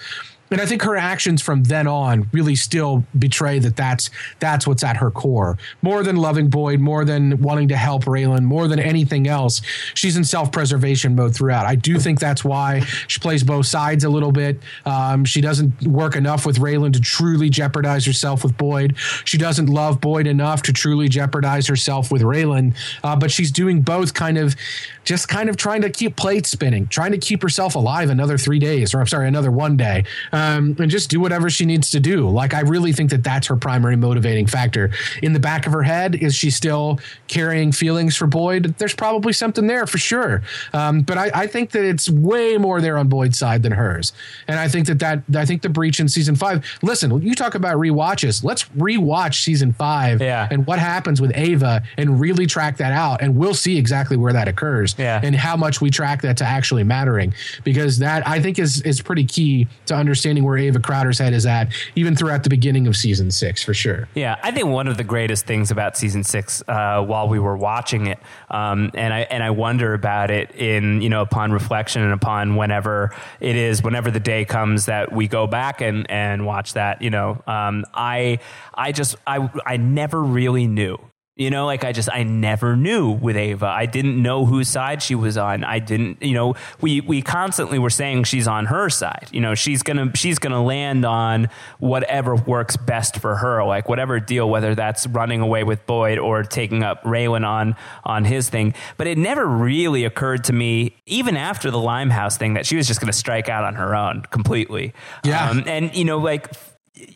[0.50, 4.10] And I think her actions from then on really still betray that that's
[4.40, 5.58] that's what's at her core.
[5.82, 9.62] More than loving Boyd, more than wanting to help Raylan, more than anything else,
[9.94, 11.66] she's in self preservation mode throughout.
[11.66, 14.60] I do think that's why she plays both sides a little bit.
[14.84, 18.96] Um, she doesn't work enough with Raylan to truly jeopardize herself with Boyd.
[19.24, 22.74] She doesn't love Boyd enough to truly jeopardize herself with Raylan.
[23.04, 24.56] Uh, but she's doing both kind of
[25.04, 28.58] just kind of trying to keep plates spinning, trying to keep herself alive another three
[28.58, 30.04] days, or I'm sorry, another one day,
[30.40, 32.28] um, and just do whatever she needs to do.
[32.28, 34.90] Like, I really think that that's her primary motivating factor.
[35.22, 36.98] In the back of her head, is she still
[37.28, 38.74] carrying feelings for Boyd?
[38.78, 40.42] There's probably something there for sure.
[40.72, 44.12] Um, but I, I think that it's way more there on Boyd's side than hers.
[44.48, 47.54] And I think that that, I think the breach in season five, listen, you talk
[47.54, 48.42] about rewatches.
[48.44, 50.48] Let's rewatch season five Yeah.
[50.50, 53.20] and what happens with Ava and really track that out.
[53.22, 55.20] And we'll see exactly where that occurs Yeah.
[55.22, 57.34] and how much we track that to actually mattering
[57.64, 59.94] because that I think is is pretty key to
[60.30, 63.74] understanding where Ava Crowder's head is at even throughout the beginning of season six for
[63.74, 64.08] sure.
[64.14, 67.56] Yeah, I think one of the greatest things about season six, uh, while we were
[67.56, 68.18] watching it,
[68.50, 72.56] um, and I and I wonder about it in you know upon reflection and upon
[72.56, 77.02] whenever it is, whenever the day comes that we go back and and watch that.
[77.02, 78.38] You know, um, I
[78.74, 80.98] I just I I never really knew.
[81.36, 83.64] You know, like I just I never knew with Ava.
[83.66, 85.64] I didn't know whose side she was on.
[85.64, 89.28] I didn't, you know, we we constantly were saying she's on her side.
[89.32, 91.48] You know, she's gonna she's gonna land on
[91.78, 96.42] whatever works best for her, like whatever deal, whether that's running away with Boyd or
[96.42, 97.74] taking up Raylan on
[98.04, 98.74] on his thing.
[98.98, 102.86] But it never really occurred to me, even after the Limehouse thing, that she was
[102.86, 104.92] just gonna strike out on her own completely.
[105.24, 105.48] Yeah.
[105.48, 106.52] Um, and you know, like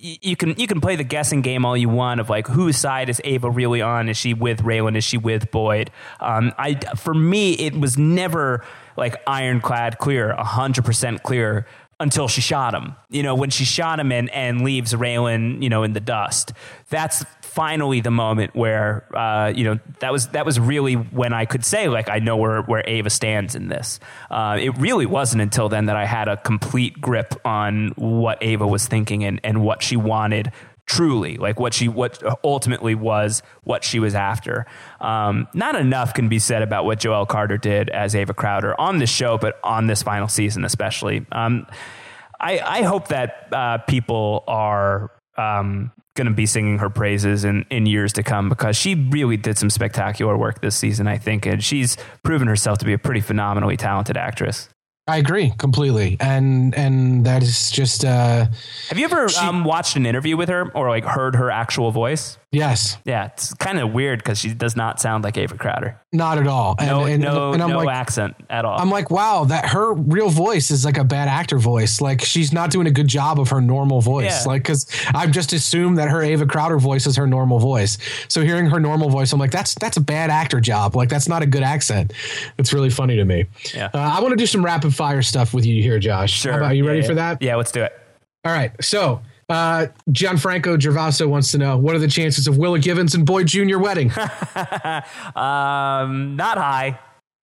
[0.01, 3.09] you can you can play the guessing game all you want of like whose side
[3.09, 4.09] is Ava really on?
[4.09, 4.97] Is she with Raylan?
[4.97, 5.91] Is she with Boyd?
[6.21, 8.65] Um, I for me it was never
[8.97, 11.67] like ironclad clear, hundred percent clear
[12.01, 12.95] until she shot him.
[13.11, 16.53] You know, when she shot him and and leaves Raylan, you know, in the dust.
[16.91, 17.25] That's
[17.55, 21.65] finally the moment where uh, you know that was that was really when I could
[21.65, 24.01] say like I know where where Ava stands in this.
[24.31, 28.67] Uh, it really wasn't until then that I had a complete grip on what Ava
[28.67, 30.51] was thinking and and what she wanted
[30.87, 34.67] truly like what she what ultimately was what she was after
[35.01, 38.99] um, not enough can be said about what joelle carter did as ava crowder on
[38.99, 41.67] this show but on this final season especially um,
[42.39, 47.67] I, I hope that uh, people are um, going to be singing her praises in,
[47.71, 51.47] in years to come because she really did some spectacular work this season, I think.
[51.47, 54.69] And she's proven herself to be a pretty phenomenally talented actress.
[55.07, 58.47] I agree completely, and and that is just uh,
[58.89, 62.39] Have you ever um, watched an interview with her or like heard her actual voice?
[62.55, 66.01] Yes, Yeah, it's kind of weird because she does not sound like Ava Crowder.
[66.13, 66.77] not at all.
[66.79, 68.79] And, No, and, no, and I'm no like, accent at all.
[68.79, 72.01] I'm like, wow, that her real voice is like a bad actor voice.
[72.01, 74.45] Like she's not doing a good job of her normal voice.
[74.45, 74.53] Yeah.
[74.53, 77.99] Like, cause I've just assumed that her Ava Crowder voice is her normal voice.
[78.29, 80.95] So hearing her normal voice, I'm like, that's that's a bad actor job.
[80.97, 82.13] Like that's not a good accent.
[82.59, 83.47] It's really funny to me.
[83.75, 83.91] Yeah.
[83.93, 86.33] Uh, I want to do some rapid fire stuff with you here, Josh.
[86.33, 86.53] sure.
[86.53, 87.07] How about, are you Yeah, ready yeah.
[87.09, 87.43] for that?
[87.43, 87.93] Yeah, let's do it.
[88.45, 88.73] All right.
[88.83, 89.21] So.
[89.49, 93.47] Uh, Gianfranco Gervaso wants to know what are the chances of Willa Givens and Boyd
[93.47, 93.79] Jr.
[93.79, 94.11] wedding?
[95.37, 96.99] Um, not high,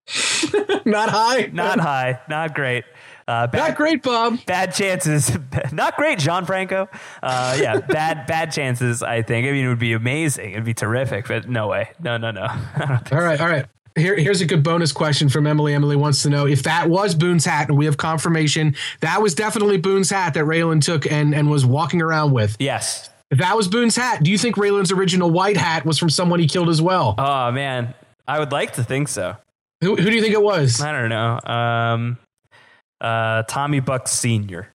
[0.85, 1.49] not high.
[1.53, 2.83] not high, not great.
[3.27, 4.43] Uh, bad, Not great, Bob.
[4.45, 5.31] bad chances.
[5.71, 6.89] Not great, John Franco.
[7.23, 9.01] Uh, yeah, bad bad chances.
[9.03, 9.47] I think.
[9.47, 10.51] I mean, it would be amazing.
[10.51, 11.91] It'd be terrific, but no way.
[12.01, 12.41] No, no, no.
[12.41, 13.65] I don't think- All right, all right.
[13.95, 15.73] Here, here's a good bonus question from Emily.
[15.73, 19.35] Emily wants to know if that was Boone's hat, and we have confirmation that was
[19.35, 22.55] definitely Boone's hat that Raylan took and, and was walking around with.
[22.59, 23.09] yes.
[23.29, 26.41] If that was Boone's hat, do you think Raylan's original white hat was from someone
[26.41, 27.15] he killed as well?
[27.17, 27.93] Oh man,
[28.27, 29.37] I would like to think so.
[29.79, 30.81] who, who do you think it was?
[30.81, 31.39] I don't know.
[31.45, 32.17] Um,
[32.99, 34.73] uh, Tommy Buck Senior.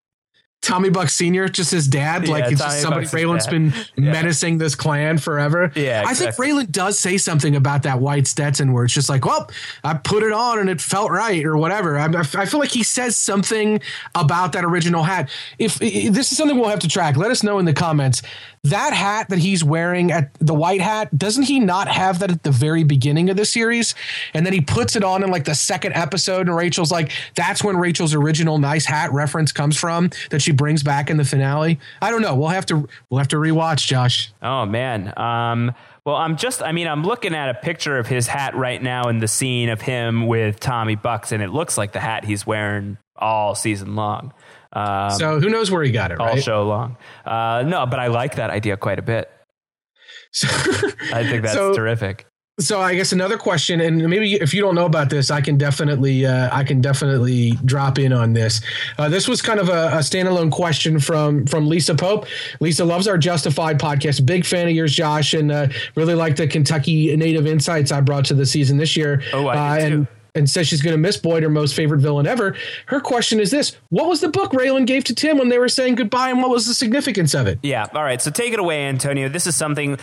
[0.67, 2.27] Tommy Buck Sr., just his dad?
[2.27, 4.13] Yeah, like it's Tommy just somebody Raylan's been Yeah.
[4.13, 5.71] menacing this clan forever.
[5.75, 6.49] Yeah, I think exactly.
[6.49, 9.51] Raylan does say something about that white Stetson where it's just like, well,
[9.85, 11.99] I put it on and it felt right or whatever.
[11.99, 13.81] I, I feel like he says something
[14.15, 15.31] about that original hat.
[15.59, 18.23] If, if this is something we'll have to track, let us know in the comments.
[18.71, 22.43] That hat that he's wearing at the white hat, doesn't he not have that at
[22.43, 23.95] the very beginning of the series?
[24.35, 27.63] And then he puts it on in like the second episode, and Rachel's like, that's
[27.63, 31.79] when Rachel's original nice hat reference comes from that she brings back in the finale.
[32.01, 32.35] I don't know.
[32.35, 34.33] We'll have to we'll have to rewatch, Josh.
[34.43, 35.13] Oh man.
[35.17, 35.75] Um,
[36.07, 36.63] well, I'm just.
[36.63, 39.69] I mean, I'm looking at a picture of his hat right now in the scene
[39.69, 43.97] of him with Tommy Bucks, and it looks like the hat he's wearing all season
[43.97, 44.33] long.
[44.77, 46.43] Um, So who knows where he got it, all right?
[46.43, 46.97] show long.
[47.24, 49.31] Uh, no, but I like that idea quite a bit.
[50.32, 50.48] So,
[51.12, 52.27] I think that's so, terrific.
[52.59, 55.59] So I guess another question, and maybe if you don't know about this, I can
[55.59, 58.62] definitely uh, I can definitely drop in on this.
[58.98, 62.27] Uh, this was kind of a, a, standalone question from from Lisa Pope.
[62.61, 66.47] Lisa loves our Justified podcast, big fan of yours, Josh, and uh, really like the
[66.47, 69.23] Kentucky native insights I brought to the season this year.
[69.35, 72.01] Oh, I uh, do and, and says she's going to miss Boyd, her most favorite
[72.01, 72.55] villain ever.
[72.87, 75.69] Her question is this What was the book Raylan gave to Tim when they were
[75.69, 77.59] saying goodbye, and what was the significance of it?
[77.63, 77.87] Yeah.
[77.95, 78.21] All right.
[78.21, 79.29] So take it away, Antonio.
[79.29, 79.99] This is something,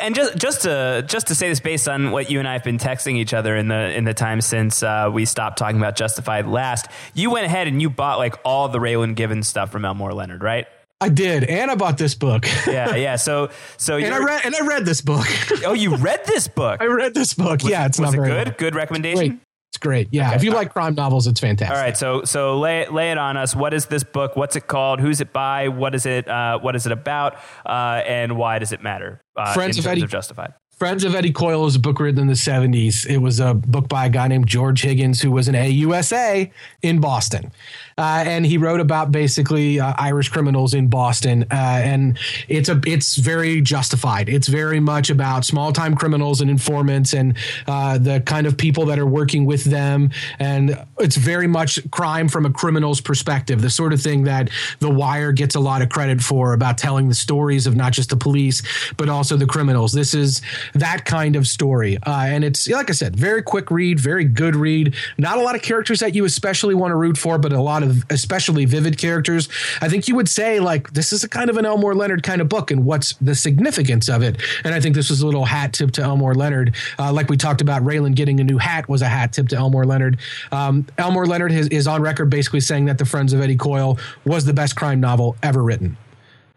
[0.00, 2.64] and just just to just to say this based on what you and I have
[2.64, 5.96] been texting each other in the in the time since uh, we stopped talking about
[5.96, 6.86] Justified last.
[7.14, 10.42] You went ahead and you bought like all the Raylan Givens stuff from Elmore Leonard,
[10.42, 10.66] right?
[11.02, 12.46] I did, and I bought this book.
[12.66, 13.16] yeah, yeah.
[13.20, 15.26] So, so and I read and I read this book.
[15.64, 16.78] oh, you read this book?
[16.82, 17.62] I read this book.
[17.62, 18.56] Was, yeah, it's not it very good.
[18.58, 19.40] Good recommendation.
[19.70, 20.08] It's great.
[20.10, 20.36] Yeah, okay.
[20.36, 21.76] if you like crime novels, it's fantastic.
[21.76, 23.54] All right, so so lay lay it on us.
[23.54, 24.34] What is this book?
[24.34, 24.98] What's it called?
[24.98, 25.68] Who's it by?
[25.68, 26.26] What is it?
[26.26, 27.36] Uh, what is it about?
[27.64, 29.22] Uh, and why does it matter?
[29.36, 30.54] Uh, Friends of Eddie of Justified.
[30.80, 33.06] Friends of Eddie Coyle is a book written in the 70s.
[33.06, 37.00] It was a book by a guy named George Higgins, who was an AUSA in
[37.02, 37.52] Boston.
[38.00, 41.44] Uh, and he wrote about basically uh, Irish criminals in Boston.
[41.50, 41.54] Uh,
[41.84, 42.18] and
[42.48, 44.30] it's a it's very justified.
[44.30, 47.36] It's very much about small time criminals and informants and
[47.66, 50.10] uh, the kind of people that are working with them.
[50.38, 54.48] And it's very much crime from a criminal's perspective, the sort of thing that
[54.78, 58.08] The Wire gets a lot of credit for about telling the stories of not just
[58.08, 58.62] the police,
[58.96, 59.92] but also the criminals.
[59.92, 60.40] This is
[60.72, 61.98] that kind of story.
[61.98, 64.94] Uh, and it's, like I said, very quick read, very good read.
[65.18, 67.82] Not a lot of characters that you especially want to root for, but a lot
[67.82, 69.48] of especially vivid characters.
[69.80, 72.40] I think you would say, like, this is a kind of an Elmore Leonard kind
[72.40, 74.40] of book, and what's the significance of it?
[74.64, 76.74] And I think this was a little hat tip to Elmore Leonard.
[76.98, 79.56] Uh, like we talked about, Raylan getting a new hat was a hat tip to
[79.56, 80.18] Elmore Leonard.
[80.52, 84.44] Um, Elmore Leonard is on record basically saying that The Friends of Eddie Coyle was
[84.44, 85.96] the best crime novel ever written.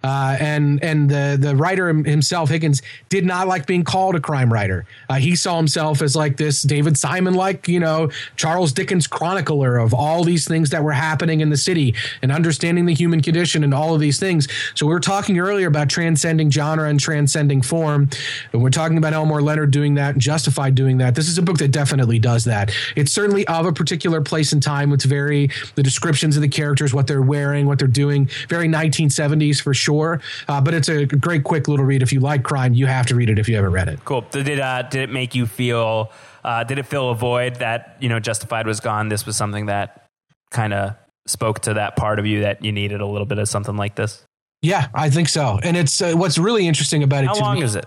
[0.04, 4.52] Uh, and and the the writer himself Higgins did not like being called a crime
[4.52, 4.86] writer.
[5.10, 9.78] Uh, he saw himself as like this David Simon like you know Charles Dickens chronicler
[9.78, 13.64] of all these things that were happening in the city and understanding the human condition
[13.64, 14.50] and all of these things.
[14.76, 18.10] So we were talking earlier about transcending genre and transcending form,
[18.52, 21.16] and we're talking about Elmore Leonard doing that Justified doing that.
[21.16, 22.74] This is a book that definitely does that.
[22.96, 24.92] It's certainly of a particular place and time.
[24.92, 29.62] It's very the descriptions of the characters, what they're wearing, what they're doing, very 1970s
[29.62, 30.22] for sure sure.
[30.48, 32.02] Uh, but it's a great, quick little read.
[32.02, 34.04] If you like crime, you have to read it if you haven't read it.
[34.06, 34.22] Cool.
[34.32, 36.12] Did it, uh, did it make you feel,
[36.44, 39.10] uh, did it fill a void that, you know, Justified was gone?
[39.10, 40.08] This was something that
[40.52, 40.96] kind of
[41.26, 43.96] spoke to that part of you that you needed a little bit of something like
[43.96, 44.26] this?
[44.62, 45.60] Yeah, I think so.
[45.62, 47.28] And it's uh, what's really interesting about it.
[47.28, 47.86] How long me, is it?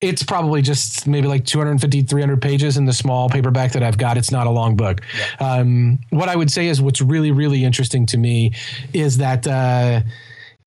[0.00, 4.16] It's probably just maybe like 250, 300 pages in the small paperback that I've got.
[4.16, 5.02] It's not a long book.
[5.16, 5.46] Yeah.
[5.46, 8.52] Um, what I would say is what's really, really interesting to me
[8.92, 10.00] is that uh,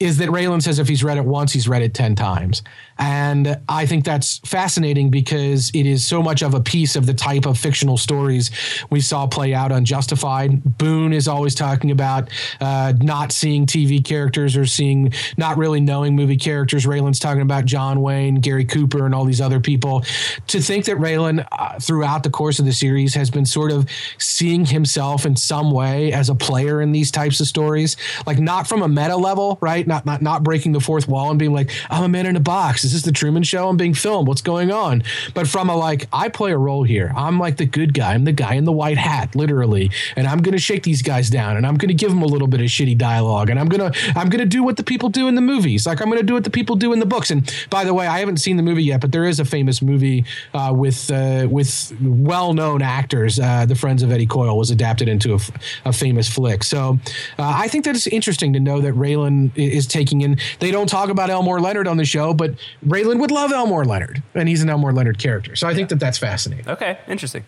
[0.04, 2.62] is that Raylan says if he's read it once, he's read it 10 times.
[2.98, 7.14] And I think that's fascinating because it is so much of a piece of the
[7.14, 8.52] type of fictional stories
[8.90, 10.78] we saw play out on Justified.
[10.78, 12.30] Boon is always talking about
[12.62, 16.86] uh, not seeing TV characters or seeing, not really knowing movie characters.
[16.86, 20.04] Raylan's talking about John Wayne, Gary Cooper, and all these other people.
[20.48, 23.90] To think that Raylan, uh, throughout the course of the series, has been sort of
[24.18, 28.68] seeing himself in some way as a player in these types of stories, like not
[28.68, 29.86] from a meta level, right?
[29.88, 32.40] Not not not breaking the fourth wall and being like, I'm a man in a
[32.40, 32.83] box.
[32.84, 33.70] Is this the Truman Show?
[33.70, 34.28] I'm being filmed.
[34.28, 35.04] What's going on?
[35.34, 37.12] But from a like, I play a role here.
[37.16, 38.14] I'm like the good guy.
[38.14, 41.58] I'm the guy in the white hat, literally, and I'm gonna shake these guys down,
[41.58, 44.30] and I'm gonna give them a little bit of shitty dialogue, and I'm gonna I'm
[44.30, 46.50] gonna do what the people do in the movies, like I'm gonna do what the
[46.50, 47.32] people do in the books.
[47.32, 49.82] And by the way, I haven't seen the movie yet, but there is a famous
[49.82, 53.40] movie uh, with uh, with well known actors.
[53.40, 55.40] Uh, the Friends of Eddie Coyle was adapted into a,
[55.86, 56.64] a famous flick.
[56.64, 57.00] So
[57.38, 60.38] uh, I think that it's interesting to know that Raylan is taking in.
[60.60, 64.22] They don't talk about Elmore Leonard on the show, but Raylan would love Elmore Leonard,
[64.36, 65.56] and he's an Elmore Leonard character.
[65.56, 66.68] So I think that that's fascinating.
[66.68, 67.44] Okay, interesting.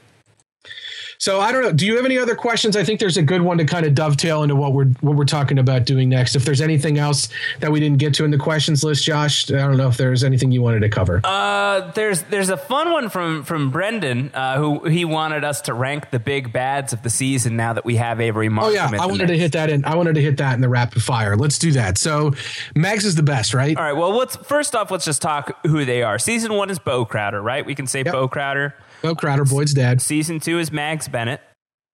[1.17, 1.71] So I don't know.
[1.71, 2.75] Do you have any other questions?
[2.75, 5.25] I think there's a good one to kind of dovetail into what we're what we're
[5.25, 6.35] talking about doing next.
[6.35, 7.29] If there's anything else
[7.59, 10.23] that we didn't get to in the questions list, Josh, I don't know if there's
[10.23, 11.21] anything you wanted to cover.
[11.23, 15.73] Uh, there's there's a fun one from from Brendan uh, who he wanted us to
[15.73, 17.55] rank the big bads of the season.
[17.55, 18.71] Now that we have Avery Markham.
[18.71, 19.85] Oh yeah, I wanted to hit that in.
[19.85, 21.35] I wanted to hit that in the rapid fire.
[21.35, 21.97] Let's do that.
[21.97, 22.33] So
[22.75, 23.75] Mags is the best, right?
[23.77, 23.93] All right.
[23.93, 26.19] Well, let's first off let's just talk who they are.
[26.19, 27.65] Season one is Bo Crowder, right?
[27.65, 28.13] We can say yep.
[28.13, 28.75] Bo Crowder.
[29.01, 30.01] Bo Crowder, Boyd's dad.
[30.01, 31.41] Season two is Mags Bennett.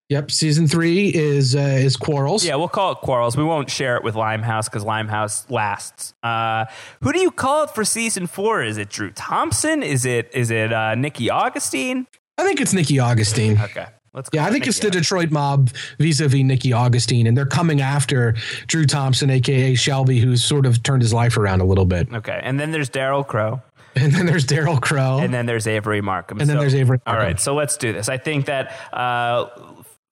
[0.09, 2.43] Yep, season three is uh, is Quarles.
[2.43, 3.37] Yeah, we'll call it Quarles.
[3.37, 6.13] We won't share it with Limehouse because Limehouse lasts.
[6.21, 6.65] Uh,
[7.01, 8.61] who do you call it for season four?
[8.61, 9.81] Is it Drew Thompson?
[9.81, 12.07] Is it is it uh, Nikki Augustine?
[12.37, 13.57] I think it's Nikki Augustine.
[13.61, 13.85] Okay.
[14.13, 18.35] Let's yeah, I think it's the Detroit mob vis-a-vis Nikki Augustine, and they're coming after
[18.67, 22.13] Drew Thompson, aka Shelby, who's sort of turned his life around a little bit.
[22.13, 23.61] Okay, and then there's Daryl Crowe.
[23.95, 25.19] And then there's Daryl Crowe.
[25.19, 26.39] And then there's Avery Markham.
[26.39, 27.27] And then there's Avery All Markham.
[27.27, 28.09] right, so let's do this.
[28.09, 29.47] I think that uh,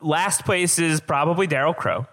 [0.02, 2.06] last place is probably Daryl Crowe.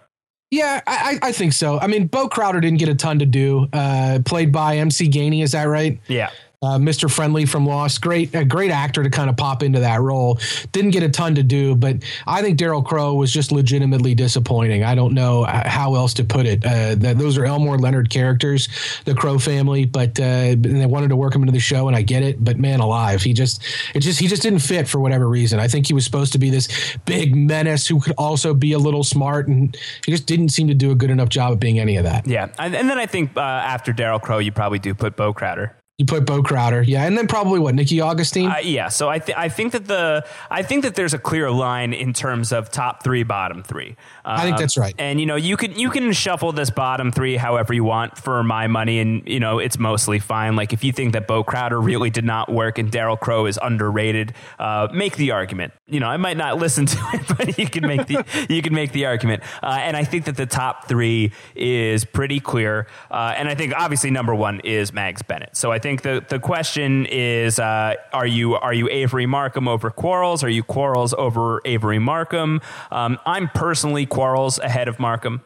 [0.49, 1.77] Yeah, I, I I think so.
[1.77, 3.67] I mean, Bo Crowder didn't get a ton to do.
[3.73, 5.99] Uh, played by MC Gainey, is that right?
[6.07, 6.29] Yeah.
[6.63, 7.09] Uh, Mr.
[7.09, 8.01] Friendly from Lost.
[8.01, 10.39] Great, a great actor to kind of pop into that role.
[10.71, 14.83] Didn't get a ton to do, but I think Daryl Crowe was just legitimately disappointing.
[14.83, 16.65] I don't know uh, how else to put it.
[16.65, 18.69] Uh, those are Elmore Leonard characters,
[19.05, 22.01] the Crowe family, but uh, they wanted to work him into the show, and I
[22.01, 22.43] get it.
[22.43, 23.63] But man, alive, he just
[23.93, 25.59] it just he just didn't fit for whatever reason.
[25.59, 28.79] I think he was supposed to be this big menace who could also be a
[28.79, 31.77] little smart, and he just didn't seem to do a good enough job of being
[31.77, 32.25] any of that.
[32.25, 32.47] Yeah.
[32.57, 35.75] And, and then I think uh, after Daryl Crowe, you probably do put Bo Crowder.
[35.97, 38.51] You put Bo Crowder, yeah, and then probably what Nikki Augustine.
[38.51, 41.49] Uh, yeah, so I, th- I think that the I think that there's a clear
[41.49, 43.95] line in terms of top three, bottom three.
[44.23, 44.93] I think Um, that's right.
[44.99, 48.43] And you know, you can you can shuffle this bottom three however you want for
[48.43, 50.55] my money, and you know it's mostly fine.
[50.55, 53.57] Like if you think that Bo Crowder really did not work and Daryl Crowe is
[53.59, 55.73] underrated, uh, make the argument.
[55.87, 58.75] You know, I might not listen to it, but you can make the you can
[58.75, 59.41] make the argument.
[59.63, 62.85] Uh, and I think that the top three is pretty clear.
[63.09, 65.57] Uh, and I think obviously number one is Mags Bennett.
[65.57, 69.89] So I think the the question is, uh, are you are you Avery Markham over
[69.89, 70.43] Quarles?
[70.43, 72.61] Are you Quarles over Avery Markham?
[72.91, 75.41] Um, I'm personally Quarles ahead of Markham.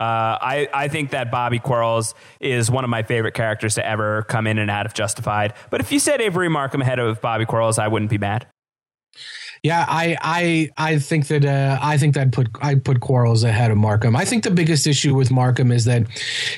[0.00, 4.22] Uh, I, I think that Bobby Quarles is one of my favorite characters to ever
[4.22, 5.54] come in and out of Justified.
[5.70, 8.46] But if you said Avery Markham ahead of Bobby Quarles, I wouldn't be mad.
[9.62, 13.72] Yeah, I I I think that uh, I think that put I put Quarles ahead
[13.72, 14.14] of Markham.
[14.14, 16.08] I think the biggest issue with Markham is that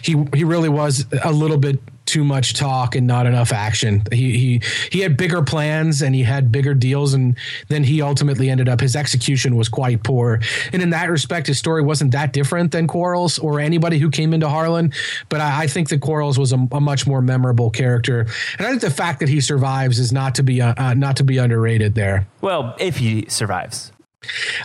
[0.03, 1.79] he he really was a little bit
[2.11, 4.03] too much talk and not enough action.
[4.13, 7.37] He he he had bigger plans and he had bigger deals, and
[7.69, 10.41] then he ultimately ended up his execution was quite poor.
[10.73, 14.35] And in that respect, his story wasn't that different than Quarles or anybody who came
[14.35, 14.93] into Harlan.
[15.29, 18.27] But I, I think that Quarles was a, a much more memorable character,
[18.59, 21.17] and I think the fact that he survives is not to be uh, uh, not
[21.17, 22.27] to be underrated there.
[22.41, 23.93] Well, if he survives.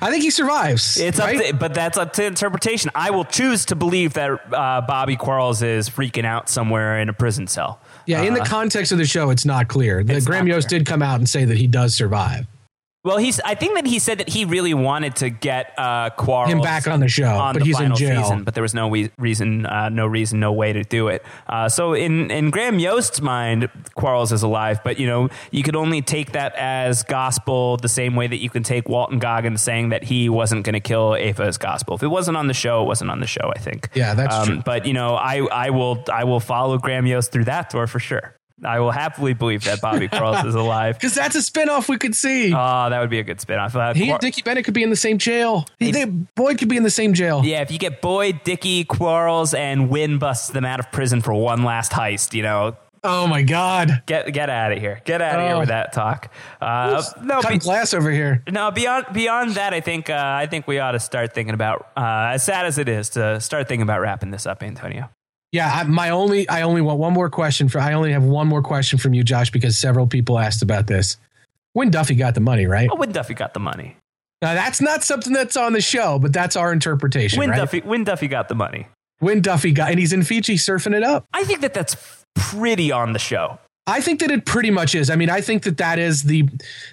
[0.02, 0.98] I think he survives.
[1.00, 1.38] It's right?
[1.38, 2.92] up to, but that's up to interpretation.
[2.94, 7.14] I will choose to believe that uh, Bobby Quarles is freaking out somewhere in a
[7.14, 7.80] prison cell.
[8.06, 10.04] yeah, in the context of the show, it's not clear.
[10.04, 12.48] The Graham Yost did come out and say that he does survive.
[13.06, 13.40] Well, he's.
[13.42, 16.88] I think that he said that he really wanted to get uh, Quarles Him back
[16.88, 18.24] on the show, on but the he's in jail.
[18.24, 21.24] season, but there was no we- reason, uh, no reason, no way to do it.
[21.48, 25.76] Uh, so in in Graham Yost's mind, Quarles is alive, but you know you could
[25.76, 29.90] only take that as gospel the same way that you can take Walton Goggins saying
[29.90, 31.96] that he wasn't going to kill Ava as gospel.
[31.96, 33.54] If it wasn't on the show, it wasn't on the show.
[33.56, 33.90] I think.
[33.94, 34.64] Yeah, that's true.
[34.66, 38.00] But you know, I I will I will follow Graham Yost through that door for
[38.00, 38.36] sure.
[38.64, 40.96] I will happily believe that Bobby Quarles is alive.
[41.00, 42.54] Because that's a spinoff we could see.
[42.54, 43.76] Oh, that would be a good spin-off.
[43.76, 45.66] Uh, he Quar- and Dickie Bennett could be in the same jail.
[45.78, 47.42] He, they, Boyd could be in the same jail.
[47.44, 51.34] Yeah, if you get Boyd, Dickie, Quarles, and Wynn busts them out of prison for
[51.34, 52.78] one last heist, you know,
[53.08, 54.02] Oh my God.
[54.08, 55.00] get get out of here.
[55.06, 55.60] Get out of here Oh.
[55.60, 56.32] with that talk.
[56.60, 58.42] Uh, no, Cutting be- glass over here.
[58.50, 61.90] no, beyond beyond that, I think uh, I think we ought to start thinking about,
[61.96, 65.10] uh, as sad as it is, to start thinking about wrapping this up, Antonio.
[65.56, 68.46] Yeah, I, my only I only want one more question for I only have one
[68.46, 71.16] more question from you, Josh, because several people asked about this.
[71.74, 72.90] Wynn Duffy got the money, right?
[72.92, 73.96] Oh, Wynn Duffy got the money.
[74.42, 77.56] Now that's not something that's on the show, but that's our interpretation, Wynn right?
[77.56, 77.80] Duffy.
[77.80, 78.90] Wynn Duffy got the money.
[79.22, 81.26] Wynn Duffy got and he's in Fiji surfing it up.
[81.32, 81.96] I think that that's
[82.36, 83.58] pretty on the show.
[83.88, 85.12] I think that it pretty much is.
[85.12, 86.50] I mean, I think that that is the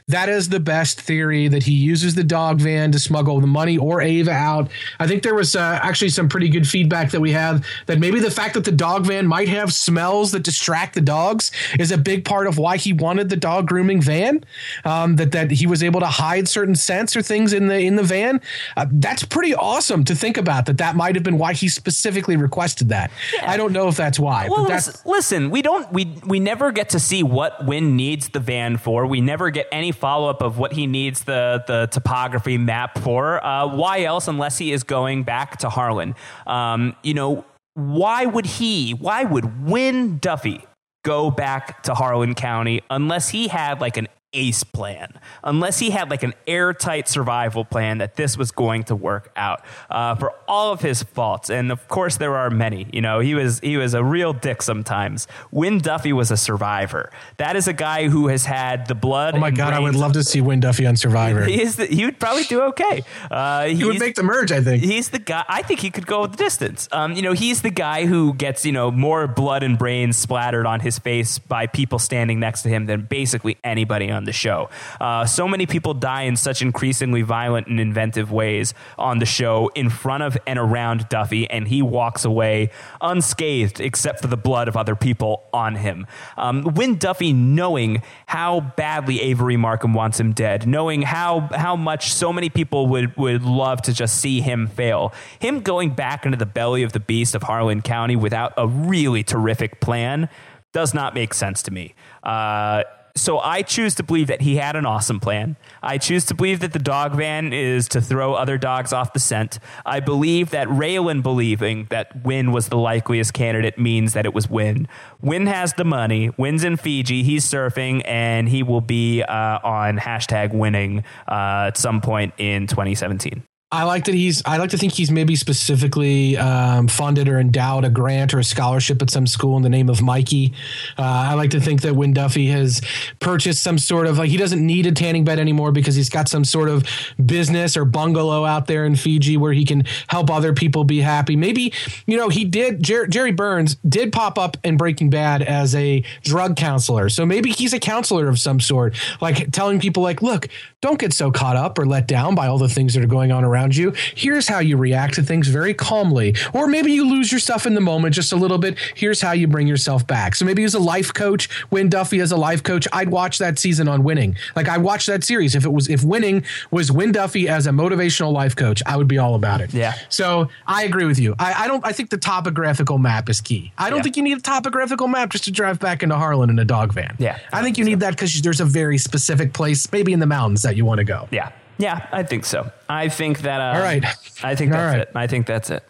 [0.08, 3.78] that is the best theory that he uses the dog van to smuggle the money
[3.78, 4.70] or Ava out.
[4.98, 8.20] I think there was uh, actually some pretty good feedback that we have that maybe
[8.20, 11.96] the fact that the dog van might have smells that distract the dogs is a
[11.96, 14.44] big part of why he wanted the dog grooming van.
[14.84, 17.96] Um, that that he was able to hide certain scents or things in the in
[17.96, 18.38] the van.
[18.76, 20.66] Uh, that's pretty awesome to think about.
[20.66, 23.10] That that might have been why he specifically requested that.
[23.42, 26.38] I don't know if that's why, Well, but that's listen, listen, we don't we we
[26.38, 29.06] never get to see what Wynn needs the van for.
[29.06, 33.44] We never get any follow up of what he needs the the topography map for.
[33.44, 36.14] Uh, why else, unless he is going back to Harlan?
[36.46, 37.44] Um, you know,
[37.74, 38.92] why would he?
[38.92, 40.64] Why would Wynn Duffy
[41.04, 45.12] go back to Harlan County unless he had like an ace plan,
[45.44, 49.62] unless he had like an airtight survival plan that this was going to work out
[49.90, 51.50] uh, for all of his faults.
[51.50, 52.86] And of course, there are many.
[52.92, 55.26] You know, he was he was a real dick sometimes.
[55.50, 57.10] Wynn Duffy was a survivor.
[57.36, 59.34] That is a guy who has had the blood.
[59.34, 61.44] Oh my god, I would love to see Wynn Duffy on Survivor.
[61.44, 61.76] He is.
[61.76, 63.02] The, he would probably do okay.
[63.30, 64.82] Uh, He would make the merge, I think.
[64.82, 65.44] He's the guy.
[65.48, 66.88] I think he could go the distance.
[66.92, 70.66] Um, you know, he's the guy who gets you know more blood and brains splattered
[70.66, 74.32] on his face by people standing next to him than basically anybody on on the
[74.32, 74.70] show.
[75.00, 79.68] Uh, so many people die in such increasingly violent and inventive ways on the show
[79.74, 82.70] in front of and around Duffy, and he walks away
[83.00, 86.06] unscathed except for the blood of other people on him.
[86.36, 92.12] Um, Wynn Duffy, knowing how badly Avery Markham wants him dead, knowing how how much
[92.12, 96.38] so many people would would love to just see him fail, him going back into
[96.38, 100.28] the belly of the beast of Harlan County without a really terrific plan
[100.72, 101.94] does not make sense to me.
[102.22, 102.84] Uh,
[103.14, 105.56] so I choose to believe that he had an awesome plan.
[105.82, 109.20] I choose to believe that the dog van is to throw other dogs off the
[109.20, 109.58] scent.
[109.84, 114.48] I believe that Raylan believing that Wynn was the likeliest candidate means that it was
[114.48, 114.88] Wynn.
[115.20, 116.30] Wynn has the money.
[116.36, 117.22] Wynn's in Fiji.
[117.22, 122.66] He's surfing, and he will be uh, on hashtag winning uh, at some point in
[122.66, 123.42] 2017.
[123.72, 124.42] I like that he's.
[124.44, 128.44] I like to think he's maybe specifically um, funded or endowed a grant or a
[128.44, 130.52] scholarship at some school in the name of Mikey.
[130.98, 132.82] Uh, I like to think that Wynn Duffy has
[133.18, 136.28] purchased some sort of like he doesn't need a tanning bed anymore because he's got
[136.28, 136.84] some sort of
[137.24, 141.34] business or bungalow out there in Fiji where he can help other people be happy.
[141.34, 141.72] Maybe
[142.06, 142.82] you know he did.
[142.82, 147.50] Jer- Jere Burns did pop up in Breaking Bad as a drug counselor, so maybe
[147.50, 150.48] he's a counselor of some sort, like telling people like, look,
[150.82, 153.32] don't get so caught up or let down by all the things that are going
[153.32, 153.92] on around you.
[154.14, 156.34] Here's how you react to things very calmly.
[156.52, 158.76] Or maybe you lose yourself in the moment just a little bit.
[158.94, 160.34] Here's how you bring yourself back.
[160.34, 163.58] So maybe as a life coach, Wynn Duffy as a life coach, I'd watch that
[163.58, 164.36] season on winning.
[164.56, 165.54] Like I watched that series.
[165.54, 169.08] If it was if winning was Wynn Duffy as a motivational life coach, I would
[169.08, 169.72] be all about it.
[169.72, 169.94] Yeah.
[170.08, 171.34] So I agree with you.
[171.38, 173.72] I, I don't I think the topographical map is key.
[173.78, 174.02] I don't Yeah.
[174.04, 176.92] think you need a topographical map just to drive back into Harlan in a dog
[176.92, 177.14] van.
[177.18, 177.38] Yeah.
[177.52, 180.62] I think you need that because there's a very specific place, maybe in the mountains,
[180.62, 181.28] that you want to go.
[181.30, 181.50] Yeah.
[181.78, 182.70] Yeah, I think so.
[182.88, 183.60] I think that.
[183.60, 184.04] Uh, All right.
[184.42, 185.00] I think that's right.
[185.00, 185.10] it.
[185.14, 185.84] I think that's it.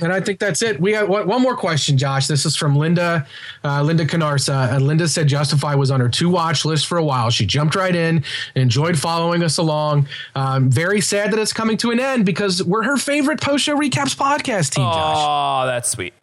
[0.00, 0.80] And I think that's it.
[0.80, 2.28] We got one one more question, Josh.
[2.28, 3.26] This is from Linda,
[3.64, 4.72] uh, Linda Canarsa.
[4.72, 7.30] And Linda said Justify was on her two watch list for a while.
[7.30, 8.22] She jumped right in,
[8.54, 10.06] enjoyed following us along.
[10.34, 13.76] Um, very sad that it's coming to an end because we're her favorite post show
[13.76, 15.16] recaps podcast team, Josh.
[15.18, 16.14] Oh, that's sweet.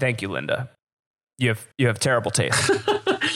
[0.00, 0.70] Thank you, Linda.
[1.38, 2.70] You have you have terrible taste.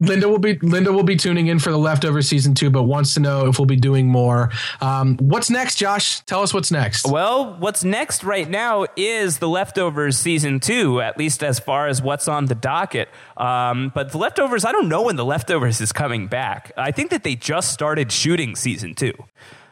[0.00, 3.14] Linda will be Linda will be tuning in for the leftover season two, but wants
[3.14, 4.50] to know if we'll be doing more.
[4.80, 6.20] Um, what's next, Josh?
[6.20, 7.06] Tell us what's next.
[7.06, 12.00] well, what's next right now is the leftovers season two, at least as far as
[12.00, 13.08] what's on the docket.
[13.36, 16.72] Um, but the leftovers, I don't know when the leftovers is coming back.
[16.76, 19.12] I think that they just started shooting season two.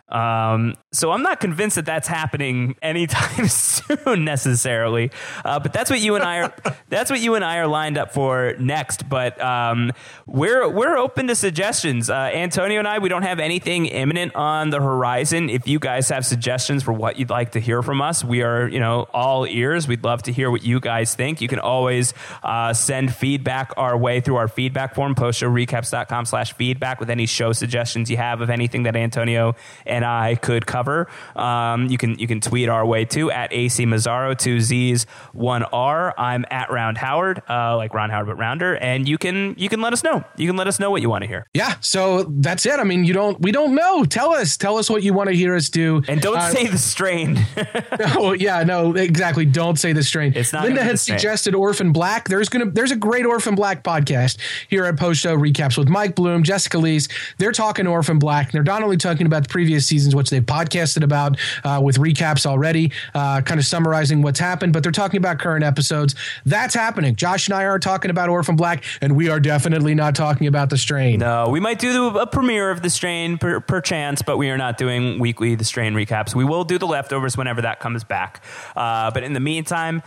[0.09, 5.10] Um, so I'm not convinced that that's happening anytime soon necessarily.
[5.44, 6.55] Uh, but that's what you and I are.
[6.89, 9.09] that's what you and I are lined up for next.
[9.09, 9.93] But um,
[10.26, 12.09] we're we're open to suggestions.
[12.09, 15.51] Uh, Antonio and I, we don't have anything imminent on the horizon.
[15.51, 18.66] If you guys have suggestions for what you'd like to hear from us, we are
[18.66, 19.86] you know all ears.
[19.86, 21.40] We'd love to hear what you guys think.
[21.40, 26.98] You can always uh, send feedback our way through our feedback form, postshowrecaps.com slash feedback
[26.98, 29.55] with any show suggestions you have of anything that Antonio
[29.85, 31.08] and I could cover.
[31.36, 35.62] Um, you can you can tweet our way too at AC Mazzaro, two Z's, one
[35.64, 36.14] R.
[36.18, 39.80] I'm at Round Howard, uh, like Ron Howard but rounder, and you can you can
[39.80, 40.24] let us know.
[40.36, 42.78] You can let us know what you want to hear, yeah, so that's it.
[42.80, 44.04] I mean, you don't we don't know.
[44.04, 46.02] Tell us, tell us what you want to hear us do.
[46.08, 47.38] and don't Uh, say the strain.
[48.16, 49.44] Oh yeah, no, exactly.
[49.44, 50.32] Don't say the strain.
[50.34, 52.28] It's not Linda had suggested Orphan Black.
[52.28, 54.38] There's gonna there's a great Orphan Black podcast
[54.68, 57.08] here at Post Show Recaps with Mike Bloom, Jessica Lees.
[57.38, 58.52] They're talking Orphan Black.
[58.52, 62.47] They're not only talking about the previous seasons, which they've podcasted about uh, with recaps
[62.47, 66.15] already, uh, kind of summarizing what's happened, but they're talking about current episodes.
[66.44, 67.16] That's happening.
[67.16, 70.70] Josh and I are talking about Orphan Black, and we are definitely not talking about
[70.70, 71.20] the strain.
[71.20, 74.59] no, we might do a premiere of the strain per, per chance, but we are
[74.59, 76.35] not doing weekly the strain recaps.
[76.35, 78.43] We will do the leftovers whenever that comes back.
[78.77, 80.02] Uh, but in the meantime.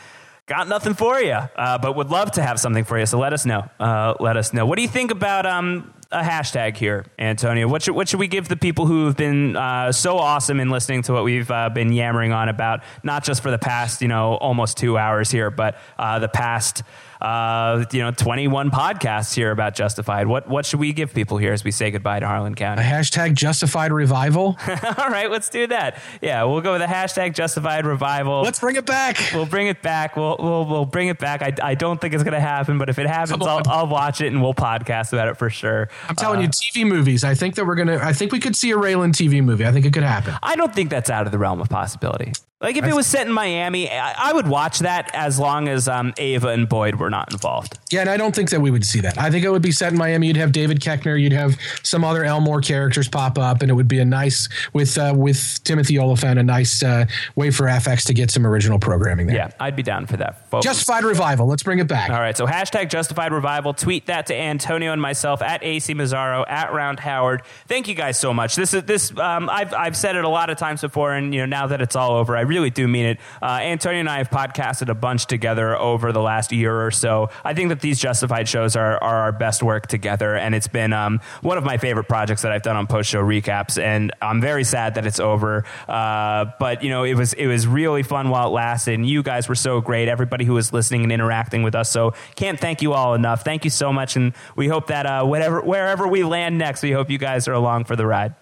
[0.48, 3.06] Got nothing for you, uh, but would love to have something for you.
[3.06, 3.70] So let us know.
[3.80, 4.66] Uh, let us know.
[4.66, 7.68] What do you think about um, a hashtag here, Antonio?
[7.68, 10.70] What should, what should we give the people who have been uh, so awesome in
[10.70, 14.08] listening to what we've uh, been yammering on about, not just for the past, you
[14.08, 16.84] know, almost two hours here, but uh, the past,
[17.22, 20.28] uh, you know, 21 podcasts here about Justified?
[20.28, 22.82] What, what should we give people here as we say goodbye to Harlan County?
[22.82, 24.58] A hashtag justified revival.
[24.98, 26.02] All right, let's do that.
[26.22, 28.42] Yeah, we'll go with the hashtag Justified Revival.
[28.42, 29.18] Let's bring it back.
[29.34, 30.16] We'll bring it back.
[30.16, 31.42] We'll we'll, we'll bring it back.
[31.42, 33.62] I, I don't think it's going to happen, but if it happens, I'll.
[33.68, 35.88] I'll watch it and we'll podcast about it for sure.
[36.10, 37.24] I'm telling you, TV movies.
[37.24, 37.98] I think that we're gonna.
[37.98, 39.66] I think we could see a Raylan TV movie.
[39.66, 40.36] I think it could happen.
[40.42, 42.34] I don't think that's out of the realm of possibility.
[42.62, 45.88] Like if it was set in Miami, I, I would watch that as long as
[45.88, 47.80] um, Ava and Boyd were not involved.
[47.92, 49.18] Yeah, and I don't think that we would see that.
[49.18, 50.28] I think it would be set in Miami.
[50.28, 53.88] You'd have David Koechner, you'd have some other Elmore characters pop up, and it would
[53.88, 57.06] be a nice with uh, with Timothy Olyphant, a nice uh,
[57.36, 59.38] way for FX to get some original programming there.
[59.38, 60.50] Yeah, I'd be down for that.
[60.52, 60.64] Folks.
[60.64, 61.48] Justified revival.
[61.48, 62.12] Let's bring it back.
[62.12, 63.74] All right, so hashtag Justified Revival.
[63.74, 67.42] Tweet that to Antonio and myself at AC Mazzaro at Round Howard.
[67.68, 68.56] Thank you guys so much.
[68.56, 69.18] This is this.
[69.18, 71.82] Um, I've I've said it a lot of times before, and you know now that
[71.82, 73.20] it's all over, I really do mean it.
[73.42, 77.30] Uh, Antonio and I have podcasted a bunch together over the last year or so.
[77.46, 80.92] I think that these Justified shows are, are our best work together, and it's been
[80.92, 83.82] um, one of my favorite projects that I've done on post show recaps.
[83.82, 87.68] And I'm very sad that it's over, uh, but you know it was it was
[87.68, 88.96] really fun while it lasted.
[88.96, 91.90] And you guys were so great, everybody who was listening and interacting with us.
[91.90, 93.44] So can't thank you all enough.
[93.46, 96.92] Thank you so much, and we hope that uh, whatever wherever we land next, we
[96.92, 98.36] hope you guys are along for the ride.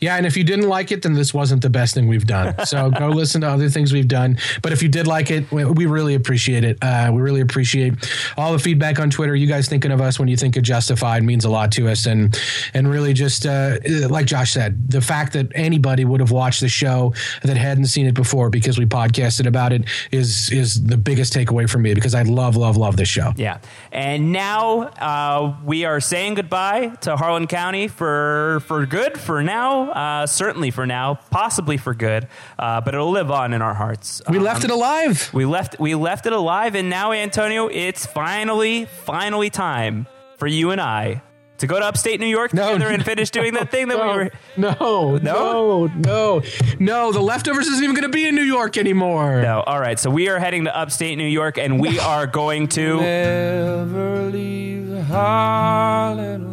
[0.00, 2.66] Yeah, and if you didn't like it, then this wasn't the best thing we've done.
[2.66, 4.36] So go listen to other things we've done.
[4.60, 6.78] But if you did like it, we, really appreciate it.
[6.82, 7.94] Uh, we really appreciate
[8.36, 9.34] all the feedback on Twitter.
[9.34, 12.06] You guys thinking of us when you think of Justified means a lot to us,
[12.06, 12.38] and
[12.74, 13.78] and really just uh,
[14.08, 18.06] like Josh said, the fact that anybody would have watched the show that hadn't seen
[18.06, 22.14] it before because we podcasted about it is is the biggest takeaway for me because
[22.14, 23.32] I love love love this show.
[23.36, 23.58] Yeah,
[23.90, 29.61] and now uh, we are saying goodbye to Harlan County for for good for now
[29.70, 32.28] uh, certainly for now, possibly for good,
[32.58, 34.22] uh, but it'll live on in our hearts.
[34.28, 35.30] We um, left it alive.
[35.32, 40.06] We left we left it alive, and now, Antonio, it's finally, finally time
[40.36, 41.22] for you and I
[41.62, 44.10] to go to upstate New York no, together and finish doing that thing that no,
[44.10, 44.30] we were.
[44.56, 46.42] No, no, no, no,
[46.80, 47.12] no.
[47.12, 49.40] The leftovers isn't even going to be in New York anymore.
[49.42, 49.60] No.
[49.60, 49.98] All right.
[49.98, 55.04] So we are heading to upstate New York, and we are going to never leave
[55.04, 56.51] Harlan